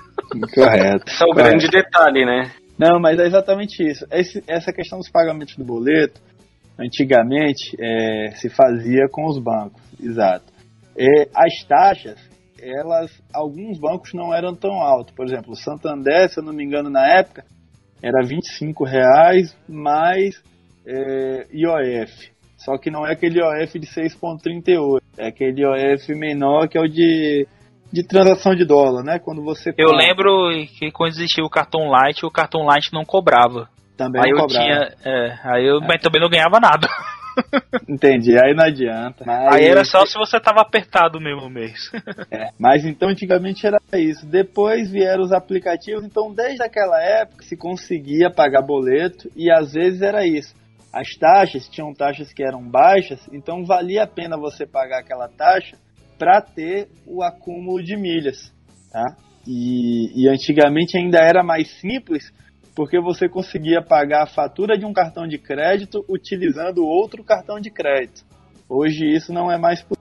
Correto. 0.55 1.05
Esse 1.09 1.23
é 1.23 1.27
o 1.27 1.31
correto. 1.31 1.49
grande 1.49 1.69
detalhe, 1.69 2.25
né? 2.25 2.53
Não, 2.79 3.01
mas 3.01 3.19
é 3.19 3.27
exatamente 3.27 3.83
isso. 3.83 4.07
Esse- 4.13 4.45
essa 4.47 4.73
questão 4.73 4.99
dos 4.99 5.11
pagamentos 5.11 5.57
do 5.57 5.65
boleto, 5.65 6.21
antigamente 6.79 7.77
é, 7.81 8.31
se 8.37 8.49
fazia 8.49 9.09
com 9.11 9.27
os 9.27 9.39
bancos, 9.39 9.83
exato. 10.01 10.45
É, 10.97 11.29
as 11.35 11.63
taxas, 11.67 12.19
elas, 12.61 13.11
alguns 13.33 13.79
bancos 13.79 14.13
não 14.15 14.35
eram 14.35 14.55
tão 14.55 14.81
altos. 14.81 15.15
Por 15.15 15.27
exemplo, 15.27 15.53
o 15.53 15.57
Santander, 15.57 16.29
se 16.29 16.41
eu 16.41 16.45
não 16.45 16.53
me 16.53 16.65
engano, 16.65 16.89
na 16.89 17.07
época, 17.19 17.45
era 18.03 18.27
25 18.27 18.85
reais 18.85 19.57
mais 19.69 20.43
é, 20.87 21.47
IOF. 21.53 22.31
Só 22.57 22.79
que 22.79 22.91
não 22.91 23.07
é 23.07 23.13
aquele 23.13 23.39
IOF 23.39 23.79
de 23.79 23.87
6,38, 23.87 25.01
é 25.19 25.29
aquele 25.29 25.63
IOF 25.63 26.15
menor 26.15 26.69
que 26.69 26.79
é 26.79 26.81
o 26.81 26.89
de, 26.89 27.47
de 27.93 28.07
transação 28.07 28.55
de 28.55 28.65
dólar, 28.65 29.05
né? 29.05 29.19
Quando 29.19 29.43
você 29.43 29.71
Eu 29.71 29.91
compra, 29.91 30.07
lembro 30.07 30.67
que 30.79 30.91
quando 30.91 31.11
existia 31.11 31.45
o 31.45 31.51
cartão 31.51 31.89
Light, 31.89 32.25
o 32.25 32.31
cartão 32.31 32.63
Light 32.65 32.93
não 32.93 33.05
cobrava. 33.05 33.69
Também 33.97 34.23
aí 34.25 34.31
não 34.31 34.39
eu 34.39 34.47
cobrava. 34.47 34.65
tinha. 34.65 34.95
É, 35.05 35.39
aí 35.45 35.67
eu 35.67 35.81
mas 35.81 36.01
também 36.03 36.21
não 36.21 36.29
ganhava 36.29 36.61
nada. 36.61 36.89
Entendi, 37.89 38.37
aí 38.39 38.55
não 38.55 38.65
adianta. 38.65 39.25
Mas, 39.27 39.55
Aí 39.55 39.65
era 39.65 39.85
só 39.85 40.07
se 40.07 40.15
você 40.15 40.41
tava 40.41 40.61
apertado 40.61 41.21
mesmo 41.21 41.43
no 41.43 41.51
mês. 41.51 41.91
é, 42.31 42.49
mas 42.59 42.85
então 42.85 43.09
antigamente 43.09 43.67
era 43.67 43.79
isso. 43.95 44.27
Depois 44.27 44.91
vieram 44.91 45.23
os 45.23 45.33
aplicativos, 45.33 46.05
então 46.05 46.33
desde 46.33 46.63
aquela 46.63 47.01
época 47.03 47.45
se 47.45 47.57
conseguia 47.57 48.31
pagar 48.31 48.63
boleto 48.63 49.29
e 49.37 49.51
às 49.51 49.73
vezes 49.73 50.01
era 50.01 50.27
isso. 50.27 50.55
as 50.93 51.09
taxas 51.19 51.69
tinham 51.69 51.93
taxas 51.93 52.33
que 52.33 52.43
eram 52.43 52.63
baixas, 52.63 53.21
então 53.33 53.65
valia 53.65 54.05
a 54.05 54.07
pena 54.07 54.39
você 54.39 54.67
pagar 54.67 55.01
aquela 55.01 55.29
taxa 55.29 55.77
para 56.19 56.41
ter 56.41 56.89
o 57.07 57.23
acúmulo 57.23 57.83
de 57.83 57.97
milhas, 57.97 58.51
tá? 58.91 59.05
E, 59.47 60.25
e 60.25 60.29
antigamente 60.29 60.97
ainda 60.97 61.19
era 61.19 61.45
mais 61.45 61.71
simples 61.81 62.33
porque 62.77 63.01
você 63.01 63.27
conseguia 63.27 63.81
pagar 63.81 64.25
a 64.25 64.27
fatura 64.27 64.79
de 64.79 64.85
um 64.85 64.93
cartão 64.93 65.27
de 65.27 65.39
crédito 65.39 66.05
utilizando 66.07 66.85
outro 66.85 67.25
cartão 67.25 67.59
de 67.59 67.71
crédito. 67.71 68.23
Hoje 68.69 69.07
isso 69.07 69.33
não 69.33 69.51
é 69.51 69.57
mais 69.57 69.81
possível. 69.81 69.97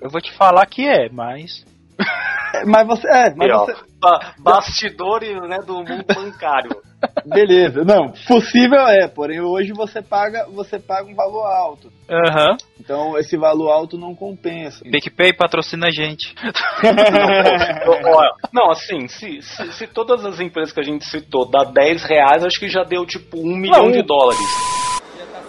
Eu 0.00 0.08
vou 0.08 0.20
te 0.20 0.32
falar 0.32 0.64
que 0.66 0.88
é, 0.88 1.10
mas. 1.10 1.64
Mas 2.66 2.86
você. 2.86 3.08
É, 3.08 3.34
mas 3.34 3.50
você. 3.50 3.91
Ba- 4.02 4.34
bastidores 4.38 5.40
né, 5.48 5.58
do 5.64 5.74
mundo 5.76 6.04
bancário. 6.14 6.70
Beleza, 7.26 7.84
não. 7.84 8.12
Possível 8.28 8.86
é, 8.86 9.08
porém 9.08 9.40
hoje 9.40 9.72
você 9.72 10.00
paga, 10.00 10.46
você 10.48 10.78
paga 10.78 11.08
um 11.08 11.14
valor 11.14 11.44
alto. 11.46 11.92
Aham. 12.08 12.56
Então 12.78 13.18
esse 13.18 13.36
valor 13.36 13.70
alto 13.70 13.96
não 13.98 14.14
compensa. 14.14 14.84
PicPay 14.84 15.32
patrocina 15.32 15.88
a 15.88 15.90
gente. 15.90 16.34
Não, 18.52 18.64
não, 18.64 18.70
assim, 18.70 19.08
se, 19.08 19.40
se, 19.42 19.72
se 19.72 19.86
todas 19.86 20.24
as 20.24 20.40
empresas 20.40 20.72
que 20.72 20.80
a 20.80 20.84
gente 20.84 21.04
citou 21.04 21.48
dá 21.48 21.64
10 21.64 22.04
reais, 22.04 22.44
acho 22.44 22.58
que 22.58 22.68
já 22.68 22.82
deu 22.84 23.04
tipo 23.06 23.38
um 23.38 23.56
milhão 23.56 23.90
de 23.90 24.02
dólares. 24.02 24.40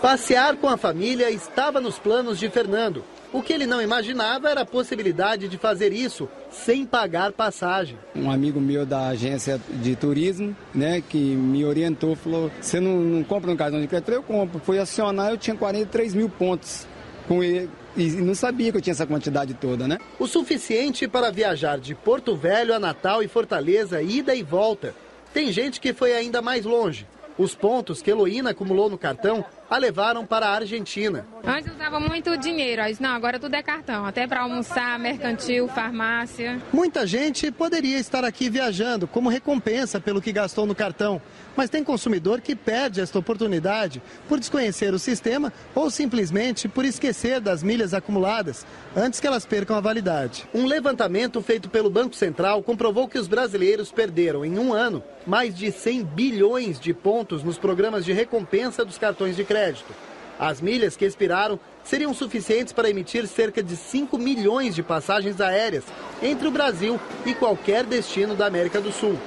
Passear 0.02 0.56
com 0.58 0.68
a 0.68 0.78
família 0.78 1.30
estava 1.30 1.80
nos 1.80 1.98
planos 2.00 2.40
de 2.40 2.50
Fernando. 2.50 3.04
O 3.34 3.42
que 3.42 3.52
ele 3.52 3.66
não 3.66 3.82
imaginava 3.82 4.48
era 4.48 4.62
a 4.62 4.66
possibilidade 4.66 5.48
de 5.48 5.58
fazer 5.58 5.92
isso 5.92 6.30
sem 6.52 6.86
pagar 6.86 7.32
passagem. 7.32 7.98
Um 8.16 8.30
amigo 8.30 8.62
meu 8.62 8.86
da 8.86 9.08
agência 9.08 9.60
de 9.68 9.96
turismo, 9.96 10.56
né, 10.74 11.02
que 11.02 11.18
me 11.18 11.66
orientou, 11.66 12.16
falou: 12.16 12.52
Você 12.62 12.80
não, 12.80 13.00
não 13.00 13.24
compra 13.24 13.50
um 13.50 13.58
cartão 13.58 13.82
de 13.82 13.88
crédito? 13.88 14.12
Eu 14.12 14.22
compro. 14.22 14.60
Fui 14.60 14.78
acionar, 14.78 15.32
eu 15.32 15.38
tinha 15.38 15.56
43 15.56 16.14
mil 16.14 16.30
pontos 16.30 16.88
com 17.28 17.44
ele. 17.44 17.72
E 17.98 18.12
não 18.12 18.36
sabia 18.36 18.72
que 18.72 18.78
eu 18.78 18.82
tinha 18.82 18.92
essa 18.92 19.08
quantidade 19.08 19.56
toda, 19.56 19.88
né? 19.88 19.98
O 20.20 20.28
suficiente 20.28 21.08
para 21.08 21.32
viajar 21.32 21.80
de 21.80 21.96
Porto 21.96 22.36
Velho 22.36 22.74
a 22.74 22.80
Natal 22.80 23.24
e 23.24 23.28
Fortaleza, 23.28 24.02
ida 24.02 24.36
e 24.36 24.44
volta. 24.44 24.94
Tem 25.34 25.52
gente 25.52 25.82
que 25.82 25.92
foi 25.92 26.14
ainda 26.14 26.40
mais 26.40 26.66
longe. 26.66 27.08
Os 27.36 27.56
pontos 27.56 28.00
que 28.00 28.12
Heloína 28.12 28.52
acumulou 28.52 28.90
no 28.90 28.98
cartão 28.98 29.44
a 29.74 29.78
levaram 29.78 30.26
para 30.26 30.46
a 30.48 30.54
Argentina. 30.54 31.26
Antes 31.44 31.68
eu 31.68 31.74
usava 31.74 32.00
muito 32.00 32.38
dinheiro, 32.38 32.82
aí 32.82 32.92
disse, 32.92 33.02
não, 33.02 33.10
agora 33.10 33.40
tudo 33.40 33.56
é 33.56 33.64
cartão, 33.64 34.06
até 34.06 34.28
para 34.28 34.42
almoçar, 34.42 35.00
mercantil, 35.00 35.68
farmácia. 35.68 36.62
Muita 36.72 37.08
gente 37.08 37.52
poderia 37.52 37.98
estar 37.98 38.24
aqui 38.24 38.50
viajando 38.50 39.08
como 39.08 39.30
recompensa 39.30 40.00
pelo 40.00 40.22
que 40.22 40.32
gastou 40.32 40.68
no 40.68 40.76
cartão, 40.76 41.20
mas 41.56 41.70
tem 41.70 41.84
consumidor 41.84 42.42
que 42.42 42.56
perde 42.56 43.02
esta 43.02 43.20
oportunidade 43.20 44.02
por 44.28 44.40
desconhecer 44.40 44.94
o 44.94 45.00
sistema 45.00 45.52
ou 45.76 45.90
simplesmente 45.90 46.68
por 46.68 46.86
esquecer 46.86 47.40
das 47.40 47.64
milhas 47.64 47.94
acumuladas 47.94 48.66
antes 48.96 49.20
que 49.20 49.28
elas 49.28 49.46
percam 49.46 49.76
a 49.76 49.82
validade. 49.82 50.48
Um 50.54 50.66
levantamento 50.66 51.42
feito 51.42 51.70
pelo 51.70 51.90
Banco 51.90 52.16
Central 52.16 52.62
comprovou 52.64 53.08
que 53.08 53.20
os 53.20 53.28
brasileiros 53.28 53.92
perderam 53.92 54.46
em 54.46 54.58
um 54.58 54.74
ano 54.74 55.04
mais 55.26 55.56
de 55.56 55.72
100 55.72 56.04
bilhões 56.04 56.80
de 56.80 56.94
pontos 56.94 57.44
nos 57.44 57.58
programas 57.58 58.06
de 58.06 58.14
recompensa 58.14 58.84
dos 58.84 58.98
cartões 58.98 59.36
de 59.36 59.44
crédito. 59.44 59.94
As 60.40 60.60
milhas 60.60 60.98
que 60.98 61.06
expiraram 61.06 61.60
seriam 61.84 62.14
suficientes 62.14 62.74
para 62.74 62.90
emitir 62.90 63.28
cerca 63.28 63.62
de 63.62 63.76
5 63.76 64.18
milhões 64.18 64.74
de 64.76 64.82
passagens 64.82 65.40
aéreas 65.40 65.84
entre 66.22 66.48
o 66.48 66.52
Brasil 66.52 67.00
e 67.26 67.34
qualquer 67.34 67.86
destino 67.86 68.36
da 68.36 68.46
América 68.46 68.82
do 68.82 68.92
Sul. 68.92 69.18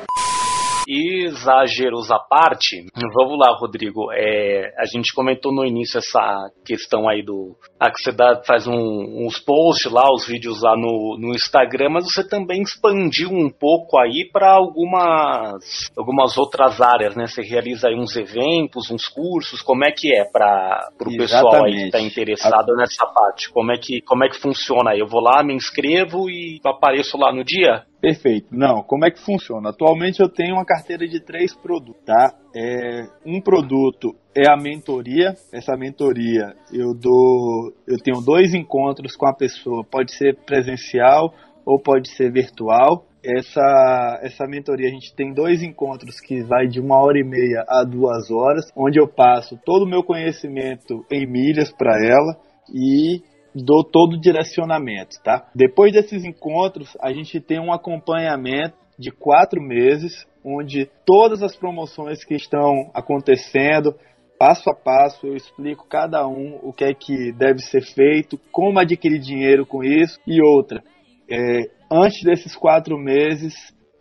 Exageros 0.89 2.11
à 2.11 2.19
parte, 2.19 2.85
vamos 3.15 3.39
lá, 3.39 3.55
Rodrigo. 3.59 4.13
É, 4.13 4.73
a 4.79 4.85
gente 4.87 5.13
comentou 5.15 5.53
no 5.53 5.65
início 5.65 5.99
essa 5.99 6.51
questão 6.65 7.09
aí 7.09 7.23
do. 7.23 7.57
Ah, 7.79 7.91
que 7.91 8.01
você 8.03 8.13
dá, 8.13 8.43
faz 8.47 8.67
um- 8.67 9.27
uns 9.27 9.39
posts 9.39 9.91
lá, 9.91 10.05
os 10.13 10.27
vídeos 10.27 10.63
lá 10.63 10.77
no, 10.77 11.17
no 11.21 11.35
Instagram, 11.35 11.91
mas 11.91 12.05
você 12.05 12.27
também 12.27 12.63
expandiu 12.63 13.31
um 13.31 13.51
pouco 13.51 13.99
aí 13.99 14.29
para 14.33 14.53
algumas, 14.55 15.91
algumas 15.97 16.37
outras 16.39 16.81
áreas, 16.81 17.15
né? 17.17 17.27
Você 17.27 17.43
realiza 17.43 17.89
aí 17.89 17.95
uns 17.95 18.17
eventos, 18.17 18.91
uns 18.91 19.09
cursos, 19.09 19.61
como 19.63 19.85
é 19.85 19.91
que 19.91 20.15
é 20.15 20.25
para 20.31 20.89
o 21.01 21.17
pessoal 21.17 21.65
aí 21.65 21.73
que 21.73 21.83
está 21.87 22.01
interessado 22.01 22.75
nessa 22.77 23.07
parte? 23.07 23.51
Como 23.51 23.73
é, 23.73 23.77
que, 23.79 24.01
como 24.03 24.25
é 24.25 24.29
que 24.29 24.41
funciona 24.41 24.91
aí? 24.93 25.01
Eu 25.01 25.07
vou 25.07 25.21
lá, 25.21 25.43
me 25.43 25.55
inscrevo 25.55 26.31
e 26.31 26.61
apareço 26.65 27.17
lá 27.19 27.33
no 27.33 27.45
dia? 27.45 27.85
Perfeito. 28.01 28.49
Não, 28.51 28.83
como 28.83 29.07
é 29.07 29.11
que 29.11 29.25
funciona? 29.25 29.71
Atualmente 29.71 30.21
eu 30.21 30.29
tenho 30.29 30.55
uma 30.55 30.65
carteira 30.65 31.07
de 31.07 31.21
três 31.21 31.55
produtos, 31.55 32.03
tá? 32.05 32.35
É, 32.55 33.09
um 33.25 33.41
produto 33.41 34.15
é 34.37 34.51
a 34.51 34.57
mentoria. 34.57 35.35
Essa 35.53 35.77
mentoria 35.77 36.55
eu 36.73 36.95
dou, 36.95 37.73
eu 37.87 37.97
tenho 37.99 38.21
dois 38.21 38.55
encontros 38.55 39.17
com 39.17 39.27
a 39.27 39.35
pessoa. 39.35 39.85
Pode 39.91 40.13
ser 40.13 40.37
presencial 40.45 41.33
ou 41.65 41.81
pode 41.81 42.11
ser 42.11 42.31
virtual. 42.31 43.07
Essa, 43.25 44.21
essa 44.23 44.47
mentoria 44.47 44.87
a 44.87 44.93
gente 44.93 45.13
tem 45.17 45.35
dois 45.35 45.63
encontros 45.63 46.21
que 46.21 46.45
vai 46.45 46.69
de 46.69 46.79
uma 46.79 46.97
hora 47.03 47.19
e 47.19 47.25
meia 47.25 47.65
a 47.69 47.83
duas 47.83 48.31
horas, 48.31 48.71
onde 48.77 49.01
eu 49.01 49.09
passo 49.09 49.59
todo 49.65 49.85
o 49.85 49.89
meu 49.89 50.05
conhecimento 50.05 51.05
em 51.11 51.27
milhas 51.27 51.73
para 51.73 51.97
ela 52.07 52.39
e 52.73 53.21
dou 53.65 53.83
todo 53.83 54.15
o 54.15 54.21
direcionamento, 54.21 55.17
tá? 55.23 55.49
Depois 55.55 55.93
desses 55.93 56.25
encontros, 56.25 56.97
a 57.01 57.13
gente 57.13 57.41
tem 57.41 57.59
um 57.59 57.73
acompanhamento 57.73 58.75
de 58.99 59.11
quatro 59.11 59.61
meses, 59.61 60.27
onde 60.45 60.89
todas 61.05 61.43
as 61.43 61.57
promoções 61.57 62.25
que 62.25 62.35
estão 62.35 62.91
acontecendo, 62.95 63.95
passo 64.39 64.71
a 64.71 64.75
passo, 64.75 65.27
eu 65.27 65.35
explico 65.35 65.87
cada 65.89 66.27
um 66.27 66.59
o 66.63 66.73
que 66.73 66.85
é 66.85 66.95
que 66.95 67.33
deve 67.33 67.61
ser 67.61 67.83
feito, 67.83 68.39
como 68.53 68.79
adquirir 68.79 69.19
dinheiro 69.19 69.67
com 69.67 69.83
isso 69.83 70.21
e 70.27 70.43
outra. 70.43 70.83
É, 71.29 71.71
antes 71.91 72.23
desses 72.23 72.55
quatro 72.55 72.99
meses, 72.99 73.55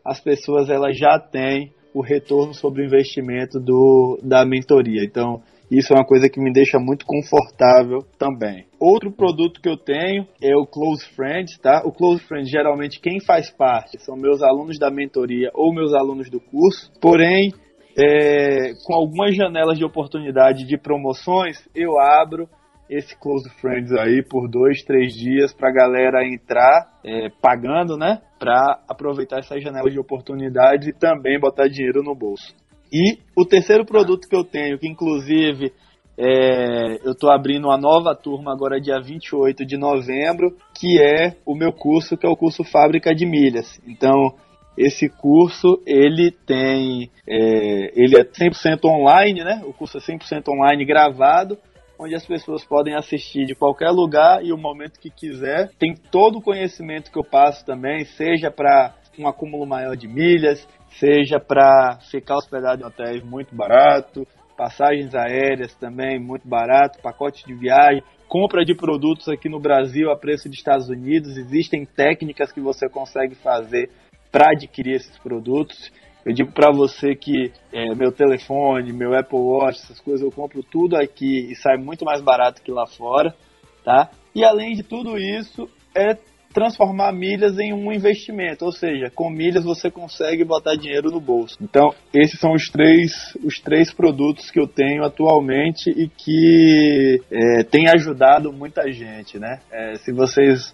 as 0.04 0.20
pessoas 0.20 0.70
elas 0.70 0.98
já 0.98 1.20
têm 1.20 1.74
o 1.94 2.02
retorno 2.02 2.54
sobre 2.54 2.82
o 2.82 2.86
investimento 2.86 3.60
do, 3.60 4.20
da 4.22 4.46
mentoria. 4.46 5.04
Então, 5.04 5.42
isso 5.72 5.94
é 5.94 5.98
uma 5.98 6.06
coisa 6.06 6.30
que 6.30 6.40
me 6.40 6.54
deixa 6.54 6.80
muito 6.80 7.06
confortável 7.06 8.00
também. 8.18 8.66
Outro 8.80 9.12
produto 9.12 9.62
que 9.62 9.70
eu 9.70 9.78
tenho 9.78 10.28
é 10.42 10.56
o 10.56 10.66
Close 10.66 11.06
Friends, 11.16 11.58
tá? 11.58 11.82
O 11.86 11.92
Close 11.92 12.24
Friends, 12.26 12.50
geralmente, 12.50 13.00
quem 13.00 13.20
faz 13.20 13.50
parte 13.50 14.00
são 14.00 14.16
meus 14.16 14.44
alunos 14.44 14.78
da 14.78 14.92
mentoria 14.92 15.50
ou 15.54 15.74
meus 15.74 15.94
alunos 15.94 16.30
do 16.30 16.40
curso. 16.40 16.92
Porém, 17.02 17.52
é, 17.98 18.74
com 18.86 18.94
algumas 18.94 19.36
janelas 19.36 19.78
de 19.78 19.86
oportunidade 19.86 20.66
de 20.66 20.78
promoções, 20.78 21.58
eu 21.74 22.00
abro 22.00 22.48
esse 22.90 23.18
Close 23.20 23.50
Friends 23.60 23.92
aí 23.94 24.24
por 24.24 24.48
dois, 24.48 24.84
três 24.84 25.14
dias 25.14 25.54
pra 25.54 25.72
galera 25.72 26.26
entrar 26.26 27.00
é, 27.04 27.30
pagando, 27.42 27.98
né? 27.98 28.22
Pra 28.38 28.80
aproveitar 28.88 29.40
essas 29.40 29.64
janelas 29.64 29.92
de 29.92 30.00
oportunidade 30.00 30.90
e 30.90 30.94
também 30.94 31.40
botar 31.40 31.68
dinheiro 31.68 32.04
no 32.04 32.14
bolso. 32.14 32.54
E 32.96 33.20
o 33.36 33.46
terceiro 33.46 33.86
produto 33.86 34.26
que 34.30 34.36
eu 34.36 34.46
tenho, 34.46 34.80
que 34.80 34.88
inclusive 34.88 35.74
é, 36.18 37.06
eu 37.06 37.12
estou 37.12 37.30
abrindo 37.30 37.66
uma 37.66 37.78
nova 37.78 38.16
turma 38.16 38.54
agora 38.54 38.80
dia 38.80 39.02
28 39.02 39.66
de 39.66 39.76
novembro, 39.76 40.56
que 40.74 40.98
é 40.98 41.36
o 41.46 41.54
meu 41.54 41.74
curso, 41.74 42.16
que 42.16 42.26
é 42.26 42.30
o 42.30 42.38
curso 42.38 42.64
Fábrica 42.64 43.14
de 43.14 43.26
Milhas. 43.26 43.82
Então, 43.86 44.34
esse 44.78 45.10
curso, 45.10 45.82
ele 45.86 46.32
tem, 46.32 47.12
é, 47.28 47.92
ele 48.02 48.18
é 48.18 48.24
100% 48.24 48.86
online, 48.86 49.44
né? 49.44 49.62
O 49.66 49.74
curso 49.74 49.98
é 49.98 50.00
100% 50.00 50.48
online 50.48 50.86
gravado, 50.86 51.58
onde 52.00 52.16
as 52.16 52.26
pessoas 52.26 52.64
podem 52.64 52.96
assistir 52.96 53.46
de 53.46 53.56
qualquer 53.56 53.90
lugar 53.90 54.42
e 54.42 54.54
o 54.54 54.58
momento 54.58 55.02
que 55.02 55.10
quiser. 55.10 55.70
Tem 55.78 55.94
todo 55.94 56.38
o 56.38 56.42
conhecimento 56.42 57.12
que 57.12 57.20
eu 57.20 57.26
passo 57.26 57.66
também, 57.66 58.06
seja 58.06 58.50
para 58.50 58.96
um 59.20 59.28
acúmulo 59.28 59.66
maior 59.66 59.96
de 59.98 60.08
milhas, 60.08 60.66
seja 61.00 61.40
para 61.40 62.00
ficar 62.10 62.38
hospedado 62.38 62.82
em 62.82 62.86
hotéis 62.86 63.24
muito 63.24 63.56
barato, 63.56 64.26
passagens 64.56 65.14
aéreas 65.14 65.74
também 65.76 66.20
muito 66.20 66.48
barato, 66.48 67.02
pacote 67.02 67.46
de 67.46 67.54
viagem, 67.54 68.02
compra 68.28 68.64
de 68.64 68.74
produtos 68.76 69.28
aqui 69.28 69.50
no 69.50 69.60
Brasil 69.60 70.10
a 70.12 70.18
preço 70.18 70.48
dos 70.48 70.58
Estados 70.58 70.90
Unidos. 70.90 71.38
Existem 71.38 71.86
técnicas 71.86 72.52
que 72.52 72.62
você 72.62 72.90
consegue 72.90 73.36
fazer 73.36 73.90
para 74.32 74.52
adquirir 74.52 74.96
esses 74.96 75.18
produtos. 75.20 75.92
Eu 76.26 76.34
digo 76.34 76.52
para 76.52 76.72
você 76.72 77.16
que 77.16 77.52
é, 77.72 77.94
meu 77.94 78.12
telefone, 78.12 78.92
meu 78.92 79.14
Apple 79.14 79.38
Watch, 79.38 79.80
essas 79.80 80.00
coisas 80.00 80.22
eu 80.22 80.32
compro 80.32 80.64
tudo 80.64 80.96
aqui 80.96 81.52
e 81.52 81.56
sai 81.56 81.78
muito 81.78 82.04
mais 82.04 82.22
barato 82.22 82.62
que 82.62 82.72
lá 82.72 82.88
fora, 82.88 83.36
tá? 83.84 84.10
E 84.34 84.44
além 84.44 84.74
de 84.74 84.84
tudo 84.84 85.18
isso, 85.18 85.70
é 85.96 86.18
transformar 86.56 87.12
milhas 87.12 87.60
em 87.60 87.74
um 87.74 87.92
investimento, 87.92 88.64
ou 88.64 88.72
seja, 88.72 89.12
com 89.14 89.30
milhas 89.30 89.66
você 89.66 89.92
consegue 89.92 90.46
botar 90.46 90.76
dinheiro 90.76 91.12
no 91.12 91.20
bolso. 91.20 91.58
Então, 91.62 91.94
esses 92.14 92.40
são 92.40 92.54
os 92.54 92.70
três, 92.70 93.38
os 93.44 93.60
três 93.60 93.94
produtos 93.94 94.50
que 94.50 94.60
eu 94.60 94.66
tenho 94.66 95.04
atualmente 95.04 95.90
e 95.90 96.08
que 96.08 97.22
é, 97.30 97.64
tem 97.64 97.90
ajudado 97.90 98.54
muita 98.54 98.90
gente, 98.90 99.38
né? 99.38 99.60
É, 99.70 99.96
se 99.96 100.14
vocês 100.14 100.74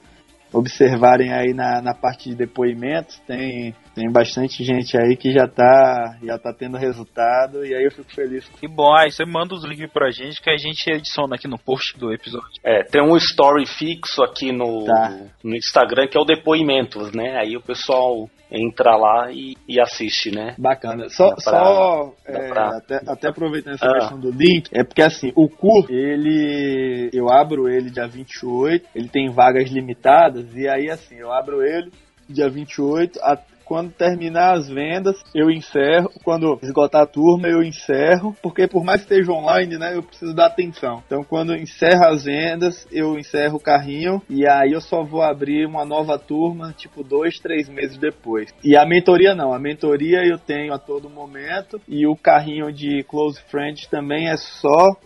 observarem 0.54 1.34
aí 1.34 1.54
na, 1.54 1.82
na 1.82 1.96
parte 1.96 2.30
de 2.30 2.36
depoimentos, 2.36 3.18
tem, 3.26 3.74
tem 3.94 4.10
bastante 4.12 4.64
gente 4.64 4.98
aí 4.98 5.16
que 5.18 5.32
já 5.32 5.48
tá, 5.48 6.18
já 6.24 6.38
tá 6.38 6.54
tendo 6.54 6.78
resultado 6.78 7.66
e 7.66 7.74
aí 7.76 7.84
eu 7.84 7.92
fico 7.92 8.12
feliz. 8.14 8.48
Que 8.60 8.68
bom, 8.68 8.94
aí 8.96 9.12
você 9.12 9.26
manda 9.26 9.54
os 9.54 9.64
links 9.66 9.92
pra 9.92 10.10
gente 10.12 10.42
que 10.42 10.50
a 10.50 10.58
gente 10.58 10.92
adiciona 10.92 11.36
aqui 11.36 11.48
no 11.48 11.58
post 11.60 11.98
do 11.98 12.14
episódio. 12.14 12.48
É, 12.64 12.84
tem 12.84 13.02
um 13.02 13.16
story 13.18 13.66
fixo 13.66 14.24
aqui 14.24 14.52
no, 14.52 14.86
Tá. 14.86 15.18
no 15.44 15.56
Instagram 15.56 16.08
que 16.08 16.18
é 16.18 16.22
o 16.22 16.26
depoimentos, 16.26 17.12
né? 17.12 17.38
Aí 17.38 17.56
o 17.58 17.62
pessoal 17.62 18.30
entra 18.54 18.98
lá 18.98 19.32
e, 19.32 19.56
e 19.68 19.80
assiste, 19.80 20.30
né? 20.30 20.56
Bacana. 20.58 21.08
Só, 21.10 21.30
pra- 21.36 21.38
só 21.42 22.14
é, 22.26 22.48
pra- 22.50 22.78
até, 22.78 22.96
até 23.08 23.28
aproveitando 23.30 23.76
essa 23.76 23.86
Ah. 23.86 23.94
questão 24.00 24.20
do 24.20 24.30
link, 24.32 24.70
é 24.74 24.84
porque 24.84 25.02
assim, 25.02 25.32
o 25.36 25.48
curso, 25.48 25.92
ele. 25.92 27.10
Eu 27.14 27.30
abro 27.32 27.70
ele 27.70 27.90
dia 27.90 28.08
28, 28.08 28.88
ele 28.96 29.08
tem 29.08 29.30
vagas 29.30 29.70
limitadas, 29.70 30.46
e 30.56 30.68
aí 30.68 30.90
assim, 30.90 31.16
eu 31.16 31.32
abro 31.32 31.64
ele 31.64 31.92
dia 32.30 32.50
28, 32.50 33.20
a, 33.22 33.38
quando 33.72 33.94
terminar 33.94 34.58
as 34.58 34.68
vendas, 34.68 35.16
eu 35.34 35.50
encerro. 35.50 36.12
Quando 36.26 36.60
esgotar 36.62 37.04
a 37.04 37.06
turma, 37.06 37.48
eu 37.48 37.64
encerro, 37.64 38.36
porque 38.44 38.68
por 38.68 38.84
mais 38.84 39.00
que 39.00 39.14
esteja 39.14 39.32
online, 39.32 39.78
né, 39.78 39.96
eu 39.96 40.04
preciso 40.04 40.36
dar 40.36 40.48
atenção. 40.48 41.02
Então, 41.06 41.24
quando 41.24 41.56
encerra 41.56 42.10
as 42.10 42.26
vendas, 42.26 42.86
eu 42.92 43.18
encerro 43.18 43.56
o 43.56 43.62
carrinho 43.62 44.22
e 44.30 44.46
aí 44.46 44.74
eu 44.74 44.82
só 44.82 45.04
vou 45.04 45.22
abrir 45.22 45.66
uma 45.66 45.86
nova 45.86 46.20
turma, 46.20 46.74
tipo 46.78 47.02
dois, 47.02 47.40
três 47.40 47.70
meses 47.70 47.98
depois. 47.98 48.54
E 48.62 48.76
a 48.76 48.86
mentoria 48.86 49.34
não, 49.34 49.54
a 49.54 49.60
mentoria 49.60 50.20
eu 50.26 50.38
tenho 50.38 50.74
a 50.74 50.78
todo 50.78 51.10
momento 51.10 51.80
e 51.88 52.06
o 52.06 52.14
carrinho 52.14 52.74
de 52.74 53.04
close 53.04 53.42
friends 53.50 53.88
também 53.88 54.28
é 54.28 54.36
só 54.36 54.98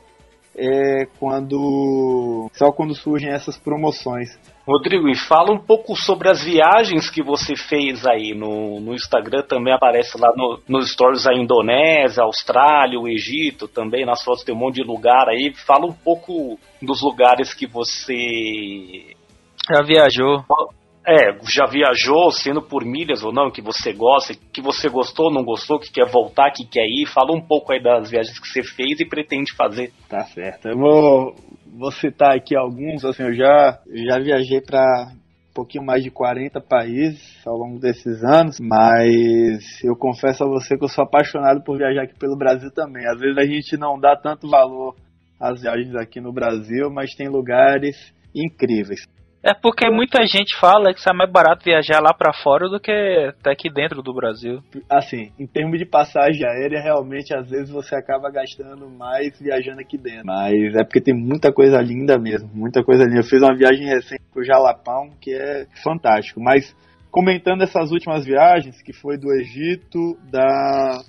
é, 0.58 1.06
quando 1.20 2.50
só 2.54 2.72
quando 2.72 2.96
surgem 2.96 3.30
essas 3.30 3.58
promoções. 3.58 4.40
Rodrigo, 4.68 5.08
e 5.08 5.16
fala 5.16 5.52
um 5.52 5.60
pouco 5.60 5.96
sobre 5.96 6.30
as 6.30 6.44
viagens 6.44 7.10
que 7.10 7.22
você 7.22 7.56
fez 7.56 8.06
aí 8.06 8.34
no, 8.34 8.80
no 8.80 8.96
Instagram, 8.96 9.44
também 9.44 9.74
aparece 9.74 10.20
lá 10.20 10.32
no, 10.36 10.60
nos 10.68 10.92
stories 10.92 11.28
a 11.28 11.34
Indonésia, 11.34 12.24
a 12.24 12.26
Austrália, 12.26 13.00
o 13.00 13.08
Egito, 13.08 13.68
também 13.68 14.06
nas 14.06 14.24
fotos 14.24 14.44
tem 14.44 14.56
um 14.56 14.58
monte 14.58 14.76
de 14.76 14.84
lugar 14.84 15.28
aí. 15.30 15.54
Fala 15.68 15.86
um 15.86 15.94
pouco 15.94 16.58
dos 16.82 17.02
lugares 17.04 17.54
que 17.54 17.68
você 17.68 19.16
Já 19.70 19.84
viajou? 19.84 20.44
É, 21.08 21.38
já 21.48 21.66
viajou, 21.66 22.32
sendo 22.32 22.62
por 22.62 22.84
milhas 22.84 23.24
ou 23.24 23.32
não, 23.32 23.52
que 23.52 23.62
você 23.62 23.94
gosta, 23.94 24.34
que 24.52 24.62
você 24.62 24.90
gostou, 24.90 25.32
não 25.32 25.44
gostou, 25.44 25.80
que 25.80 25.92
quer 25.92 26.10
voltar, 26.10 26.52
que 26.52 26.66
quer 26.66 26.86
ir. 26.86 27.06
Fala 27.06 27.32
um 27.32 27.42
pouco 27.42 27.72
aí 27.72 27.82
das 27.82 28.10
viagens 28.10 28.40
que 28.40 28.48
você 28.48 28.64
fez 28.64 29.00
e 29.00 29.06
pretende 29.06 29.54
fazer. 29.56 29.94
Tá 30.10 30.24
certo. 30.26 30.68
Eu 30.68 30.78
vou, 30.78 31.36
vou 31.78 31.92
citar 31.92 32.36
aqui 32.36 32.56
alguns, 32.56 33.06
assim, 33.06 33.24
eu 33.24 33.36
já, 33.36 33.80
já 33.88 34.20
viajei 34.20 34.62
para 34.62 35.12
um 35.52 35.54
pouquinho 35.54 35.86
mais 35.86 36.04
de 36.04 36.10
40 36.10 36.60
países 36.60 37.46
ao 37.46 37.56
longo 37.56 37.80
desses 37.80 38.24
anos, 38.24 38.60
mas 38.60 39.84
eu 39.84 39.96
confesso 39.96 40.44
a 40.44 40.48
você 40.48 40.78
que 40.78 40.84
eu 40.84 40.90
sou 40.90 41.04
apaixonado 41.04 41.64
por 41.64 41.78
viajar 41.78 42.04
aqui 42.04 42.18
pelo 42.18 42.36
Brasil 42.36 42.72
também. 42.74 43.08
Às 43.08 43.20
vezes 43.20 43.38
a 43.38 43.46
gente 43.46 43.78
não 43.78 44.00
dá 44.00 44.16
tanto 44.16 44.50
valor 44.50 44.96
às 45.40 45.62
viagens 45.62 45.96
aqui 45.96 46.20
no 46.20 46.34
Brasil, 46.34 46.90
mas 46.92 47.14
tem 47.16 47.30
lugares 47.30 47.96
incríveis. 48.34 49.06
É 49.46 49.54
porque 49.54 49.88
muita 49.92 50.26
gente 50.26 50.60
fala 50.60 50.92
que 50.92 51.00
sai 51.00 51.16
mais 51.16 51.32
barato 51.32 51.64
viajar 51.64 52.02
lá 52.02 52.12
pra 52.12 52.34
fora 52.34 52.68
do 52.68 52.80
que 52.80 52.92
até 52.92 53.52
aqui 53.52 53.72
dentro 53.72 54.02
do 54.02 54.12
Brasil. 54.12 54.60
Assim, 54.90 55.32
em 55.38 55.46
termos 55.46 55.78
de 55.78 55.86
passagem 55.86 56.44
aérea, 56.44 56.82
realmente 56.82 57.32
às 57.32 57.48
vezes 57.48 57.70
você 57.70 57.96
acaba 57.96 58.32
gastando 58.32 58.90
mais 58.90 59.40
viajando 59.40 59.82
aqui 59.82 60.00
dentro. 60.00 60.26
Mas 60.26 60.74
é 60.74 60.84
porque 60.84 61.00
tem 61.00 61.14
muita 61.14 61.54
coisa 61.54 61.80
linda 61.80 62.18
mesmo, 62.18 62.50
muita 62.56 62.84
coisa 62.84 63.04
linda. 63.04 63.20
Eu 63.20 63.24
fiz 63.24 63.40
uma 63.40 63.56
viagem 63.56 63.86
recente 63.86 64.24
pro 64.34 64.44
Jalapão 64.44 65.12
que 65.22 65.32
é 65.32 65.68
fantástico. 65.84 66.42
Mas 66.42 66.76
comentando 67.12 67.62
essas 67.62 67.92
últimas 67.92 68.26
viagens, 68.26 68.82
que 68.82 68.94
foi 68.94 69.16
do 69.16 69.32
Egito, 69.32 70.18
da 70.32 71.04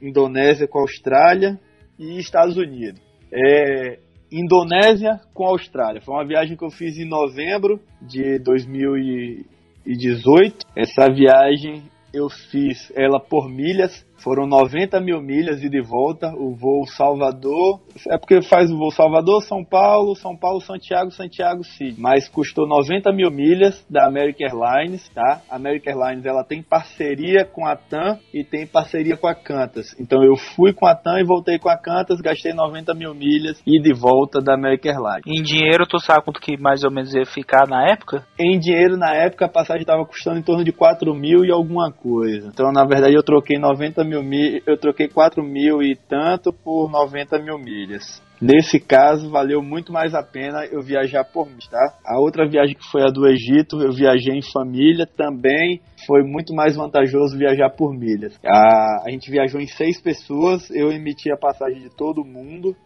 Indonésia 0.00 0.66
com 0.66 0.78
a 0.78 0.82
Austrália 0.82 1.60
e 1.98 2.18
Estados 2.18 2.56
Unidos. 2.56 2.98
É, 3.30 3.98
Indonésia 4.30 5.20
com 5.32 5.44
Austrália. 5.44 6.00
Foi 6.00 6.14
uma 6.14 6.26
viagem 6.26 6.56
que 6.56 6.64
eu 6.64 6.70
fiz 6.70 6.98
em 6.98 7.08
novembro 7.08 7.80
de 8.00 8.38
2018. 8.38 10.66
Essa 10.76 11.10
viagem 11.10 11.82
eu 12.12 12.28
fiz 12.28 12.92
ela 12.94 13.20
por 13.20 13.48
milhas. 13.48 14.06
Foram 14.22 14.46
90 14.46 15.00
mil 15.00 15.20
milhas 15.20 15.62
ida 15.62 15.66
e 15.66 15.70
de 15.70 15.82
volta. 15.82 16.28
O 16.34 16.54
voo 16.54 16.86
Salvador. 16.86 17.80
É 18.08 18.18
porque 18.18 18.42
faz 18.42 18.70
o 18.70 18.76
voo 18.76 18.90
Salvador, 18.90 19.42
São 19.42 19.64
Paulo, 19.64 20.14
São 20.16 20.36
Paulo, 20.36 20.60
Santiago, 20.60 21.10
Santiago, 21.10 21.64
City. 21.64 22.00
Mas 22.00 22.28
custou 22.28 22.66
90 22.66 23.12
mil 23.12 23.30
milhas 23.30 23.84
da 23.88 24.06
American 24.06 24.46
Airlines, 24.48 25.08
tá? 25.10 25.42
A 25.50 25.56
American 25.56 25.92
Airlines 25.92 26.26
ela 26.26 26.44
tem 26.44 26.62
parceria 26.62 27.44
com 27.44 27.66
a 27.66 27.76
TAM 27.76 28.18
e 28.32 28.44
tem 28.44 28.66
parceria 28.66 29.16
com 29.16 29.26
a 29.26 29.34
Qantas. 29.34 29.94
Então 29.98 30.22
eu 30.22 30.36
fui 30.36 30.72
com 30.72 30.86
a 30.86 30.94
TAM 30.94 31.20
e 31.20 31.24
voltei 31.24 31.58
com 31.58 31.68
a 31.68 31.76
Qantas, 31.76 32.20
gastei 32.20 32.52
90 32.52 32.94
mil 32.94 33.14
milhas 33.14 33.60
ida 33.66 33.78
e 33.78 33.82
de 33.82 33.92
volta 33.92 34.40
da 34.40 34.54
American 34.54 34.92
Airlines. 34.92 35.22
Em 35.26 35.42
dinheiro, 35.42 35.86
tu 35.86 35.98
sabe 35.98 36.24
quanto 36.24 36.40
que 36.40 36.56
mais 36.56 36.84
ou 36.84 36.90
menos 36.90 37.14
ia 37.14 37.24
ficar 37.24 37.66
na 37.68 37.90
época? 37.90 38.24
Em 38.38 38.58
dinheiro, 38.58 38.96
na 38.96 39.14
época, 39.14 39.46
a 39.46 39.48
passagem 39.48 39.82
estava 39.82 40.04
custando 40.04 40.38
em 40.38 40.42
torno 40.42 40.64
de 40.64 40.72
4 40.72 41.14
mil 41.14 41.44
e 41.44 41.52
alguma 41.52 41.90
coisa. 41.92 42.48
Então, 42.48 42.70
na 42.72 42.84
verdade, 42.84 43.14
eu 43.14 43.22
troquei 43.22 43.58
90 43.58 44.04
mil 44.08 44.22
milhas, 44.22 44.62
eu 44.66 44.76
troquei 44.76 45.08
4 45.08 45.42
mil 45.42 45.82
e 45.82 45.94
tanto 45.94 46.52
por 46.52 46.90
90 46.90 47.38
mil 47.38 47.58
milhas. 47.58 48.22
Nesse 48.40 48.78
caso, 48.78 49.30
valeu 49.30 49.60
muito 49.60 49.92
mais 49.92 50.14
a 50.14 50.22
pena 50.22 50.64
eu 50.66 50.80
viajar 50.80 51.24
por 51.24 51.46
mim, 51.46 51.58
tá? 51.68 51.98
A 52.06 52.20
outra 52.20 52.48
viagem 52.48 52.76
que 52.76 52.88
foi 52.88 53.02
a 53.02 53.10
do 53.10 53.26
Egito, 53.26 53.82
eu 53.82 53.92
viajei 53.92 54.32
em 54.32 54.52
família, 54.52 55.06
também 55.06 55.80
foi 56.06 56.22
muito 56.22 56.54
mais 56.54 56.76
vantajoso 56.76 57.36
viajar 57.36 57.70
por 57.70 57.92
milhas. 57.92 58.38
A, 58.46 59.06
a 59.06 59.10
gente 59.10 59.28
viajou 59.28 59.60
em 59.60 59.66
seis 59.66 60.00
pessoas, 60.00 60.70
eu 60.70 60.92
emiti 60.92 61.32
a 61.32 61.36
passagem 61.36 61.82
de 61.82 61.90
todo 61.90 62.24
mundo, 62.24 62.76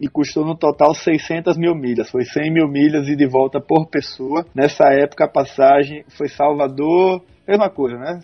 e 0.00 0.08
custou 0.08 0.46
no 0.46 0.56
total 0.56 0.94
600 0.94 1.58
mil 1.58 1.74
milhas. 1.74 2.10
Foi 2.10 2.24
100 2.24 2.50
mil 2.50 2.66
milhas 2.66 3.06
e 3.06 3.14
de 3.14 3.26
volta 3.26 3.60
por 3.60 3.86
pessoa. 3.86 4.46
Nessa 4.54 4.84
época 4.94 5.26
a 5.26 5.30
passagem 5.30 6.04
foi 6.16 6.26
Salvador, 6.28 7.22
mesma 7.46 7.68
coisa, 7.68 7.98
né? 7.98 8.20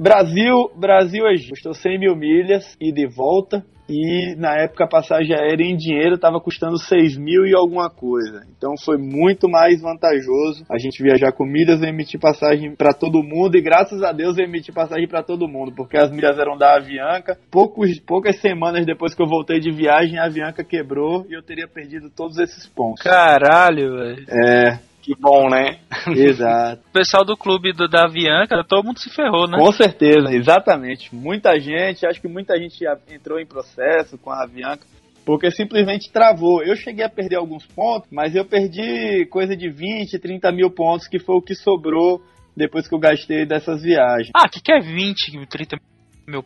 Brasil, 0.00 0.70
Brasil 0.74 1.26
Egito. 1.26 1.50
Custou 1.50 1.74
100 1.74 1.98
mil 1.98 2.16
milhas 2.16 2.74
e 2.80 2.90
de 2.90 3.06
volta. 3.06 3.62
E 3.86 4.36
na 4.36 4.54
época 4.54 4.84
a 4.84 4.88
passagem 4.88 5.34
aérea 5.34 5.64
em 5.64 5.76
dinheiro 5.76 6.14
estava 6.14 6.40
custando 6.40 6.78
6 6.78 7.18
mil 7.18 7.44
e 7.44 7.54
alguma 7.54 7.90
coisa. 7.90 8.46
Então 8.56 8.74
foi 8.82 8.96
muito 8.96 9.48
mais 9.48 9.82
vantajoso 9.82 10.64
a 10.70 10.78
gente 10.78 11.02
viajar 11.02 11.32
com 11.32 11.44
milhas 11.44 11.82
e 11.82 11.86
emitir 11.86 12.20
passagem 12.20 12.74
para 12.76 12.94
todo 12.94 13.22
mundo. 13.22 13.56
E 13.56 13.60
graças 13.60 14.00
a 14.02 14.12
Deus 14.12 14.38
eu 14.38 14.44
emiti 14.44 14.70
passagem 14.70 15.08
para 15.08 15.24
todo 15.24 15.48
mundo, 15.48 15.72
porque 15.74 15.98
as 15.98 16.10
milhas 16.10 16.38
eram 16.38 16.56
da 16.56 16.76
Avianca. 16.76 17.36
Poucos, 17.50 17.98
poucas 17.98 18.40
semanas 18.40 18.86
depois 18.86 19.12
que 19.12 19.20
eu 19.20 19.26
voltei 19.26 19.58
de 19.58 19.72
viagem, 19.72 20.18
a 20.18 20.26
Avianca 20.26 20.62
quebrou 20.62 21.26
e 21.28 21.34
eu 21.34 21.42
teria 21.42 21.66
perdido 21.66 22.08
todos 22.08 22.38
esses 22.38 22.68
pontos. 22.68 23.02
Caralho, 23.02 23.96
velho. 23.96 24.24
É, 24.30 24.78
Que 25.02 25.14
bom, 25.18 25.48
né? 25.48 25.80
exato. 26.14 26.82
O 26.88 26.92
pessoal 26.92 27.24
do 27.24 27.36
clube 27.36 27.72
do, 27.72 27.88
da 27.88 28.04
Avianca, 28.04 28.62
todo 28.66 28.84
mundo 28.84 28.98
se 28.98 29.10
ferrou, 29.10 29.48
né? 29.48 29.58
Com 29.58 29.72
certeza, 29.72 30.32
exatamente. 30.32 31.14
Muita 31.14 31.58
gente, 31.58 32.06
acho 32.06 32.20
que 32.20 32.28
muita 32.28 32.56
gente 32.56 32.78
já 32.78 32.96
entrou 33.10 33.40
em 33.40 33.46
processo 33.46 34.18
com 34.18 34.30
a 34.30 34.44
Avianca, 34.44 34.86
porque 35.24 35.50
simplesmente 35.50 36.12
travou. 36.12 36.62
Eu 36.62 36.76
cheguei 36.76 37.04
a 37.04 37.08
perder 37.08 37.36
alguns 37.36 37.66
pontos, 37.66 38.08
mas 38.10 38.34
eu 38.34 38.44
perdi 38.44 39.26
coisa 39.30 39.56
de 39.56 39.70
20, 39.70 40.18
30 40.18 40.52
mil 40.52 40.70
pontos, 40.70 41.08
que 41.08 41.18
foi 41.18 41.36
o 41.36 41.42
que 41.42 41.54
sobrou 41.54 42.22
depois 42.56 42.86
que 42.86 42.94
eu 42.94 42.98
gastei 42.98 43.46
dessas 43.46 43.82
viagens. 43.82 44.30
Ah, 44.34 44.48
que 44.48 44.60
que 44.60 44.72
é 44.72 44.80
20, 44.80 45.46
30 45.46 45.76
mil 45.76 45.99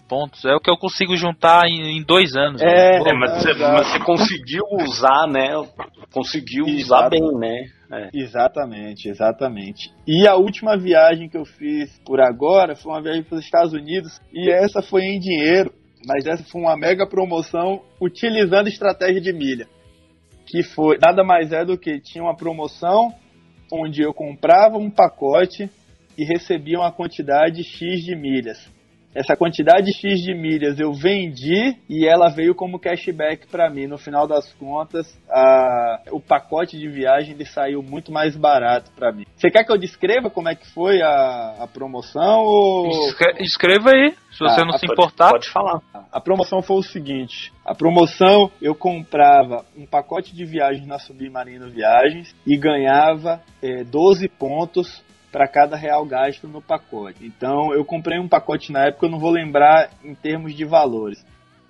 pontos? 0.08 0.44
É 0.44 0.54
o 0.54 0.60
que 0.60 0.70
eu 0.70 0.76
consigo 0.76 1.16
juntar 1.16 1.66
em, 1.66 1.98
em 1.98 2.02
dois 2.02 2.34
anos. 2.36 2.60
É, 2.62 2.98
velho. 2.98 3.08
É, 3.08 3.12
mas, 3.14 3.42
você, 3.42 3.54
mas 3.54 3.88
você 3.88 3.98
conseguiu 4.00 4.64
usar, 4.72 5.26
né? 5.26 5.50
Conseguiu 6.12 6.64
usar 6.64 7.08
Exato. 7.08 7.10
bem, 7.10 7.38
né? 7.38 7.66
É. 7.92 8.10
Exatamente, 8.12 9.08
exatamente. 9.08 9.90
E 10.06 10.26
a 10.26 10.34
última 10.34 10.76
viagem 10.76 11.28
que 11.28 11.36
eu 11.36 11.44
fiz 11.44 11.96
por 12.04 12.20
agora 12.20 12.74
foi 12.74 12.92
uma 12.92 13.02
viagem 13.02 13.22
para 13.22 13.38
os 13.38 13.44
Estados 13.44 13.72
Unidos 13.72 14.20
e 14.32 14.50
essa 14.50 14.82
foi 14.82 15.02
em 15.02 15.20
dinheiro, 15.20 15.72
mas 16.06 16.26
essa 16.26 16.42
foi 16.44 16.60
uma 16.60 16.76
mega 16.76 17.06
promoção 17.06 17.82
utilizando 18.00 18.68
estratégia 18.68 19.20
de 19.20 19.32
milha, 19.32 19.68
que 20.46 20.62
foi 20.62 20.98
nada 21.00 21.22
mais 21.22 21.52
é 21.52 21.64
do 21.64 21.78
que 21.78 22.00
tinha 22.00 22.24
uma 22.24 22.36
promoção 22.36 23.14
onde 23.72 24.02
eu 24.02 24.12
comprava 24.12 24.76
um 24.76 24.90
pacote 24.90 25.70
e 26.16 26.24
recebia 26.24 26.78
uma 26.78 26.92
quantidade 26.92 27.62
X 27.62 28.04
de 28.04 28.16
milhas. 28.16 28.73
Essa 29.14 29.36
quantidade 29.36 29.92
X 29.92 30.20
de 30.20 30.34
milhas 30.34 30.80
eu 30.80 30.92
vendi 30.92 31.76
e 31.88 32.06
ela 32.06 32.28
veio 32.28 32.54
como 32.54 32.78
cashback 32.78 33.46
para 33.46 33.70
mim. 33.70 33.86
No 33.86 33.96
final 33.98 34.26
das 34.26 34.52
contas, 34.54 35.06
a, 35.30 36.00
o 36.10 36.20
pacote 36.20 36.78
de 36.78 36.88
viagem 36.88 37.34
ele 37.34 37.44
saiu 37.44 37.82
muito 37.82 38.10
mais 38.10 38.36
barato 38.36 38.90
para 38.96 39.12
mim. 39.12 39.24
Você 39.36 39.50
quer 39.50 39.64
que 39.64 39.70
eu 39.72 39.78
descreva 39.78 40.30
como 40.30 40.48
é 40.48 40.54
que 40.54 40.66
foi 40.72 41.00
a, 41.02 41.56
a 41.60 41.66
promoção? 41.66 42.40
Ou... 42.40 42.88
Escre- 43.08 43.42
Escreva 43.42 43.90
aí, 43.90 44.10
se 44.32 44.38
você 44.40 44.60
Ah, 44.62 44.64
não 44.64 44.78
se 44.78 44.86
importar. 44.86 45.30
Pode 45.30 45.48
falar. 45.50 45.80
A 46.10 46.20
promoção 46.20 46.60
foi 46.62 46.76
o 46.78 46.82
seguinte: 46.82 47.52
a 47.64 47.74
promoção 47.74 48.50
eu 48.60 48.74
comprava 48.74 49.64
um 49.76 49.86
pacote 49.86 50.34
de 50.34 50.44
viagens 50.44 50.86
na 50.86 50.98
Submarino 50.98 51.70
Viagens 51.70 52.34
e 52.46 52.56
ganhava 52.56 53.40
eh, 53.62 53.84
12 53.84 54.28
pontos 54.28 55.03
para 55.34 55.48
cada 55.48 55.76
real 55.76 56.06
gasto 56.06 56.46
no 56.46 56.62
pacote. 56.62 57.26
Então 57.26 57.74
eu 57.74 57.84
comprei 57.84 58.20
um 58.20 58.28
pacote 58.28 58.70
na 58.70 58.86
época, 58.86 59.06
eu 59.06 59.10
não 59.10 59.18
vou 59.18 59.32
lembrar 59.32 59.90
em 60.04 60.14
termos 60.14 60.54
de 60.54 60.64
valores, 60.64 61.26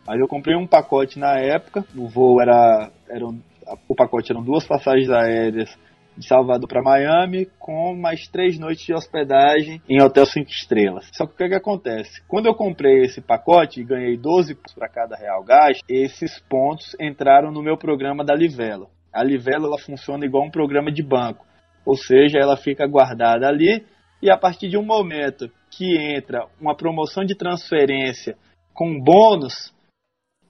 mas 0.07 0.21
eu 0.21 0.29
comprei 0.29 0.55
um 0.55 0.67
pacote 0.67 1.19
na 1.19 1.39
época. 1.39 1.83
O 1.97 2.07
voo 2.07 2.43
era, 2.43 2.91
eram, 3.09 3.41
o 3.89 3.95
pacote 3.95 4.31
eram 4.31 4.43
duas 4.43 4.67
passagens 4.67 5.09
aéreas 5.09 5.75
de 6.15 6.29
Salvador 6.29 6.69
para 6.69 6.83
Miami, 6.83 7.49
com 7.59 7.97
mais 7.97 8.29
três 8.29 8.59
noites 8.59 8.85
de 8.85 8.93
hospedagem 8.93 9.81
em 9.89 10.03
hotel 10.03 10.27
5 10.27 10.51
estrelas. 10.51 11.09
Só 11.15 11.27
que 11.27 11.33
o 11.33 11.37
que, 11.37 11.49
que 11.49 11.55
acontece? 11.55 12.23
Quando 12.29 12.47
eu 12.47 12.55
comprei 12.55 13.01
esse 13.01 13.23
pacote 13.23 13.81
e 13.81 13.85
ganhei 13.85 14.19
12 14.19 14.57
pontos 14.57 14.75
para 14.75 14.91
cada 14.91 15.17
real 15.17 15.43
gasto, 15.43 15.83
esses 15.89 16.39
pontos 16.51 16.95
entraram 17.01 17.51
no 17.51 17.63
meu 17.63 17.79
programa 17.79 18.23
da 18.23 18.35
Livelo. 18.35 18.91
A 19.11 19.25
Livelo 19.25 19.69
ela 19.69 19.79
funciona 19.79 20.27
igual 20.27 20.45
um 20.45 20.51
programa 20.51 20.93
de 20.93 21.03
banco, 21.03 21.47
ou 21.85 21.97
seja, 21.97 22.39
ela 22.39 22.57
fica 22.57 22.87
guardada 22.87 23.47
ali 23.49 23.85
e 24.23 24.31
a 24.31 24.39
partir 24.39 24.69
de 24.69 24.79
um 24.79 24.85
momento 24.85 25.51
que 25.71 25.99
entra 25.99 26.47
uma 26.61 26.75
promoção 26.75 27.25
de 27.25 27.37
transferência 27.37 28.37
com 28.73 28.99
bônus, 28.99 29.75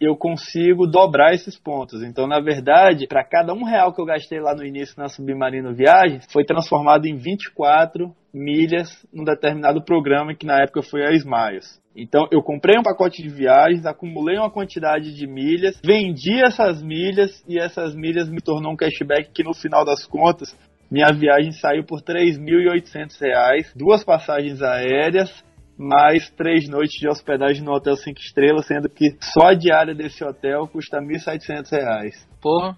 eu 0.01 0.17
consigo 0.17 0.87
dobrar 0.87 1.35
esses 1.35 1.59
pontos. 1.59 2.03
Então, 2.03 2.27
na 2.27 2.41
verdade, 2.41 3.07
para 3.07 3.25
cada 3.25 3.53
um 3.53 3.65
real 3.65 3.93
que 3.93 4.01
eu 4.01 4.05
gastei 4.05 4.41
lá 4.41 4.55
no 4.55 4.65
início 4.65 4.95
na 4.97 5.09
Submarino 5.09 5.75
Viagens, 5.75 6.27
foi 6.33 6.45
transformado 6.45 7.07
em 7.07 7.17
24 7.17 8.15
milhas 8.33 8.89
num 9.13 9.25
determinado 9.25 9.83
programa 9.83 10.35
que 10.35 10.47
na 10.47 10.63
época 10.63 10.83
foi 10.83 11.03
a 11.03 11.13
Smiles. 11.13 11.81
Então, 11.97 12.27
eu 12.31 12.43
comprei 12.43 12.79
um 12.79 12.83
pacote 12.83 13.23
de 13.23 13.29
viagens, 13.29 13.87
acumulei 13.87 14.37
uma 14.37 14.51
quantidade 14.51 15.15
de 15.15 15.27
milhas, 15.29 15.81
vendi 15.85 16.45
essas 16.45 16.83
milhas 16.83 17.43
e 17.49 17.59
essas 17.59 17.95
milhas 17.95 18.29
me 18.29 18.41
tornou 18.41 18.73
um 18.73 18.77
cashback 18.77 19.31
que 19.33 19.45
no 19.45 19.55
final 19.55 19.85
das 19.85 20.05
contas 20.05 20.57
minha 20.95 21.13
viagem 21.13 21.51
saiu 21.51 21.83
por 21.83 22.01
3.800 22.03 23.21
reais, 23.21 23.73
duas 23.75 24.05
passagens 24.05 24.63
aéreas, 24.63 25.45
mais 25.77 26.31
três 26.31 26.69
noites 26.69 27.01
de 27.01 27.09
hospedagem 27.09 27.65
no 27.65 27.73
Hotel 27.73 27.97
5 27.97 28.17
Estrelas, 28.21 28.65
sendo 28.65 28.89
que 28.89 29.17
só 29.21 29.49
a 29.49 29.55
diária 29.55 29.93
desse 29.93 30.23
hotel 30.23 30.69
custa 30.69 31.01
1.700 31.01 31.71
reais. 31.73 32.29
Porra. 32.41 32.77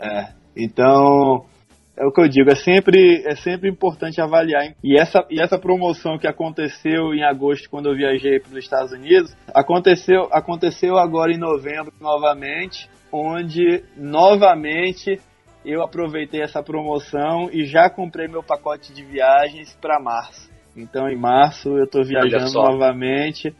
É, 0.00 0.28
então 0.56 1.44
é 1.94 2.06
o 2.06 2.10
que 2.10 2.22
eu 2.22 2.28
digo, 2.28 2.50
é 2.50 2.54
sempre, 2.54 3.22
é 3.26 3.36
sempre 3.36 3.68
importante 3.68 4.18
avaliar. 4.18 4.72
E 4.82 4.98
essa, 4.98 5.22
e 5.28 5.38
essa 5.38 5.58
promoção 5.58 6.16
que 6.16 6.26
aconteceu 6.26 7.12
em 7.12 7.22
agosto, 7.22 7.68
quando 7.68 7.90
eu 7.90 7.94
viajei 7.94 8.40
para 8.40 8.52
os 8.52 8.56
Estados 8.56 8.92
Unidos, 8.92 9.30
aconteceu, 9.54 10.26
aconteceu 10.32 10.96
agora 10.96 11.30
em 11.30 11.38
novembro 11.38 11.92
novamente, 12.00 12.88
onde 13.12 13.84
novamente 13.94 15.20
eu 15.64 15.82
aproveitei 15.82 16.42
essa 16.42 16.62
promoção 16.62 17.48
e 17.52 17.64
já 17.64 17.88
comprei 17.88 18.28
meu 18.28 18.42
pacote 18.42 18.92
de 18.92 19.04
viagens 19.04 19.76
para 19.80 20.00
março. 20.00 20.50
Então 20.76 21.08
em 21.08 21.16
março 21.16 21.68
eu 21.68 21.84
estou 21.84 22.04
viajando 22.04 22.52
novamente 22.52 23.54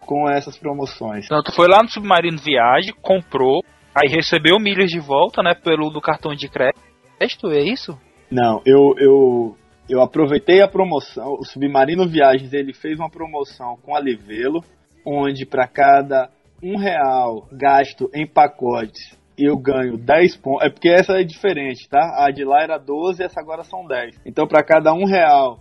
com 0.00 0.28
essas 0.28 0.56
promoções. 0.56 1.26
Então, 1.26 1.42
tu 1.42 1.52
foi 1.52 1.66
lá 1.68 1.82
no 1.82 1.88
Submarino 1.88 2.38
Viagem, 2.38 2.94
comprou, 3.02 3.62
aí 3.94 4.08
recebeu 4.08 4.58
milhas 4.58 4.90
de 4.90 4.98
volta, 4.98 5.42
né, 5.42 5.54
pelo 5.54 5.90
do 5.90 6.00
cartão 6.00 6.34
de 6.34 6.48
crédito, 6.48 6.80
é 7.50 7.62
isso? 7.62 7.98
Não, 8.30 8.62
eu, 8.64 8.94
eu, 8.96 9.56
eu 9.88 10.00
aproveitei 10.00 10.62
a 10.62 10.68
promoção. 10.68 11.34
O 11.38 11.44
Submarino 11.44 12.08
Viagens 12.08 12.52
ele 12.54 12.72
fez 12.72 12.98
uma 12.98 13.10
promoção 13.10 13.76
com 13.82 13.94
a 13.94 14.00
Livelo, 14.00 14.64
onde 15.04 15.44
para 15.44 15.66
cada 15.66 16.30
um 16.62 16.76
real 16.76 17.46
gasto 17.52 18.10
em 18.14 18.26
pacotes 18.26 19.18
eu 19.44 19.56
ganho 19.56 19.96
10 19.96 20.36
pontos. 20.36 20.66
É 20.66 20.70
porque 20.70 20.88
essa 20.88 21.20
é 21.20 21.24
diferente, 21.24 21.88
tá? 21.88 22.24
A 22.24 22.30
de 22.30 22.44
lá 22.44 22.62
era 22.62 22.78
12, 22.78 23.22
essa 23.22 23.40
agora 23.40 23.62
são 23.64 23.86
10. 23.86 24.20
Então 24.26 24.46
para 24.46 24.62
cada 24.62 24.92
um 24.92 25.04
real 25.04 25.60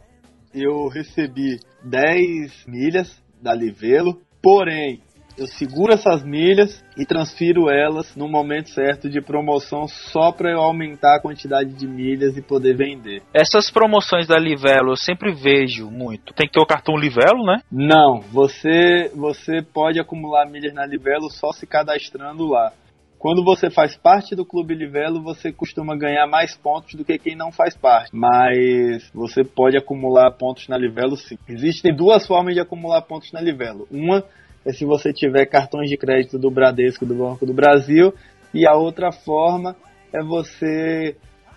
eu 0.53 0.88
recebi 0.88 1.59
10 1.84 2.65
milhas 2.67 3.21
da 3.41 3.53
Livelo, 3.53 4.19
porém 4.41 5.01
eu 5.38 5.45
seguro 5.45 5.93
essas 5.93 6.23
milhas 6.23 6.84
e 6.97 7.05
transfiro 7.05 7.69
elas 7.69 8.15
no 8.15 8.28
momento 8.28 8.69
certo 8.71 9.07
de 9.07 9.21
promoção 9.21 9.88
só 9.88 10.32
para 10.32 10.51
eu 10.51 10.59
aumentar 10.59 11.17
a 11.17 11.21
quantidade 11.21 11.73
de 11.73 11.88
milhas 11.88 12.36
e 12.36 12.41
poder 12.41 12.75
vender. 12.75 13.21
Essas 13.32 13.69
promoções 13.69 14.28
da 14.28 14.39
Livelo 14.39 14.91
eu 14.91 14.97
sempre 14.97 15.32
vejo 15.34 15.91
muito. 15.91 16.34
Tem 16.34 16.47
que 16.47 16.53
ter 16.53 16.59
o 16.59 16.65
cartão 16.65 16.97
Livelo, 16.97 17.45
né? 17.45 17.61
Não, 17.71 18.19
você 18.32 19.11
você 19.15 19.61
pode 19.61 19.99
acumular 19.99 20.49
milhas 20.49 20.73
na 20.73 20.86
Livelo 20.86 21.30
só 21.30 21.51
se 21.51 21.67
cadastrando 21.67 22.47
lá. 22.47 22.73
Quando 23.20 23.43
você 23.43 23.70
faz 23.70 23.95
parte 23.97 24.36
do 24.36 24.45
Clube 24.45 24.76
Livelo, 24.76 25.24
você 25.24 25.51
costuma 25.51 25.97
ganhar 25.97 26.28
mais 26.28 26.55
pontos 26.55 26.93
do 26.93 27.03
que 27.03 27.18
quem 27.18 27.36
não 27.36 27.51
faz 27.51 27.76
parte. 27.76 28.11
Mas 28.13 29.09
você 29.11 29.43
pode 29.43 29.76
acumular 29.76 30.32
pontos 30.32 30.68
na 30.68 30.78
Livelo 30.78 31.18
sim. 31.18 31.38
Existem 31.49 31.95
duas 31.95 32.28
formas 32.28 32.53
de 32.53 32.59
acumular 32.59 33.01
pontos 33.01 33.32
na 33.32 33.41
Livelo. 33.41 33.88
Uma 33.89 34.24
é 34.63 34.72
se 34.72 34.86
você 34.86 35.11
tiver 35.11 35.47
cartões 35.47 35.89
de 35.89 35.97
crédito 35.97 36.38
do 36.38 36.51
Bradesco 36.51 37.05
do 37.05 37.15
Banco 37.15 37.45
do 37.45 37.53
Brasil. 37.53 38.13
E 38.53 38.68
a 38.68 38.76
outra 38.76 39.11
forma 39.11 39.76
é 40.13 40.24
você 40.24 41.15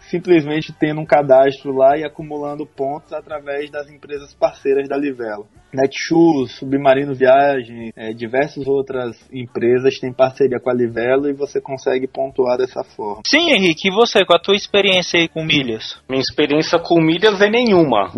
simplesmente 0.09 0.73
tendo 0.73 1.01
um 1.01 1.07
cadastro 1.07 1.73
lá 1.73 1.97
e 1.97 2.05
acumulando 2.05 2.67
pontos 2.67 3.13
através 3.13 3.71
das 3.71 3.91
empresas 3.91 4.33
parceiras 4.35 4.89
da 4.89 4.97
Livelo. 4.97 5.47
Netshoes, 5.73 6.59
Submarino 6.59 7.15
Viagem, 7.15 7.93
é, 7.97 8.13
diversas 8.13 8.67
outras 8.67 9.17
empresas 9.33 9.99
têm 9.99 10.13
parceria 10.13 10.59
com 10.61 10.71
a 10.71 10.75
Livelo 10.75 11.29
e 11.29 11.33
você 11.33 11.61
consegue 11.61 12.07
pontuar 12.07 12.59
dessa 12.59 12.83
forma. 12.83 13.23
Sim, 13.27 13.51
Henrique, 13.51 13.89
e 13.89 13.91
você, 13.91 14.25
com 14.25 14.35
a 14.35 14.39
tua 14.39 14.57
experiência 14.57 15.19
aí 15.21 15.29
com 15.29 15.45
milhas? 15.45 16.01
Minha 16.09 16.21
experiência 16.21 16.79
com 16.79 17.01
milhas 17.01 17.41
é 17.41 17.49
nenhuma. 17.49 18.11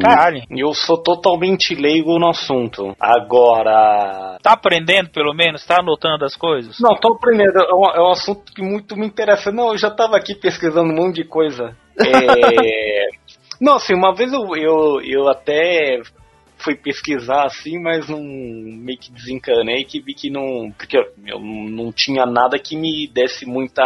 Caralho. 0.00 0.42
Eu 0.50 0.72
sou 0.74 0.96
totalmente 1.02 1.74
leigo 1.74 2.18
no 2.18 2.28
assunto. 2.28 2.94
Agora. 3.00 4.38
Tá 4.42 4.52
aprendendo, 4.52 5.10
pelo 5.10 5.34
menos? 5.34 5.66
Tá 5.66 5.80
anotando 5.80 6.24
as 6.24 6.36
coisas? 6.36 6.78
Não, 6.80 6.94
tô 6.96 7.14
aprendendo. 7.14 7.58
É 7.58 7.74
um, 7.74 7.90
é 7.96 8.08
um 8.08 8.12
assunto 8.12 8.52
que 8.52 8.62
muito 8.62 8.96
me 8.96 9.06
interessa. 9.06 9.50
Não, 9.50 9.72
eu 9.72 9.78
já 9.78 9.90
tava 9.90 10.16
aqui 10.16 10.34
pesquisando 10.34 10.90
um 10.92 10.96
monte 10.96 11.16
de 11.16 11.24
coisa. 11.24 11.76
É... 12.00 13.08
Não, 13.60 13.76
assim, 13.76 13.94
uma 13.94 14.14
vez 14.14 14.32
eu, 14.32 14.56
eu, 14.56 15.00
eu 15.02 15.28
até 15.28 16.00
fui 16.58 16.74
pesquisar 16.74 17.44
assim, 17.44 17.80
mas 17.80 18.08
não 18.08 18.20
meio 18.20 18.98
que 18.98 19.12
desencanei 19.12 19.84
que 19.84 20.00
vi 20.00 20.14
que 20.14 20.30
não. 20.30 20.72
Porque 20.76 20.96
eu, 20.96 21.40
não 21.40 21.92
tinha 21.92 22.26
nada 22.26 22.58
que 22.58 22.76
me 22.76 23.06
desse 23.06 23.46
muita, 23.46 23.82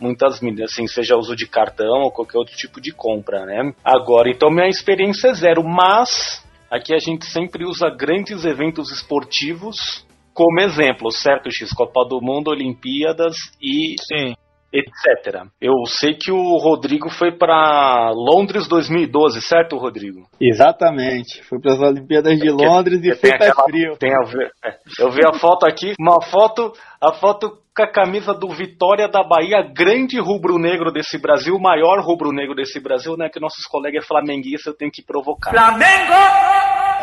muitas 0.00 0.40
milhas, 0.40 0.72
assim, 0.72 0.86
seja 0.86 1.16
uso 1.16 1.36
de 1.36 1.46
cartão 1.46 2.02
ou 2.02 2.10
qualquer 2.10 2.38
outro 2.38 2.56
tipo 2.56 2.80
de 2.80 2.92
compra, 2.92 3.44
né? 3.44 3.74
Agora, 3.84 4.30
então 4.30 4.50
minha 4.50 4.68
experiência 4.68 5.28
é 5.28 5.34
zero, 5.34 5.62
mas 5.62 6.44
aqui 6.70 6.94
a 6.94 6.98
gente 6.98 7.26
sempre 7.26 7.64
usa 7.64 7.88
grandes 7.90 8.44
eventos 8.44 8.90
esportivos 8.90 10.04
como 10.34 10.60
exemplo, 10.60 11.12
certo, 11.12 11.48
X? 11.48 11.72
Copa 11.72 12.04
do 12.04 12.20
Mundo, 12.20 12.48
Olimpíadas 12.48 13.36
e 13.62 13.94
Sim. 14.02 14.34
Etc. 14.74 15.44
Eu 15.60 15.72
sei 15.86 16.14
que 16.14 16.32
o 16.32 16.56
Rodrigo 16.58 17.08
foi 17.08 17.30
para 17.30 18.10
Londres 18.12 18.66
2012, 18.66 19.40
certo, 19.42 19.76
Rodrigo? 19.78 20.26
Exatamente. 20.40 21.42
Fui 21.44 21.60
para 21.60 21.74
as 21.74 21.80
Olimpíadas 21.80 22.36
de 22.38 22.48
Porque- 22.50 22.66
Londres 22.66 22.98
e 23.04 23.10
fui 23.14 23.30
tem 23.30 23.38
pé 23.38 23.48
aquela- 23.48 23.64
frio. 23.68 23.96
Tem 23.98 24.10
a 24.12 24.26
ver, 24.26 24.50
é. 24.64 24.74
Eu 24.98 25.10
vi 25.10 25.20
a 25.24 25.32
foto 25.32 25.64
aqui, 25.66 25.92
uma 26.00 26.20
foto, 26.22 26.72
a 27.00 27.12
foto 27.12 27.58
com 27.76 27.82
a 27.82 27.90
camisa 27.90 28.32
do 28.32 28.48
Vitória 28.48 29.08
da 29.08 29.22
Bahia, 29.24 29.62
grande 29.74 30.18
rubro-negro 30.20 30.92
desse 30.92 31.18
Brasil, 31.18 31.54
o 31.56 31.60
maior 31.62 32.00
rubro-negro 32.04 32.54
desse 32.54 32.80
Brasil, 32.80 33.16
né? 33.16 33.28
Que 33.28 33.40
nossos 33.40 33.66
colegas 33.66 34.06
flamenguistas 34.06 34.66
eu 34.72 34.76
tenho 34.76 34.90
que 34.92 35.04
provocar. 35.04 35.52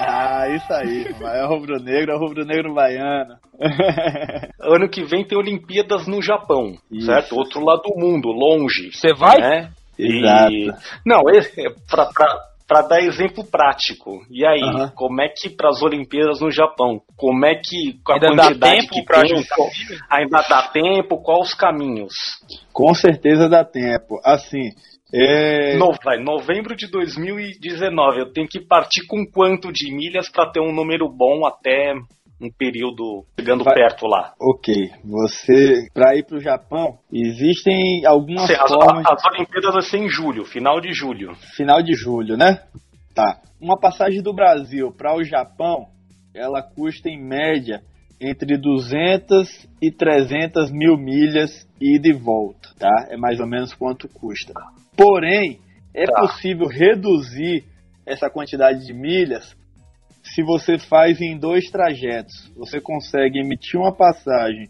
Ah, 0.07 0.47
isso 0.49 0.73
aí. 0.73 1.13
Maior 1.19 1.49
rubro-negro 1.49 2.11
é 2.11 2.15
o 2.15 2.19
rubro-negro 2.19 2.73
baiano. 2.73 3.35
Ano 4.59 4.89
que 4.89 5.03
vem 5.03 5.25
tem 5.25 5.37
Olimpíadas 5.37 6.07
no 6.07 6.21
Japão, 6.21 6.73
Isso. 6.91 7.05
certo? 7.07 7.35
Outro 7.35 7.63
lado 7.63 7.81
do 7.83 7.99
mundo, 7.99 8.29
longe. 8.29 8.91
Você 8.91 9.13
vai? 9.13 9.37
né? 9.37 9.71
Exato. 9.97 10.51
E- 10.53 10.71
Não, 11.05 11.21
é 11.29 11.39
pra, 11.89 12.05
pra, 12.07 12.39
pra 12.67 12.81
dar 12.83 13.01
exemplo 13.01 13.43
prático. 13.43 14.19
E 14.29 14.45
aí, 14.45 14.61
como 14.95 15.21
é 15.21 15.27
que 15.29 15.49
para 15.49 15.69
as 15.69 15.81
Olimpíadas 15.81 16.39
no 16.39 16.51
Japão? 16.51 17.01
Como 17.17 17.45
é 17.45 17.55
que 17.55 17.99
com 18.03 18.13
a 18.13 18.15
Ainda 18.15 18.27
dá 18.35 18.43
quantidade 18.47 18.77
tempo 18.81 18.93
que 18.93 19.03
pra 19.03 19.21
tem, 19.21 19.35
juntar 19.35 19.55
qual- 19.55 19.69
ainda 20.09 20.41
dá 20.47 20.61
tempo? 20.69 21.21
Quais 21.21 21.41
os 21.49 21.53
caminhos? 21.53 22.13
Com 22.71 22.93
certeza 22.93 23.49
dá 23.49 23.63
tempo. 23.65 24.19
Assim, 24.23 24.69
É, 25.13 25.77
No, 25.77 25.91
vai, 26.03 26.17
novembro 26.19 26.75
de 26.75 26.87
2019. 26.89 28.19
Eu 28.19 28.31
tenho 28.31 28.47
que 28.47 28.59
partir 28.59 29.05
com 29.07 29.25
quanto 29.25 29.71
de 29.71 29.93
milhas 29.93 30.29
para 30.29 30.49
ter 30.51 30.61
um 30.61 30.73
número 30.73 31.09
bom 31.09 31.45
até 31.45 31.93
um 32.41 32.49
período 32.57 33.23
chegando 33.39 33.63
Vai- 33.63 33.75
perto 33.75 34.07
lá? 34.07 34.33
Ok, 34.39 34.73
você 35.03 35.85
para 35.93 36.15
ir 36.15 36.25
para 36.25 36.37
o 36.37 36.41
Japão 36.41 36.97
existem 37.13 38.03
algumas 38.05 38.47
Se- 38.47 38.55
As, 38.55 38.67
formas. 38.71 39.05
as 39.05 39.23
Olimpíadas 39.25 39.73
vai 39.73 39.81
ser 39.83 39.97
em 39.97 40.09
julho, 40.09 40.43
final 40.45 40.79
de 40.81 40.91
julho. 40.93 41.35
Final 41.55 41.83
de 41.83 41.93
julho, 41.93 42.35
né? 42.37 42.63
Tá. 43.13 43.39
Uma 43.59 43.77
passagem 43.79 44.21
do 44.23 44.33
Brasil 44.33 44.91
para 44.91 45.15
o 45.15 45.23
Japão, 45.23 45.85
ela 46.33 46.63
custa 46.63 47.09
em 47.09 47.21
média 47.21 47.81
entre 48.19 48.57
200 48.57 49.67
e 49.81 49.91
300 49.91 50.71
mil 50.71 50.95
milhas 50.97 51.67
ida 51.79 52.07
e 52.07 52.13
volta, 52.13 52.69
tá? 52.79 53.07
É 53.09 53.17
mais 53.17 53.39
ou 53.39 53.45
menos 53.47 53.73
quanto 53.73 54.07
custa. 54.07 54.53
Porém, 55.01 55.59
é 55.95 56.05
Tá. 56.05 56.21
possível 56.21 56.67
reduzir 56.67 57.63
essa 58.05 58.29
quantidade 58.29 58.85
de 58.85 58.93
milhas 58.93 59.55
se 60.23 60.43
você 60.43 60.77
faz 60.77 61.19
em 61.19 61.37
dois 61.37 61.69
trajetos. 61.71 62.51
Você 62.55 62.79
consegue 62.79 63.39
emitir 63.39 63.79
uma 63.79 63.91
passagem 63.91 64.67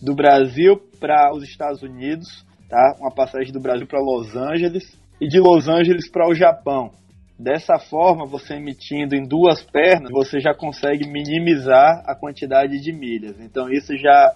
do 0.00 0.14
Brasil 0.14 0.80
para 0.98 1.32
os 1.34 1.44
Estados 1.44 1.82
Unidos, 1.82 2.44
tá? 2.68 2.96
Uma 2.98 3.14
passagem 3.14 3.52
do 3.52 3.60
Brasil 3.60 3.86
para 3.86 4.00
Los 4.00 4.34
Angeles 4.34 4.98
e 5.20 5.28
de 5.28 5.38
Los 5.38 5.68
Angeles 5.68 6.10
para 6.10 6.28
o 6.28 6.34
Japão. 6.34 6.90
Dessa 7.38 7.78
forma, 7.78 8.26
você 8.26 8.54
emitindo 8.54 9.14
em 9.14 9.26
duas 9.26 9.62
pernas, 9.62 10.10
você 10.10 10.40
já 10.40 10.54
consegue 10.54 11.06
minimizar 11.06 12.02
a 12.06 12.14
quantidade 12.14 12.80
de 12.80 12.92
milhas. 12.92 13.38
Então 13.40 13.68
isso 13.70 13.96
já 13.98 14.34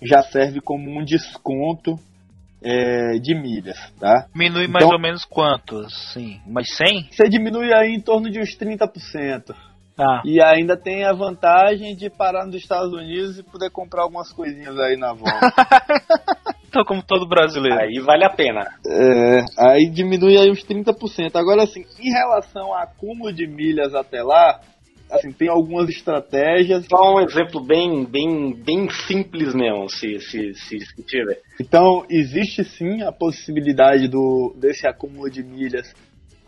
já 0.00 0.22
serve 0.22 0.60
como 0.60 0.88
um 0.90 1.04
desconto 1.04 1.96
é, 2.62 3.18
de 3.18 3.34
milhas, 3.34 3.78
tá? 4.00 4.26
Diminui 4.32 4.66
mais 4.68 4.84
Então- 4.84 4.96
ou 4.96 5.00
menos 5.00 5.24
quanto? 5.24 5.78
Assim, 5.80 6.40
mais 6.46 6.74
100? 6.76 7.08
Você 7.10 7.28
diminui 7.28 7.72
aí 7.72 7.94
em 7.94 8.00
torno 8.00 8.30
de 8.30 8.40
uns 8.40 8.56
30%. 8.56 9.54
Ah, 10.00 10.22
E 10.24 10.40
ainda 10.40 10.76
tem 10.76 11.04
a 11.04 11.12
vantagem 11.12 11.96
de 11.96 12.08
parar 12.08 12.46
nos 12.46 12.54
Estados 12.54 12.92
Unidos 12.92 13.36
e 13.38 13.42
poder 13.42 13.68
comprar 13.70 14.02
algumas 14.02 14.32
coisinhas 14.32 14.78
aí 14.78 14.96
na 14.96 15.12
volta. 15.12 15.40
então 16.68 16.84
como 16.84 17.02
todo 17.02 17.26
brasileiro. 17.28 17.80
Aí 17.80 17.98
vale 17.98 18.24
a 18.24 18.30
pena. 18.30 18.60
É, 18.86 19.44
aí 19.58 19.90
diminui 19.90 20.36
aí 20.38 20.50
uns 20.52 20.62
30%. 20.64 21.34
Agora, 21.34 21.64
assim, 21.64 21.84
em 21.98 22.12
relação 22.12 22.66
ao 22.66 22.74
acúmulo 22.76 23.32
de 23.32 23.46
milhas 23.48 23.92
até 23.92 24.22
lá, 24.22 24.60
assim, 25.10 25.32
tem 25.32 25.48
algumas 25.48 25.88
estratégias. 25.88 26.86
Só 26.86 27.16
um 27.16 27.20
exemplo 27.20 27.60
bem, 27.60 28.04
bem, 28.04 28.54
bem 28.54 28.88
simples 28.90 29.54
mesmo, 29.54 29.88
se, 29.88 30.20
se, 30.20 30.54
se, 30.54 31.02
tiver. 31.04 31.40
Então, 31.60 32.04
existe 32.08 32.64
sim 32.64 33.02
a 33.02 33.12
possibilidade 33.12 34.08
do, 34.08 34.54
desse 34.58 34.86
acúmulo 34.86 35.30
de 35.30 35.42
milhas 35.42 35.94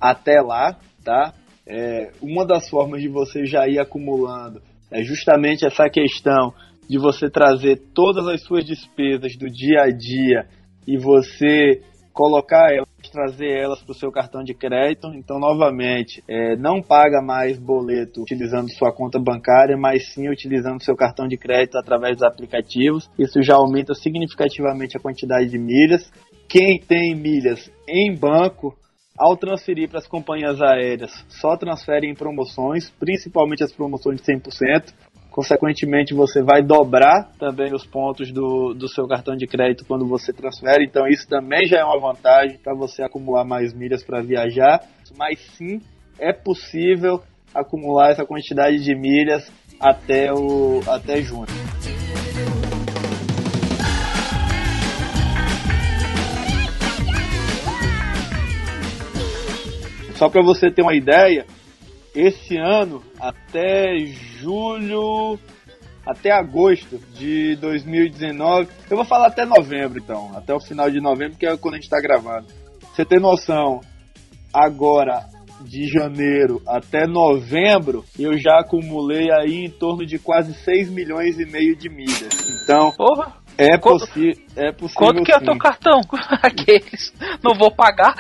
até 0.01 0.41
lá, 0.41 0.79
tá? 1.05 1.35
É, 1.67 2.11
uma 2.21 2.45
das 2.45 2.69
formas 2.69 3.01
de 3.01 3.09
você 3.09 3.45
já 3.45 3.69
ir 3.69 3.79
acumulando 3.79 4.61
é 4.91 5.03
justamente 5.03 5.65
essa 5.65 5.89
questão 5.89 6.53
de 6.89 6.99
você 6.99 7.31
trazer 7.31 7.81
todas 7.95 8.27
as 8.27 8.43
suas 8.43 8.65
despesas 8.65 9.37
do 9.37 9.47
dia 9.47 9.83
a 9.83 9.91
dia 9.91 10.47
e 10.87 10.99
você 10.99 11.83
colocar 12.13 12.73
elas, 12.73 12.89
trazer 13.13 13.51
elas 13.51 13.83
para 13.83 13.93
o 13.93 13.95
seu 13.95 14.11
cartão 14.11 14.43
de 14.43 14.55
crédito. 14.55 15.09
Então, 15.15 15.39
novamente, 15.39 16.23
é, 16.29 16.57
não 16.57 16.83
paga 16.83 17.23
mais 17.23 17.59
boleto 17.59 18.23
utilizando 18.23 18.71
sua 18.73 18.93
conta 18.93 19.19
bancária, 19.19 19.77
mas 19.77 20.13
sim 20.13 20.29
utilizando 20.29 20.83
seu 20.83 20.97
cartão 20.97 21.27
de 21.27 21.37
crédito 21.37 21.79
através 21.79 22.17
dos 22.17 22.23
aplicativos. 22.23 23.11
Isso 23.19 23.43
já 23.43 23.55
aumenta 23.55 23.95
significativamente 23.95 24.97
a 24.97 25.01
quantidade 25.01 25.49
de 25.49 25.59
milhas. 25.59 26.11
Quem 26.49 26.81
tem 26.81 27.15
milhas 27.15 27.71
em 27.89 28.15
banco, 28.15 28.77
ao 29.19 29.37
transferir 29.37 29.89
para 29.89 29.99
as 29.99 30.07
companhias 30.07 30.61
aéreas, 30.63 31.13
só 31.29 31.57
transfere 31.57 32.09
em 32.09 32.15
promoções, 32.15 32.91
principalmente 32.99 33.63
as 33.63 33.73
promoções 33.73 34.21
de 34.21 34.27
100%. 34.27 34.95
Consequentemente, 35.31 36.13
você 36.13 36.43
vai 36.43 36.61
dobrar 36.61 37.31
também 37.39 37.73
os 37.73 37.87
pontos 37.87 38.33
do, 38.33 38.75
do 38.75 38.89
seu 38.89 39.07
cartão 39.07 39.37
de 39.37 39.47
crédito 39.47 39.85
quando 39.87 40.05
você 40.07 40.33
transfere. 40.33 40.85
Então, 40.85 41.07
isso 41.07 41.29
também 41.29 41.67
já 41.67 41.79
é 41.79 41.85
uma 41.85 42.01
vantagem 42.01 42.59
para 42.59 42.75
você 42.75 43.03
acumular 43.03 43.45
mais 43.45 43.73
milhas 43.73 44.03
para 44.03 44.23
viajar. 44.23 44.81
Mas 45.17 45.39
sim, 45.57 45.81
é 46.19 46.33
possível 46.33 47.23
acumular 47.55 48.11
essa 48.11 48.27
quantidade 48.27 48.83
de 48.83 48.95
milhas 48.95 49.51
até, 49.79 50.33
o, 50.33 50.81
até 50.89 51.23
junho. 51.23 51.47
Só 60.17 60.29
para 60.29 60.43
você 60.43 60.71
ter 60.71 60.83
uma 60.83 60.95
ideia, 60.95 61.47
esse 62.15 62.57
ano 62.57 63.03
até 63.19 63.99
julho, 64.39 65.39
até 66.07 66.33
agosto 66.33 66.99
de 67.15 67.57
2019, 67.57 68.69
eu 68.91 68.97
vou 68.97 69.05
falar 69.05 69.29
até 69.29 69.45
novembro 69.45 69.99
então, 69.99 70.31
até 70.37 70.55
o 70.55 70.61
final 70.61 70.91
de 70.91 71.01
novembro, 71.01 71.37
que 71.37 71.47
é 71.47 71.57
quando 71.57 71.75
a 71.75 71.77
gente 71.77 71.85
está 71.85 72.01
gravando. 72.01 72.47
Você 72.93 73.05
tem 73.05 73.21
noção, 73.21 73.81
agora 74.53 75.25
de 75.61 75.87
janeiro 75.87 76.63
até 76.67 77.07
novembro, 77.07 78.05
eu 78.19 78.39
já 78.39 78.61
acumulei 78.61 79.31
aí 79.31 79.67
em 79.67 79.71
torno 79.71 80.07
de 80.07 80.19
quase 80.19 80.55
6 80.55 80.91
milhões 80.91 81.39
e 81.39 81.45
meio 81.45 81.77
de 81.77 81.89
milhas. 81.89 82.63
Então, 82.65 82.93
Porra, 82.93 83.35
é, 83.59 83.77
possi 83.77 84.31
é 84.57 84.73
possível. 84.73 84.95
quanto 84.97 85.23
que 85.23 85.33
é 85.33 85.39
sim. 85.39 85.45
teu 85.45 85.59
cartão? 85.59 86.01
Aqueles. 86.43 87.13
Não 87.43 87.55
vou 87.55 87.71
pagar. 87.71 88.15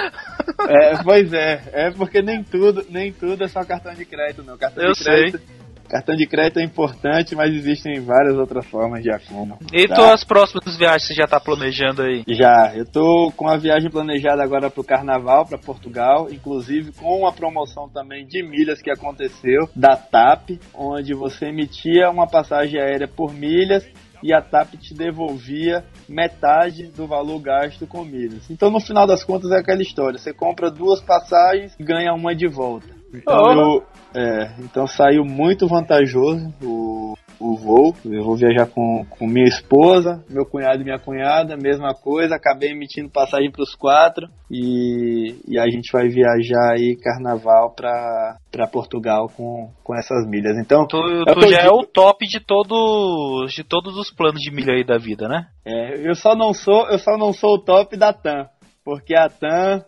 É, 0.68 1.03
pois 1.03 1.32
é, 1.32 1.62
é 1.72 1.90
porque 1.90 2.22
nem 2.22 2.42
tudo, 2.42 2.84
nem 2.88 3.12
tudo 3.12 3.44
é 3.44 3.48
só 3.48 3.64
cartão 3.64 3.94
de 3.94 4.05
crédito, 4.05 4.42
não. 4.42 4.57
Cartão 4.57 4.84
Eu 4.84 4.92
de 4.92 5.05
crédito, 5.05 5.40
cartão 5.88 6.14
de 6.14 6.26
crédito 6.26 6.61
é 6.61 6.62
importante, 6.62 7.34
mas 7.34 7.53
existem 7.53 8.01
várias 8.01 8.36
outras 8.36 8.64
formas 8.66 9.03
de 9.03 9.11
acúmulo. 9.11 9.59
E 9.72 9.88
tá? 9.88 9.96
tuas 9.96 10.24
próximas 10.24 10.76
viagens 10.76 11.09
você 11.09 11.14
já 11.14 11.26
tá 11.26 11.40
planejando 11.40 12.03
aí? 12.03 12.22
Já, 12.28 12.72
eu 12.76 12.86
tô 12.86 13.32
com 13.36 13.48
a 13.48 13.57
viagem 13.57 13.90
planejada 13.90 14.42
agora 14.42 14.70
pro 14.70 14.84
Carnaval, 14.84 15.44
para 15.46 15.59
Portugal, 15.59 16.28
inclusive 16.30 16.92
com 16.92 17.20
uma 17.20 17.32
promoção 17.32 17.88
também 17.88 18.24
de 18.24 18.42
milhas 18.42 18.80
que 18.80 18.90
aconteceu 18.90 19.68
da 19.74 19.96
TAP, 19.96 20.61
onde 20.72 21.12
você 21.12 21.46
emitia 21.46 22.09
uma 22.09 22.26
passagem 22.26 22.80
aérea 22.80 23.09
por 23.09 23.32
milhas 23.34 23.84
e 24.22 24.32
a 24.32 24.40
TAP 24.40 24.74
te 24.76 24.94
devolvia 24.94 25.84
metade 26.08 26.86
do 26.88 27.06
valor 27.06 27.40
gasto 27.40 27.86
com 27.86 28.04
milhas. 28.04 28.50
Então, 28.50 28.70
no 28.70 28.80
final 28.80 29.06
das 29.06 29.24
contas, 29.24 29.50
é 29.50 29.58
aquela 29.58 29.82
história: 29.82 30.18
você 30.18 30.32
compra 30.32 30.70
duas 30.70 31.00
passagens 31.00 31.74
e 31.78 31.84
ganha 31.84 32.12
uma 32.12 32.34
de 32.34 32.48
volta. 32.48 32.88
Então, 33.12 33.34
Oh. 33.42 33.52
eu, 33.52 34.20
é, 34.22 34.54
então 34.60 34.86
saiu 34.86 35.24
muito 35.24 35.66
vantajoso 35.66 36.54
o, 36.62 37.14
o 37.41 37.57
voo. 37.57 37.95
Eu 38.05 38.22
vou 38.22 38.36
viajar 38.36 38.66
com, 38.66 39.05
com 39.09 39.26
minha 39.26 39.49
esposa, 39.49 40.22
meu 40.28 40.45
cunhado 40.45 40.82
e 40.82 40.84
minha 40.84 40.99
cunhada, 40.99 41.57
mesma 41.57 41.95
coisa. 41.95 42.36
Acabei 42.36 42.70
emitindo 42.70 43.11
passagem 43.11 43.51
para 43.51 43.62
os 43.62 43.74
quatro 43.74 44.28
e, 44.51 45.34
e 45.49 45.59
a 45.59 45.64
gente 45.70 45.91
vai 45.91 46.09
viajar 46.09 46.74
aí 46.74 46.97
carnaval 46.97 47.74
para 47.74 48.66
Portugal 48.70 49.28
com, 49.34 49.70
com 49.82 49.97
essas 49.97 50.28
milhas. 50.28 50.57
Então, 50.59 50.86
Tu, 50.86 50.99
É 51.26 51.49
já 51.49 51.62
é 51.62 51.70
o 51.70 51.84
top 51.84 52.26
de 52.26 52.41
todos 52.41 53.53
de 53.53 53.64
todos 53.64 53.97
os 53.97 54.11
planos 54.11 54.41
de 54.41 54.51
milha 54.51 54.74
aí 54.74 54.84
da 54.84 54.99
vida, 54.99 55.26
né? 55.26 55.47
É, 55.64 56.09
eu 56.09 56.14
só 56.14 56.34
não 56.34 56.53
sou, 56.53 56.88
eu 56.88 56.99
só 56.99 57.16
não 57.16 57.32
sou 57.32 57.55
o 57.55 57.64
top 57.64 57.97
da 57.97 58.12
TAM, 58.12 58.49
porque 58.84 59.14
a 59.14 59.28
TAM, 59.28 59.84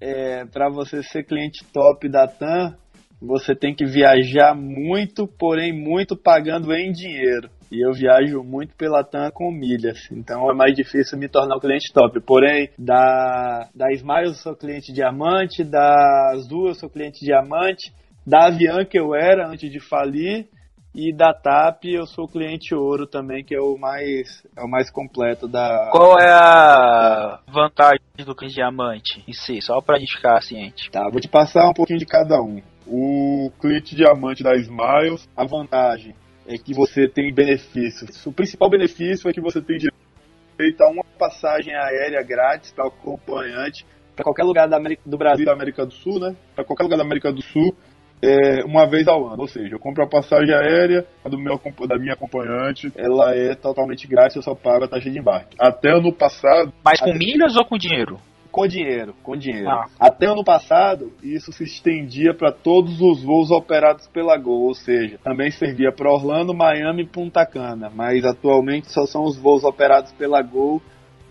é, 0.00 0.44
para 0.46 0.68
você 0.68 1.02
ser 1.02 1.24
cliente 1.24 1.64
top 1.72 2.08
da 2.08 2.26
TAM, 2.26 2.74
você 3.20 3.54
tem 3.54 3.74
que 3.74 3.84
viajar 3.84 4.54
muito, 4.54 5.26
porém 5.26 5.72
muito 5.72 6.16
pagando 6.16 6.72
em 6.72 6.92
dinheiro. 6.92 7.50
E 7.70 7.84
eu 7.84 7.92
viajo 7.92 8.42
muito 8.44 8.74
pela 8.76 9.02
TAM 9.02 9.30
com 9.32 9.50
milhas, 9.50 10.08
então 10.12 10.48
é 10.50 10.54
mais 10.54 10.74
difícil 10.74 11.18
me 11.18 11.28
tornar 11.28 11.56
um 11.56 11.60
cliente 11.60 11.92
top. 11.92 12.20
Porém, 12.20 12.70
da, 12.78 13.68
da 13.74 13.90
Smile 13.92 14.26
eu 14.26 14.34
sou 14.34 14.54
cliente 14.54 14.92
diamante, 14.92 15.64
da 15.64 16.30
Azul 16.32 16.68
eu 16.68 16.74
sou 16.74 16.88
cliente 16.88 17.24
diamante, 17.24 17.92
da 18.24 18.46
Avianca 18.46 18.96
eu 18.96 19.14
era 19.14 19.48
antes 19.48 19.70
de 19.70 19.80
falir, 19.80 20.46
e 20.94 21.12
da 21.12 21.34
TAP 21.34 21.84
eu 21.86 22.06
sou 22.06 22.26
cliente 22.26 22.74
ouro 22.74 23.06
também, 23.06 23.44
que 23.44 23.54
é 23.54 23.60
o 23.60 23.76
mais, 23.76 24.42
é 24.56 24.62
o 24.62 24.68
mais 24.68 24.90
completo 24.90 25.46
da. 25.46 25.90
Qual 25.90 26.18
é 26.18 26.30
a 26.30 27.40
vantagem 27.48 28.00
do 28.24 28.34
cliente 28.34 28.54
diamante 28.54 29.22
em 29.28 29.32
si? 29.32 29.60
Só 29.60 29.80
pra 29.80 29.98
gente 29.98 30.16
ficar 30.16 30.40
ciente. 30.40 30.90
Tá, 30.90 31.10
Vou 31.10 31.20
te 31.20 31.28
passar 31.28 31.68
um 31.68 31.74
pouquinho 31.74 31.98
de 31.98 32.06
cada 32.06 32.40
um. 32.40 32.62
O 32.86 33.50
cliente 33.60 33.94
diamante 33.96 34.42
da 34.42 34.54
Smiles, 34.56 35.28
A 35.36 35.44
vantagem 35.44 36.14
é 36.46 36.56
que 36.56 36.72
você 36.72 37.08
tem 37.08 37.32
benefícios. 37.34 38.24
O 38.24 38.32
principal 38.32 38.70
benefício 38.70 39.28
é 39.28 39.32
que 39.32 39.40
você 39.40 39.60
tem 39.60 39.78
direito 39.78 40.80
a 40.82 40.88
uma 40.88 41.04
passagem 41.18 41.74
aérea 41.74 42.22
grátis 42.22 42.72
para 42.72 42.84
o 42.84 42.88
acompanhante 42.88 43.84
para 44.14 44.24
qualquer 44.24 44.44
lugar 44.44 44.66
da 44.66 44.76
América, 44.78 45.02
do 45.04 45.18
Brasil. 45.18 45.44
da 45.44 45.52
América 45.52 45.84
do 45.84 45.92
Sul, 45.92 46.18
né? 46.18 46.34
Para 46.54 46.64
qualquer 46.64 46.84
lugar 46.84 46.96
da 46.96 47.02
América 47.02 47.30
do 47.30 47.42
Sul, 47.42 47.76
é, 48.22 48.64
uma 48.64 48.86
vez 48.86 49.06
ao 49.06 49.26
ano. 49.26 49.42
Ou 49.42 49.46
seja, 49.46 49.74
eu 49.74 49.78
compro 49.78 50.02
a 50.02 50.08
passagem 50.08 50.54
aérea 50.54 51.06
a 51.22 51.28
do 51.28 51.38
meu, 51.38 51.60
da 51.86 51.98
minha 51.98 52.14
acompanhante, 52.14 52.90
Ela 52.96 53.34
é 53.34 53.54
totalmente 53.54 54.08
grátis, 54.08 54.36
eu 54.36 54.42
só 54.42 54.54
pago 54.54 54.84
a 54.84 54.88
taxa 54.88 55.10
de 55.10 55.18
embarque. 55.18 55.54
até 55.60 55.90
ano 55.90 56.12
passado, 56.12 56.72
Mas 56.82 56.98
com 57.00 57.12
milhas 57.12 57.56
ou 57.56 57.64
com 57.66 57.76
dinheiro? 57.76 58.18
Com 58.56 58.66
dinheiro, 58.66 59.14
com 59.22 59.36
dinheiro. 59.36 59.68
Ah. 59.68 59.84
Até 60.00 60.24
ano 60.24 60.42
passado, 60.42 61.12
isso 61.22 61.52
se 61.52 61.62
estendia 61.62 62.32
para 62.32 62.50
todos 62.50 63.02
os 63.02 63.22
voos 63.22 63.50
operados 63.50 64.08
pela 64.08 64.34
Gol, 64.38 64.62
ou 64.62 64.74
seja, 64.74 65.18
também 65.22 65.50
servia 65.50 65.92
para 65.92 66.10
Orlando, 66.10 66.54
Miami 66.54 67.02
e 67.02 67.06
Punta 67.06 67.44
Cana, 67.44 67.92
mas 67.94 68.24
atualmente 68.24 68.90
só 68.90 69.04
são 69.04 69.24
os 69.24 69.36
voos 69.36 69.62
operados 69.62 70.10
pela 70.12 70.40
Gol 70.40 70.80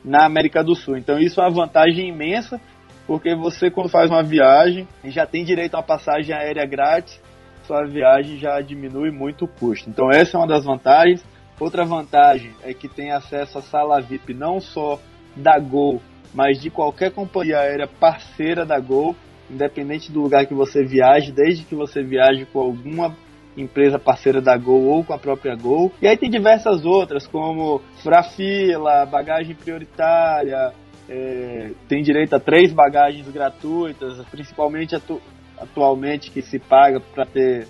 na 0.03 0.23
América 0.23 0.63
do 0.63 0.75
Sul. 0.75 0.97
Então 0.97 1.17
isso 1.17 1.41
é 1.41 1.43
uma 1.45 1.49
vantagem 1.49 2.09
imensa, 2.09 2.61
porque 3.07 3.33
você 3.33 3.71
quando 3.71 3.89
faz 3.89 4.11
uma 4.11 4.21
viagem 4.21 4.87
já 5.05 5.25
tem 5.25 5.43
direito 5.43 5.73
a 5.73 5.79
uma 5.79 5.83
passagem 5.83 6.35
aérea 6.35 6.67
grátis, 6.67 7.19
sua 7.63 7.87
viagem 7.87 8.37
já 8.37 8.61
diminui 8.61 9.09
muito 9.09 9.45
o 9.45 9.47
custo. 9.47 9.89
Então 9.89 10.11
essa 10.11 10.37
é 10.37 10.39
uma 10.39 10.47
das 10.47 10.63
vantagens. 10.63 11.25
Outra 11.59 11.85
vantagem 11.85 12.51
é 12.61 12.71
que 12.71 12.87
tem 12.87 13.11
acesso 13.11 13.57
à 13.57 13.61
sala 13.63 13.99
VIP 13.99 14.31
não 14.35 14.59
só 14.59 14.99
da 15.35 15.57
Gol, 15.57 16.01
mas 16.35 16.61
de 16.61 16.69
qualquer 16.69 17.11
companhia 17.11 17.59
aérea 17.59 17.87
parceira 17.87 18.65
da 18.65 18.77
Gol, 18.77 19.15
independente 19.49 20.11
do 20.11 20.21
lugar 20.21 20.45
que 20.45 20.53
você 20.53 20.83
viaje, 20.83 21.31
desde 21.31 21.63
que 21.63 21.73
você 21.73 22.03
viaje 22.03 22.45
com 22.51 22.59
alguma 22.59 23.15
empresa 23.55 23.97
parceira 23.97 24.41
da 24.41 24.57
Gol 24.57 24.83
ou 24.83 25.03
com 25.03 25.13
a 25.13 25.17
própria 25.17 25.55
Gol. 25.55 25.91
E 26.01 26.07
aí 26.07 26.17
tem 26.17 26.29
diversas 26.29 26.85
outras, 26.85 27.25
como 27.25 27.81
Frafila, 28.03 29.05
bagagem 29.05 29.55
prioritária, 29.55 30.73
é, 31.07 31.71
tem 31.87 32.03
direito 32.03 32.35
a 32.35 32.39
três 32.39 32.73
bagagens 32.73 33.27
gratuitas, 33.29 34.23
principalmente 34.25 34.95
atu 34.95 35.21
atualmente 35.57 36.31
que 36.31 36.41
se 36.41 36.59
paga 36.59 36.99
para 36.99 37.25
ter 37.25 37.65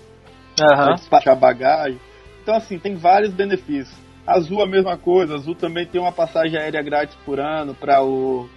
pra 0.56 0.94
despachar 0.94 1.36
bagagem. 1.36 2.00
Então 2.42 2.56
assim, 2.56 2.80
tem 2.80 2.96
vários 2.96 3.32
benefícios. 3.32 3.96
Azul 4.26 4.60
a 4.60 4.66
mesma 4.66 4.96
coisa, 4.96 5.36
Azul 5.36 5.54
também 5.54 5.86
tem 5.86 6.00
uma 6.00 6.10
passagem 6.10 6.58
aérea 6.58 6.82
grátis 6.82 7.14
por 7.24 7.38
ano 7.38 7.74
para 7.74 8.02
o 8.02 8.48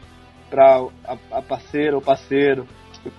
para 0.49 0.87
a, 1.05 1.17
a 1.31 1.41
parceira 1.41 1.95
ou 1.95 2.01
parceiro. 2.01 2.67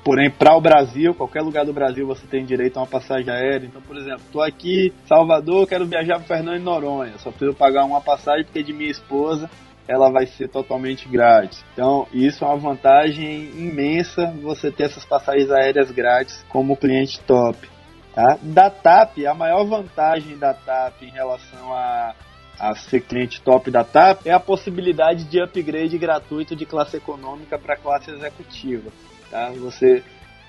Porém, 0.05 0.31
para 0.31 0.55
o 0.55 0.61
Brasil, 0.61 1.15
qualquer 1.15 1.41
lugar 1.41 1.65
do 1.65 1.73
Brasil 1.73 2.07
você 2.07 2.27
tem 2.27 2.45
direito 2.45 2.77
a 2.77 2.81
uma 2.81 2.87
passagem 2.87 3.33
aérea. 3.33 3.67
Então, 3.67 3.81
por 3.81 3.97
exemplo, 3.97 4.21
estou 4.27 4.43
aqui 4.43 4.89
em 4.89 5.07
Salvador, 5.07 5.67
quero 5.67 5.87
viajar 5.87 6.17
para 6.17 6.37
Fernando 6.37 6.59
de 6.59 6.65
Noronha. 6.65 7.17
Só 7.19 7.31
preciso 7.31 7.55
pagar 7.55 7.85
uma 7.85 8.01
passagem 8.01 8.45
porque 8.45 8.63
de 8.63 8.75
minha 8.75 8.91
esposa 8.91 9.49
ela 9.89 10.11
vai 10.11 10.27
ser 10.27 10.49
totalmente 10.49 11.09
grátis. 11.09 11.65
Então, 11.73 12.07
isso 12.13 12.45
é 12.45 12.47
uma 12.47 12.59
vantagem 12.59 13.51
imensa 13.57 14.33
você 14.43 14.71
ter 14.71 14.85
essas 14.85 15.05
passagens 15.05 15.51
aéreas 15.51 15.91
grátis 15.91 16.45
como 16.49 16.77
cliente 16.77 17.21
top. 17.23 17.69
Tá? 18.15 18.39
Da 18.43 18.71
TAP, 18.71 19.19
a 19.27 19.35
maior 19.35 19.65
vantagem 19.65 20.37
da 20.37 20.53
TAP 20.55 21.03
em 21.03 21.11
relação 21.11 21.73
a, 21.73 22.15
a 22.61 22.75
ser 22.75 23.01
cliente 23.01 23.41
top 23.41 23.71
da 23.71 23.83
TAP 23.83 24.27
é 24.27 24.33
a 24.33 24.39
possibilidade 24.39 25.25
de 25.25 25.41
upgrade 25.41 25.97
gratuito 25.97 26.55
de 26.55 26.67
classe 26.67 26.99
econômica 26.99 27.59
para 27.59 27.75
classe 27.75 28.11
executiva. 28.11 28.91
Tá? 29.31 29.51
Você 29.53 30.05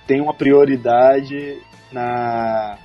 tem 0.06 0.20
uma 0.20 0.34
prioridade 0.34 1.58
na 1.92 2.78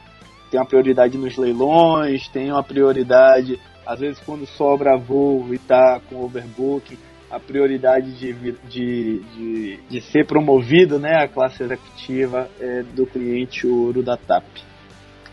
tem 0.49 0.61
uma 0.61 0.67
prioridade 0.67 1.19
nos 1.19 1.37
leilões, 1.37 2.29
tem 2.29 2.53
uma 2.53 2.63
prioridade 2.63 3.59
às 3.85 3.99
vezes 3.99 4.21
quando 4.25 4.47
sobra 4.47 4.97
voo 4.97 5.53
e 5.53 5.59
tá 5.59 6.01
com 6.09 6.23
overbooking, 6.23 6.99
a 7.29 7.41
prioridade 7.41 8.13
de, 8.13 8.33
de, 8.33 9.19
de, 9.21 9.81
de 9.89 10.01
ser 10.01 10.25
promovido, 10.25 10.99
né, 10.99 11.25
a 11.25 11.29
classe 11.29 11.65
executiva 11.65 12.49
é 12.61 12.83
do 12.83 13.05
cliente 13.07 13.67
ouro 13.67 14.03
da 14.03 14.17
TAP. 14.17 14.45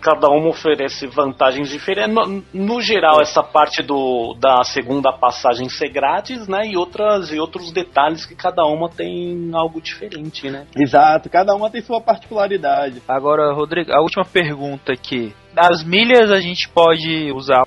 Cada 0.04 0.28
uma 0.28 0.50
oferece 0.50 1.08
vantagens 1.08 1.70
diferentes. 1.70 2.14
No, 2.14 2.44
no 2.54 2.82
geral, 2.82 3.22
essa 3.22 3.42
parte 3.42 3.82
do, 3.82 4.36
da 4.38 4.62
segunda 4.66 5.14
passagem 5.14 5.70
ser 5.70 5.90
grátis, 5.90 6.46
né? 6.46 6.68
E, 6.68 6.76
outras, 6.76 7.32
e 7.32 7.40
outros 7.40 7.72
detalhes 7.72 8.26
que 8.26 8.36
cada 8.36 8.66
uma 8.66 8.90
tem 8.90 9.50
algo 9.54 9.82
diferente, 9.82 10.50
né? 10.50 10.68
Exato, 10.76 11.30
cada 11.30 11.56
uma 11.56 11.70
tem 11.70 11.82
sua 11.82 12.02
particularidade. 12.02 13.02
Agora, 13.08 13.54
Rodrigo, 13.54 13.94
a 13.94 14.02
última 14.02 14.26
pergunta 14.26 14.92
aqui. 14.92 15.34
As 15.56 15.84
milhas 15.84 16.32
a 16.32 16.42
gente 16.42 16.68
pode 16.68 17.32
usar 17.32 17.64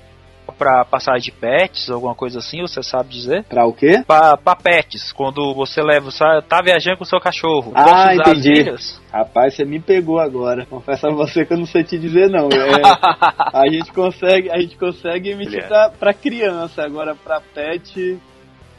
pra 0.58 0.84
passar 0.84 1.18
de 1.18 1.30
pets, 1.30 1.90
alguma 1.90 2.14
coisa 2.14 2.38
assim, 2.38 2.60
você 2.60 2.82
sabe 2.82 3.10
dizer? 3.10 3.44
Pra 3.44 3.66
o 3.66 3.72
quê? 3.72 4.02
Pra, 4.06 4.36
pra 4.36 4.56
pets, 4.56 5.12
quando 5.12 5.54
você 5.54 5.82
leva, 5.82 6.10
você 6.10 6.24
tá 6.48 6.60
viajando 6.62 6.96
com 6.96 7.04
o 7.04 7.06
seu 7.06 7.20
cachorro. 7.20 7.72
Ah, 7.74 7.84
Posso 7.84 7.94
usar 7.94 8.10
as 8.10 8.38
entendi. 8.38 8.74
Rapaz, 9.12 9.54
você 9.54 9.64
me 9.64 9.80
pegou 9.80 10.18
agora. 10.18 10.66
Confesso 10.66 11.06
a 11.06 11.12
você 11.12 11.44
que 11.44 11.52
eu 11.52 11.58
não 11.58 11.66
sei 11.66 11.84
te 11.84 11.98
dizer 11.98 12.28
não. 12.28 12.48
É, 12.48 12.82
a 13.52 13.66
gente 13.68 13.92
consegue, 13.92 14.50
a 14.50 14.58
gente 14.58 14.76
consegue 14.76 15.30
emitir 15.30 15.60
é. 15.60 15.66
pra, 15.66 15.90
pra 15.90 16.14
criança, 16.14 16.82
agora 16.82 17.14
pra 17.14 17.40
pet, 17.40 18.18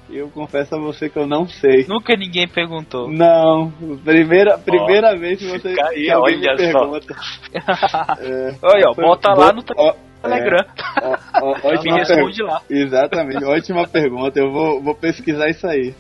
eu 0.09 0.29
confesso 0.29 0.75
a 0.75 0.79
você 0.79 1.09
que 1.09 1.17
eu 1.17 1.27
não 1.27 1.47
sei. 1.47 1.85
Nunca 1.87 2.15
ninguém 2.15 2.47
perguntou. 2.47 3.09
Não, 3.11 3.71
primeira, 4.03 4.57
primeira 4.57 5.17
vez 5.17 5.39
que 5.39 5.47
você 5.47 5.73
que 5.73 6.09
alguém 6.09 6.39
me 6.39 6.47
olha 6.47 6.71
só. 6.71 6.79
pergunta. 6.79 7.15
É, 8.19 8.55
Olha, 8.61 8.89
ó, 8.89 8.93
bota 8.93 9.33
lá 9.33 9.51
no 9.51 9.63
ó, 9.75 9.93
Telegram. 10.29 10.65
ó, 11.03 11.15
ó, 11.41 11.53
Me 11.71 11.77
ótima 11.77 11.97
responde 11.97 12.43
lá. 12.43 12.61
Exatamente, 12.69 13.43
ótima 13.45 13.87
pergunta. 13.87 14.39
Eu 14.39 14.51
vou, 14.51 14.81
vou 14.81 14.95
pesquisar 14.95 15.49
isso 15.49 15.67
aí. 15.67 15.93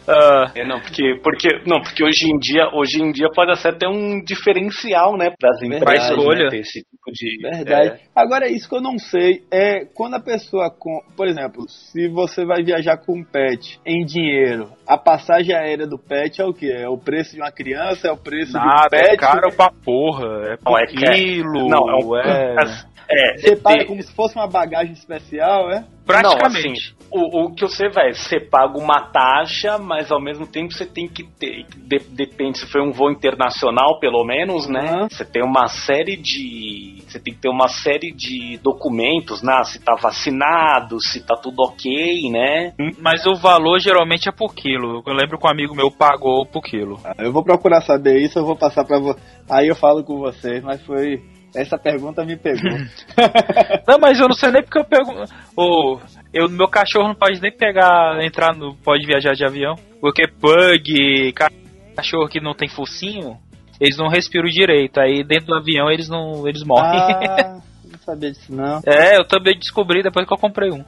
É, 0.55 0.65
não, 0.65 0.79
porque, 0.79 1.19
porque, 1.23 1.47
não, 1.65 1.81
porque 1.81 2.03
hoje 2.03 2.25
em 2.27 2.37
dia, 2.39 2.69
hoje 2.73 3.01
em 3.01 3.11
dia 3.11 3.27
pode 3.33 3.55
ser 3.59 3.69
até 3.69 3.87
um 3.87 4.21
diferencial, 4.23 5.17
né, 5.17 5.31
das 5.39 5.61
empresas, 5.61 5.83
Pra 5.83 5.95
escolha. 5.95 6.43
né, 6.45 6.49
ter 6.49 6.59
esse 6.59 6.79
tipo 6.81 7.11
de... 7.13 7.37
Verdade. 7.41 7.89
é. 7.89 7.99
Agora, 8.15 8.47
isso 8.49 8.67
que 8.67 8.75
eu 8.75 8.81
não 8.81 8.97
sei 8.97 9.43
é 9.51 9.85
quando 9.93 10.15
a 10.15 10.19
pessoa, 10.19 10.69
com, 10.69 11.01
por 11.15 11.27
exemplo, 11.27 11.63
se 11.67 12.07
você 12.09 12.45
vai 12.45 12.63
viajar 12.63 12.97
com 12.97 13.19
um 13.19 13.23
pet 13.23 13.79
em 13.85 14.05
dinheiro, 14.05 14.69
a 14.87 14.97
passagem 14.97 15.53
aérea 15.53 15.85
do 15.85 15.97
pet 15.99 16.41
é 16.41 16.45
o 16.45 16.53
que? 16.53 16.71
É 16.71 16.87
o 16.87 16.97
preço 16.97 17.33
de 17.35 17.41
uma 17.41 17.51
criança? 17.51 18.07
É 18.07 18.11
o 18.11 18.17
preço 18.17 18.53
de 18.53 18.57
um 18.57 18.61
nada, 18.61 18.89
pet? 18.89 19.13
é 19.13 19.17
caro 19.17 19.51
pra 19.55 19.69
porra. 19.83 20.53
É 20.53 20.57
por 20.57 20.71
Não, 20.71 20.79
é 20.79 20.85
que 20.85 21.05
é- 21.05 21.11
quilo. 21.11 21.67
Não, 21.67 21.89
é, 21.89 22.05
um, 22.05 22.15
é... 22.15 22.55
é, 23.09 23.37
Você 23.37 23.55
paga 23.57 23.81
é- 23.81 23.85
como 23.85 24.01
se 24.01 24.13
fosse 24.15 24.35
uma 24.35 24.47
bagagem 24.47 24.93
especial, 24.93 25.69
é? 25.71 25.83
Praticamente. 26.07 26.63
Não, 26.63 26.71
assim, 26.71 26.97
o, 27.11 27.45
o 27.45 27.53
que 27.55 27.61
você 27.67 27.89
vai, 27.89 28.13
você 28.13 28.39
paga 28.39 28.77
uma 28.79 29.01
taxa, 29.11 29.77
mas 29.77 30.11
ao 30.11 30.21
mesmo 30.21 30.47
tempo 30.47 30.73
você 30.73 30.85
tem 30.85 31.07
que 31.07 31.23
ter, 31.23 31.65
de- 31.75 31.99
depende 32.09 32.59
se 32.59 32.65
foi 32.67 32.81
um 32.81 32.91
voo 32.91 33.11
internacional, 33.11 33.99
pelo 33.99 34.23
menos, 34.25 34.67
né? 34.67 35.01
Uhum. 35.01 35.09
Você 35.09 35.23
tem 35.25 35.43
uma 35.43 35.67
série 35.67 36.15
de, 36.17 37.03
você 37.07 37.19
tem 37.19 37.33
que 37.33 37.39
ter 37.39 37.49
uma 37.49 37.67
série 37.67 38.11
de 38.11 38.57
documentos, 38.63 39.41
né? 39.41 39.63
Se 39.65 39.79
tá 39.79 39.95
vacinado, 39.95 40.99
se 41.01 41.21
tá 41.25 41.35
tudo 41.35 41.61
ok, 41.63 42.29
né? 42.31 42.73
Mas 42.99 43.25
o 43.25 43.35
valor 43.35 43.79
geralmente 43.79 44.27
é 44.27 44.31
por 44.31 44.53
quilo. 44.53 45.01
Eu 45.05 45.13
lembro 45.13 45.37
que 45.37 45.45
um 45.47 45.49
amigo 45.49 45.75
meu 45.75 45.91
pagou 45.91 46.45
por 46.45 46.61
quilo. 46.63 46.99
Ah, 47.03 47.13
Eu 47.19 47.31
vou 47.31 47.43
procurar 47.43 47.81
saber 47.81 48.19
isso, 48.21 48.39
eu 48.39 48.45
vou 48.45 48.55
passar 48.55 48.83
pra 48.85 48.99
você. 48.99 49.19
Aí 49.49 49.67
eu 49.67 49.75
falo 49.75 50.03
com 50.03 50.17
vocês, 50.19 50.63
mas 50.63 50.81
foi. 50.85 51.21
Essa 51.55 51.77
pergunta 51.77 52.23
me 52.25 52.35
pegou. 52.35 52.69
Não, 53.87 53.97
mas 53.99 54.19
eu 54.19 54.27
não 54.27 54.35
sei 54.35 54.51
nem 54.51 54.61
porque 54.61 54.77
eu 54.79 54.85
pergunto. 54.85 55.31
Ô, 55.55 55.99
eu, 56.33 56.47
meu 56.49 56.67
cachorro 56.67 57.07
não 57.07 57.15
pode 57.15 57.41
nem 57.41 57.51
pegar, 57.51 58.23
entrar 58.23 58.53
no. 58.55 58.75
Pode 58.75 59.05
viajar 59.05 59.33
de 59.33 59.45
avião. 59.45 59.75
Porque 59.99 60.27
pug, 60.27 61.31
ca- 61.33 61.49
cachorro 61.95 62.27
que 62.27 62.39
não 62.41 62.53
tem 62.53 62.67
focinho, 62.69 63.37
eles 63.79 63.97
não 63.97 64.07
respiram 64.09 64.45
direito. 64.47 64.99
Aí 64.99 65.23
dentro 65.23 65.47
do 65.47 65.55
avião 65.55 65.89
eles 65.89 66.07
não. 66.09 66.47
Eles 66.47 66.63
morrem. 66.63 66.99
ah, 66.99 67.59
não 67.89 67.99
sabia 68.05 68.31
disso 68.31 68.53
não. 68.53 68.81
É, 68.85 69.17
eu 69.17 69.25
também 69.25 69.57
descobri 69.57 70.03
depois 70.03 70.27
que 70.27 70.33
eu 70.33 70.37
comprei 70.37 70.69
um. 70.69 70.83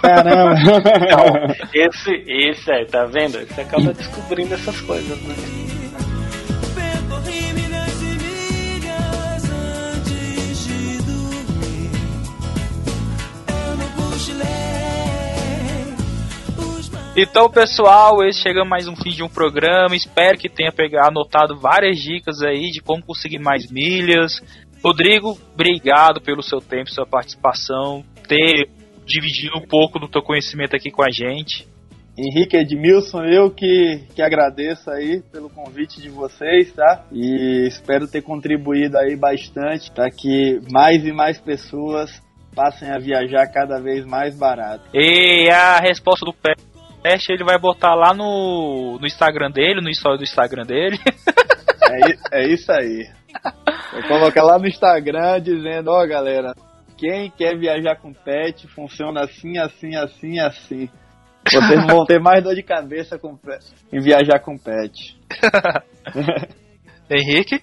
Caramba. 0.00 0.54
Então, 1.02 1.68
esse, 1.74 2.10
esse 2.26 2.72
aí, 2.72 2.86
tá 2.86 3.04
vendo? 3.04 3.38
Você 3.46 3.60
acaba 3.60 3.92
descobrindo 3.92 4.54
essas 4.54 4.80
coisas, 4.82 5.20
né? 5.22 5.34
Então, 17.16 17.50
pessoal, 17.50 18.22
esse 18.24 18.40
chega 18.40 18.64
mais 18.64 18.86
um 18.86 18.94
fim 18.94 19.10
de 19.10 19.22
um 19.22 19.28
programa. 19.28 19.96
Espero 19.96 20.38
que 20.38 20.48
tenha 20.48 20.70
pegado, 20.70 21.08
anotado 21.08 21.58
várias 21.58 21.98
dicas 21.98 22.40
aí 22.40 22.70
de 22.70 22.80
como 22.80 23.04
conseguir 23.04 23.40
mais 23.40 23.68
milhas. 23.70 24.40
Rodrigo, 24.82 25.36
obrigado 25.52 26.20
pelo 26.20 26.42
seu 26.42 26.60
tempo, 26.60 26.88
sua 26.88 27.04
participação, 27.04 28.04
ter 28.28 28.70
dividido 29.04 29.58
um 29.58 29.66
pouco 29.66 29.98
do 29.98 30.08
teu 30.08 30.22
conhecimento 30.22 30.76
aqui 30.76 30.90
com 30.90 31.02
a 31.02 31.10
gente. 31.10 31.68
Henrique 32.16 32.56
Edmilson, 32.56 33.24
eu 33.24 33.50
que, 33.50 34.04
que 34.14 34.22
agradeço 34.22 34.88
aí 34.90 35.20
pelo 35.32 35.50
convite 35.50 36.00
de 36.00 36.08
vocês, 36.08 36.72
tá? 36.72 37.04
E 37.10 37.66
espero 37.66 38.06
ter 38.06 38.22
contribuído 38.22 38.96
aí 38.96 39.16
bastante 39.16 39.90
para 39.90 40.10
que 40.10 40.60
mais 40.70 41.04
e 41.04 41.12
mais 41.12 41.40
pessoas 41.40 42.22
passem 42.54 42.90
a 42.90 42.98
viajar 42.98 43.46
cada 43.46 43.80
vez 43.80 44.04
mais 44.04 44.36
barato. 44.36 44.84
E 44.92 45.48
a 45.50 45.78
resposta 45.78 46.24
do 46.24 46.32
teste 47.02 47.32
ele 47.32 47.44
vai 47.44 47.58
botar 47.58 47.94
lá 47.94 48.14
no, 48.14 48.98
no 49.00 49.06
Instagram 49.06 49.50
dele, 49.50 49.80
no 49.80 49.90
story 49.90 50.18
do 50.18 50.24
Instagram 50.24 50.64
dele. 50.64 50.98
É, 52.32 52.42
é 52.42 52.48
isso 52.48 52.70
aí. 52.70 53.08
Vou 53.92 54.02
colocar 54.04 54.42
lá 54.42 54.58
no 54.58 54.66
Instagram 54.66 55.40
dizendo, 55.40 55.90
ó 55.90 56.06
galera, 56.06 56.52
quem 56.96 57.30
quer 57.30 57.58
viajar 57.58 57.96
com 57.96 58.12
pet 58.12 58.68
funciona 58.68 59.22
assim, 59.22 59.58
assim, 59.58 59.96
assim, 59.96 60.38
assim. 60.38 60.88
Vocês 61.44 61.80
não 61.80 61.96
vão 61.96 62.04
ter 62.04 62.20
mais 62.20 62.44
dor 62.44 62.54
de 62.54 62.62
cabeça 62.62 63.18
com 63.18 63.38
em 63.92 64.00
viajar 64.00 64.38
com 64.40 64.58
pet. 64.58 65.18
Henrique? 67.10 67.60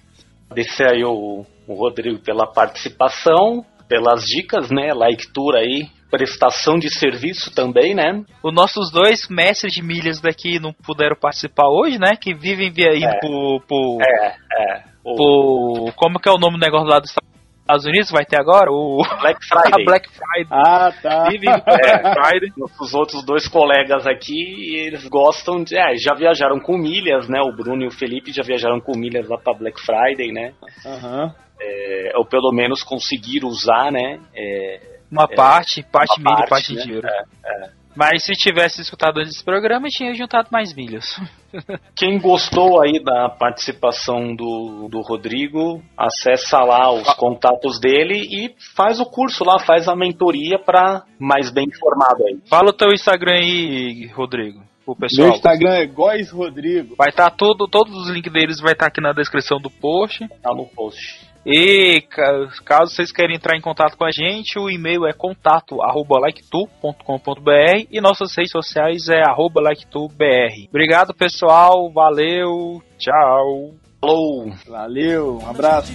Agradecer 0.50 0.84
aí 0.84 1.04
o, 1.04 1.46
o 1.66 1.74
Rodrigo 1.74 2.18
pela 2.18 2.46
participação, 2.46 3.64
pelas 3.88 4.24
dicas, 4.24 4.70
né? 4.70 4.92
Like 4.92 5.32
tour 5.32 5.54
aí, 5.54 5.88
prestação 6.10 6.78
de 6.78 6.88
serviço 6.92 7.54
também, 7.54 7.94
né? 7.94 8.22
Os 8.42 8.54
nossos 8.54 8.90
dois 8.90 9.28
mestres 9.28 9.72
de 9.72 9.82
milhas 9.82 10.20
daqui 10.20 10.58
não 10.58 10.72
puderam 10.72 11.16
participar 11.20 11.68
hoje, 11.68 11.98
né? 11.98 12.16
Que 12.20 12.34
vivem 12.34 12.70
via 12.70 12.94
indo 12.96 13.06
É. 13.06 13.18
pro, 13.20 13.60
pro, 13.66 13.98
É, 14.00 14.26
é. 14.28 14.82
O 15.04 15.14
pro- 15.14 15.92
Como 15.96 16.18
que 16.18 16.28
é 16.28 16.32
o 16.32 16.38
nome 16.38 16.58
do 16.58 16.64
negócio 16.64 16.86
lá 16.88 16.98
dos 16.98 17.10
Estados 17.10 17.84
Unidos? 17.86 18.10
Vai 18.10 18.24
ter 18.24 18.40
agora? 18.40 18.70
O 18.70 19.02
Black 19.20 19.38
Friday. 19.46 19.82
a 19.82 19.84
Black 19.84 20.08
Friday. 20.08 20.48
Ah, 20.50 20.92
tá. 21.02 21.24
Vivem 21.28 21.50
Black 21.50 22.02
Friday. 22.14 22.50
Os 22.80 22.94
outros 22.94 23.24
dois 23.24 23.46
colegas 23.48 24.06
aqui, 24.06 24.76
eles 24.76 25.06
gostam 25.08 25.62
de. 25.62 25.76
É, 25.78 25.96
já 25.96 26.14
viajaram 26.14 26.58
com 26.58 26.76
milhas, 26.78 27.28
né? 27.28 27.40
O 27.42 27.54
Bruno 27.54 27.82
e 27.84 27.86
o 27.86 27.90
Felipe 27.90 28.32
já 28.32 28.42
viajaram 28.42 28.80
com 28.80 28.96
milhas 28.98 29.28
lá 29.28 29.36
pra 29.38 29.52
Black 29.54 29.78
Friday, 29.80 30.32
né? 30.32 30.52
Aham. 30.86 31.34
É, 31.60 32.12
ou 32.16 32.24
pelo 32.24 32.52
menos 32.52 32.82
conseguiram 32.82 33.48
usar, 33.48 33.90
né? 33.90 34.20
É, 34.34 34.97
Uma 35.10 35.26
parte, 35.28 35.82
parte 35.82 36.20
uma 36.20 36.30
milha 36.30 36.44
e 36.44 36.48
parte, 36.48 36.50
parte 36.50 36.74
né? 36.74 36.82
dinheiro. 36.82 37.08
É, 37.08 37.70
Mas 37.96 38.24
se 38.24 38.32
tivesse 38.34 38.80
escutado 38.80 39.18
antes 39.18 39.32
desse 39.32 39.44
programa, 39.44 39.88
tinha 39.88 40.14
juntado 40.14 40.48
mais 40.52 40.74
milhas. 40.74 41.20
Quem 41.96 42.18
gostou 42.18 42.80
aí 42.80 43.02
da 43.02 43.28
participação 43.28 44.36
do, 44.36 44.88
do 44.88 45.00
Rodrigo, 45.00 45.82
acessa 45.96 46.58
lá 46.60 46.92
os 46.92 47.12
contatos 47.14 47.80
dele 47.80 48.14
e 48.30 48.54
faz 48.76 49.00
o 49.00 49.04
curso 49.06 49.42
lá, 49.44 49.58
faz 49.58 49.88
a 49.88 49.96
mentoria 49.96 50.58
pra 50.58 51.02
mais 51.18 51.50
bem 51.50 51.64
informado 51.64 52.24
aí. 52.24 52.38
Fala 52.48 52.68
o 52.70 52.72
teu 52.72 52.92
Instagram 52.92 53.32
aí, 53.32 54.06
Rodrigo. 54.14 54.60
O 54.86 54.92
Meu 54.92 55.00
pessoal. 55.00 55.28
Instagram 55.30 55.74
é 55.74 55.86
Góis 55.86 56.30
Rodrigo. 56.30 56.94
Vai 56.96 57.10
estar 57.10 57.30
tudo, 57.30 57.68
todos 57.68 57.94
os 57.94 58.08
links 58.08 58.32
deles 58.32 58.58
vai 58.58 58.72
estar 58.72 58.86
aqui 58.86 59.02
na 59.02 59.12
descrição 59.12 59.60
do 59.60 59.68
post. 59.68 60.26
Tá 60.42 60.54
no 60.54 60.66
post. 60.66 61.27
E 61.50 62.02
ca- 62.02 62.46
caso 62.62 62.94
vocês 62.94 63.10
queiram 63.10 63.34
entrar 63.34 63.56
em 63.56 63.60
contato 63.62 63.96
com 63.96 64.04
a 64.04 64.10
gente, 64.10 64.58
o 64.58 64.68
e-mail 64.68 65.06
é 65.06 65.14
contato 65.14 65.80
arroba 65.80 66.20
liketool.com.br 66.26 67.86
e 67.90 68.00
nossas 68.02 68.36
redes 68.36 68.52
sociais 68.52 69.08
é 69.08 69.22
arroba 69.22 69.62
liketoolbr. 69.62 70.68
Obrigado 70.68 71.14
pessoal, 71.14 71.90
valeu, 71.90 72.82
tchau. 72.98 73.74
Falou! 73.98 74.52
Valeu, 74.68 75.38
um 75.42 75.48
abraço. 75.48 75.90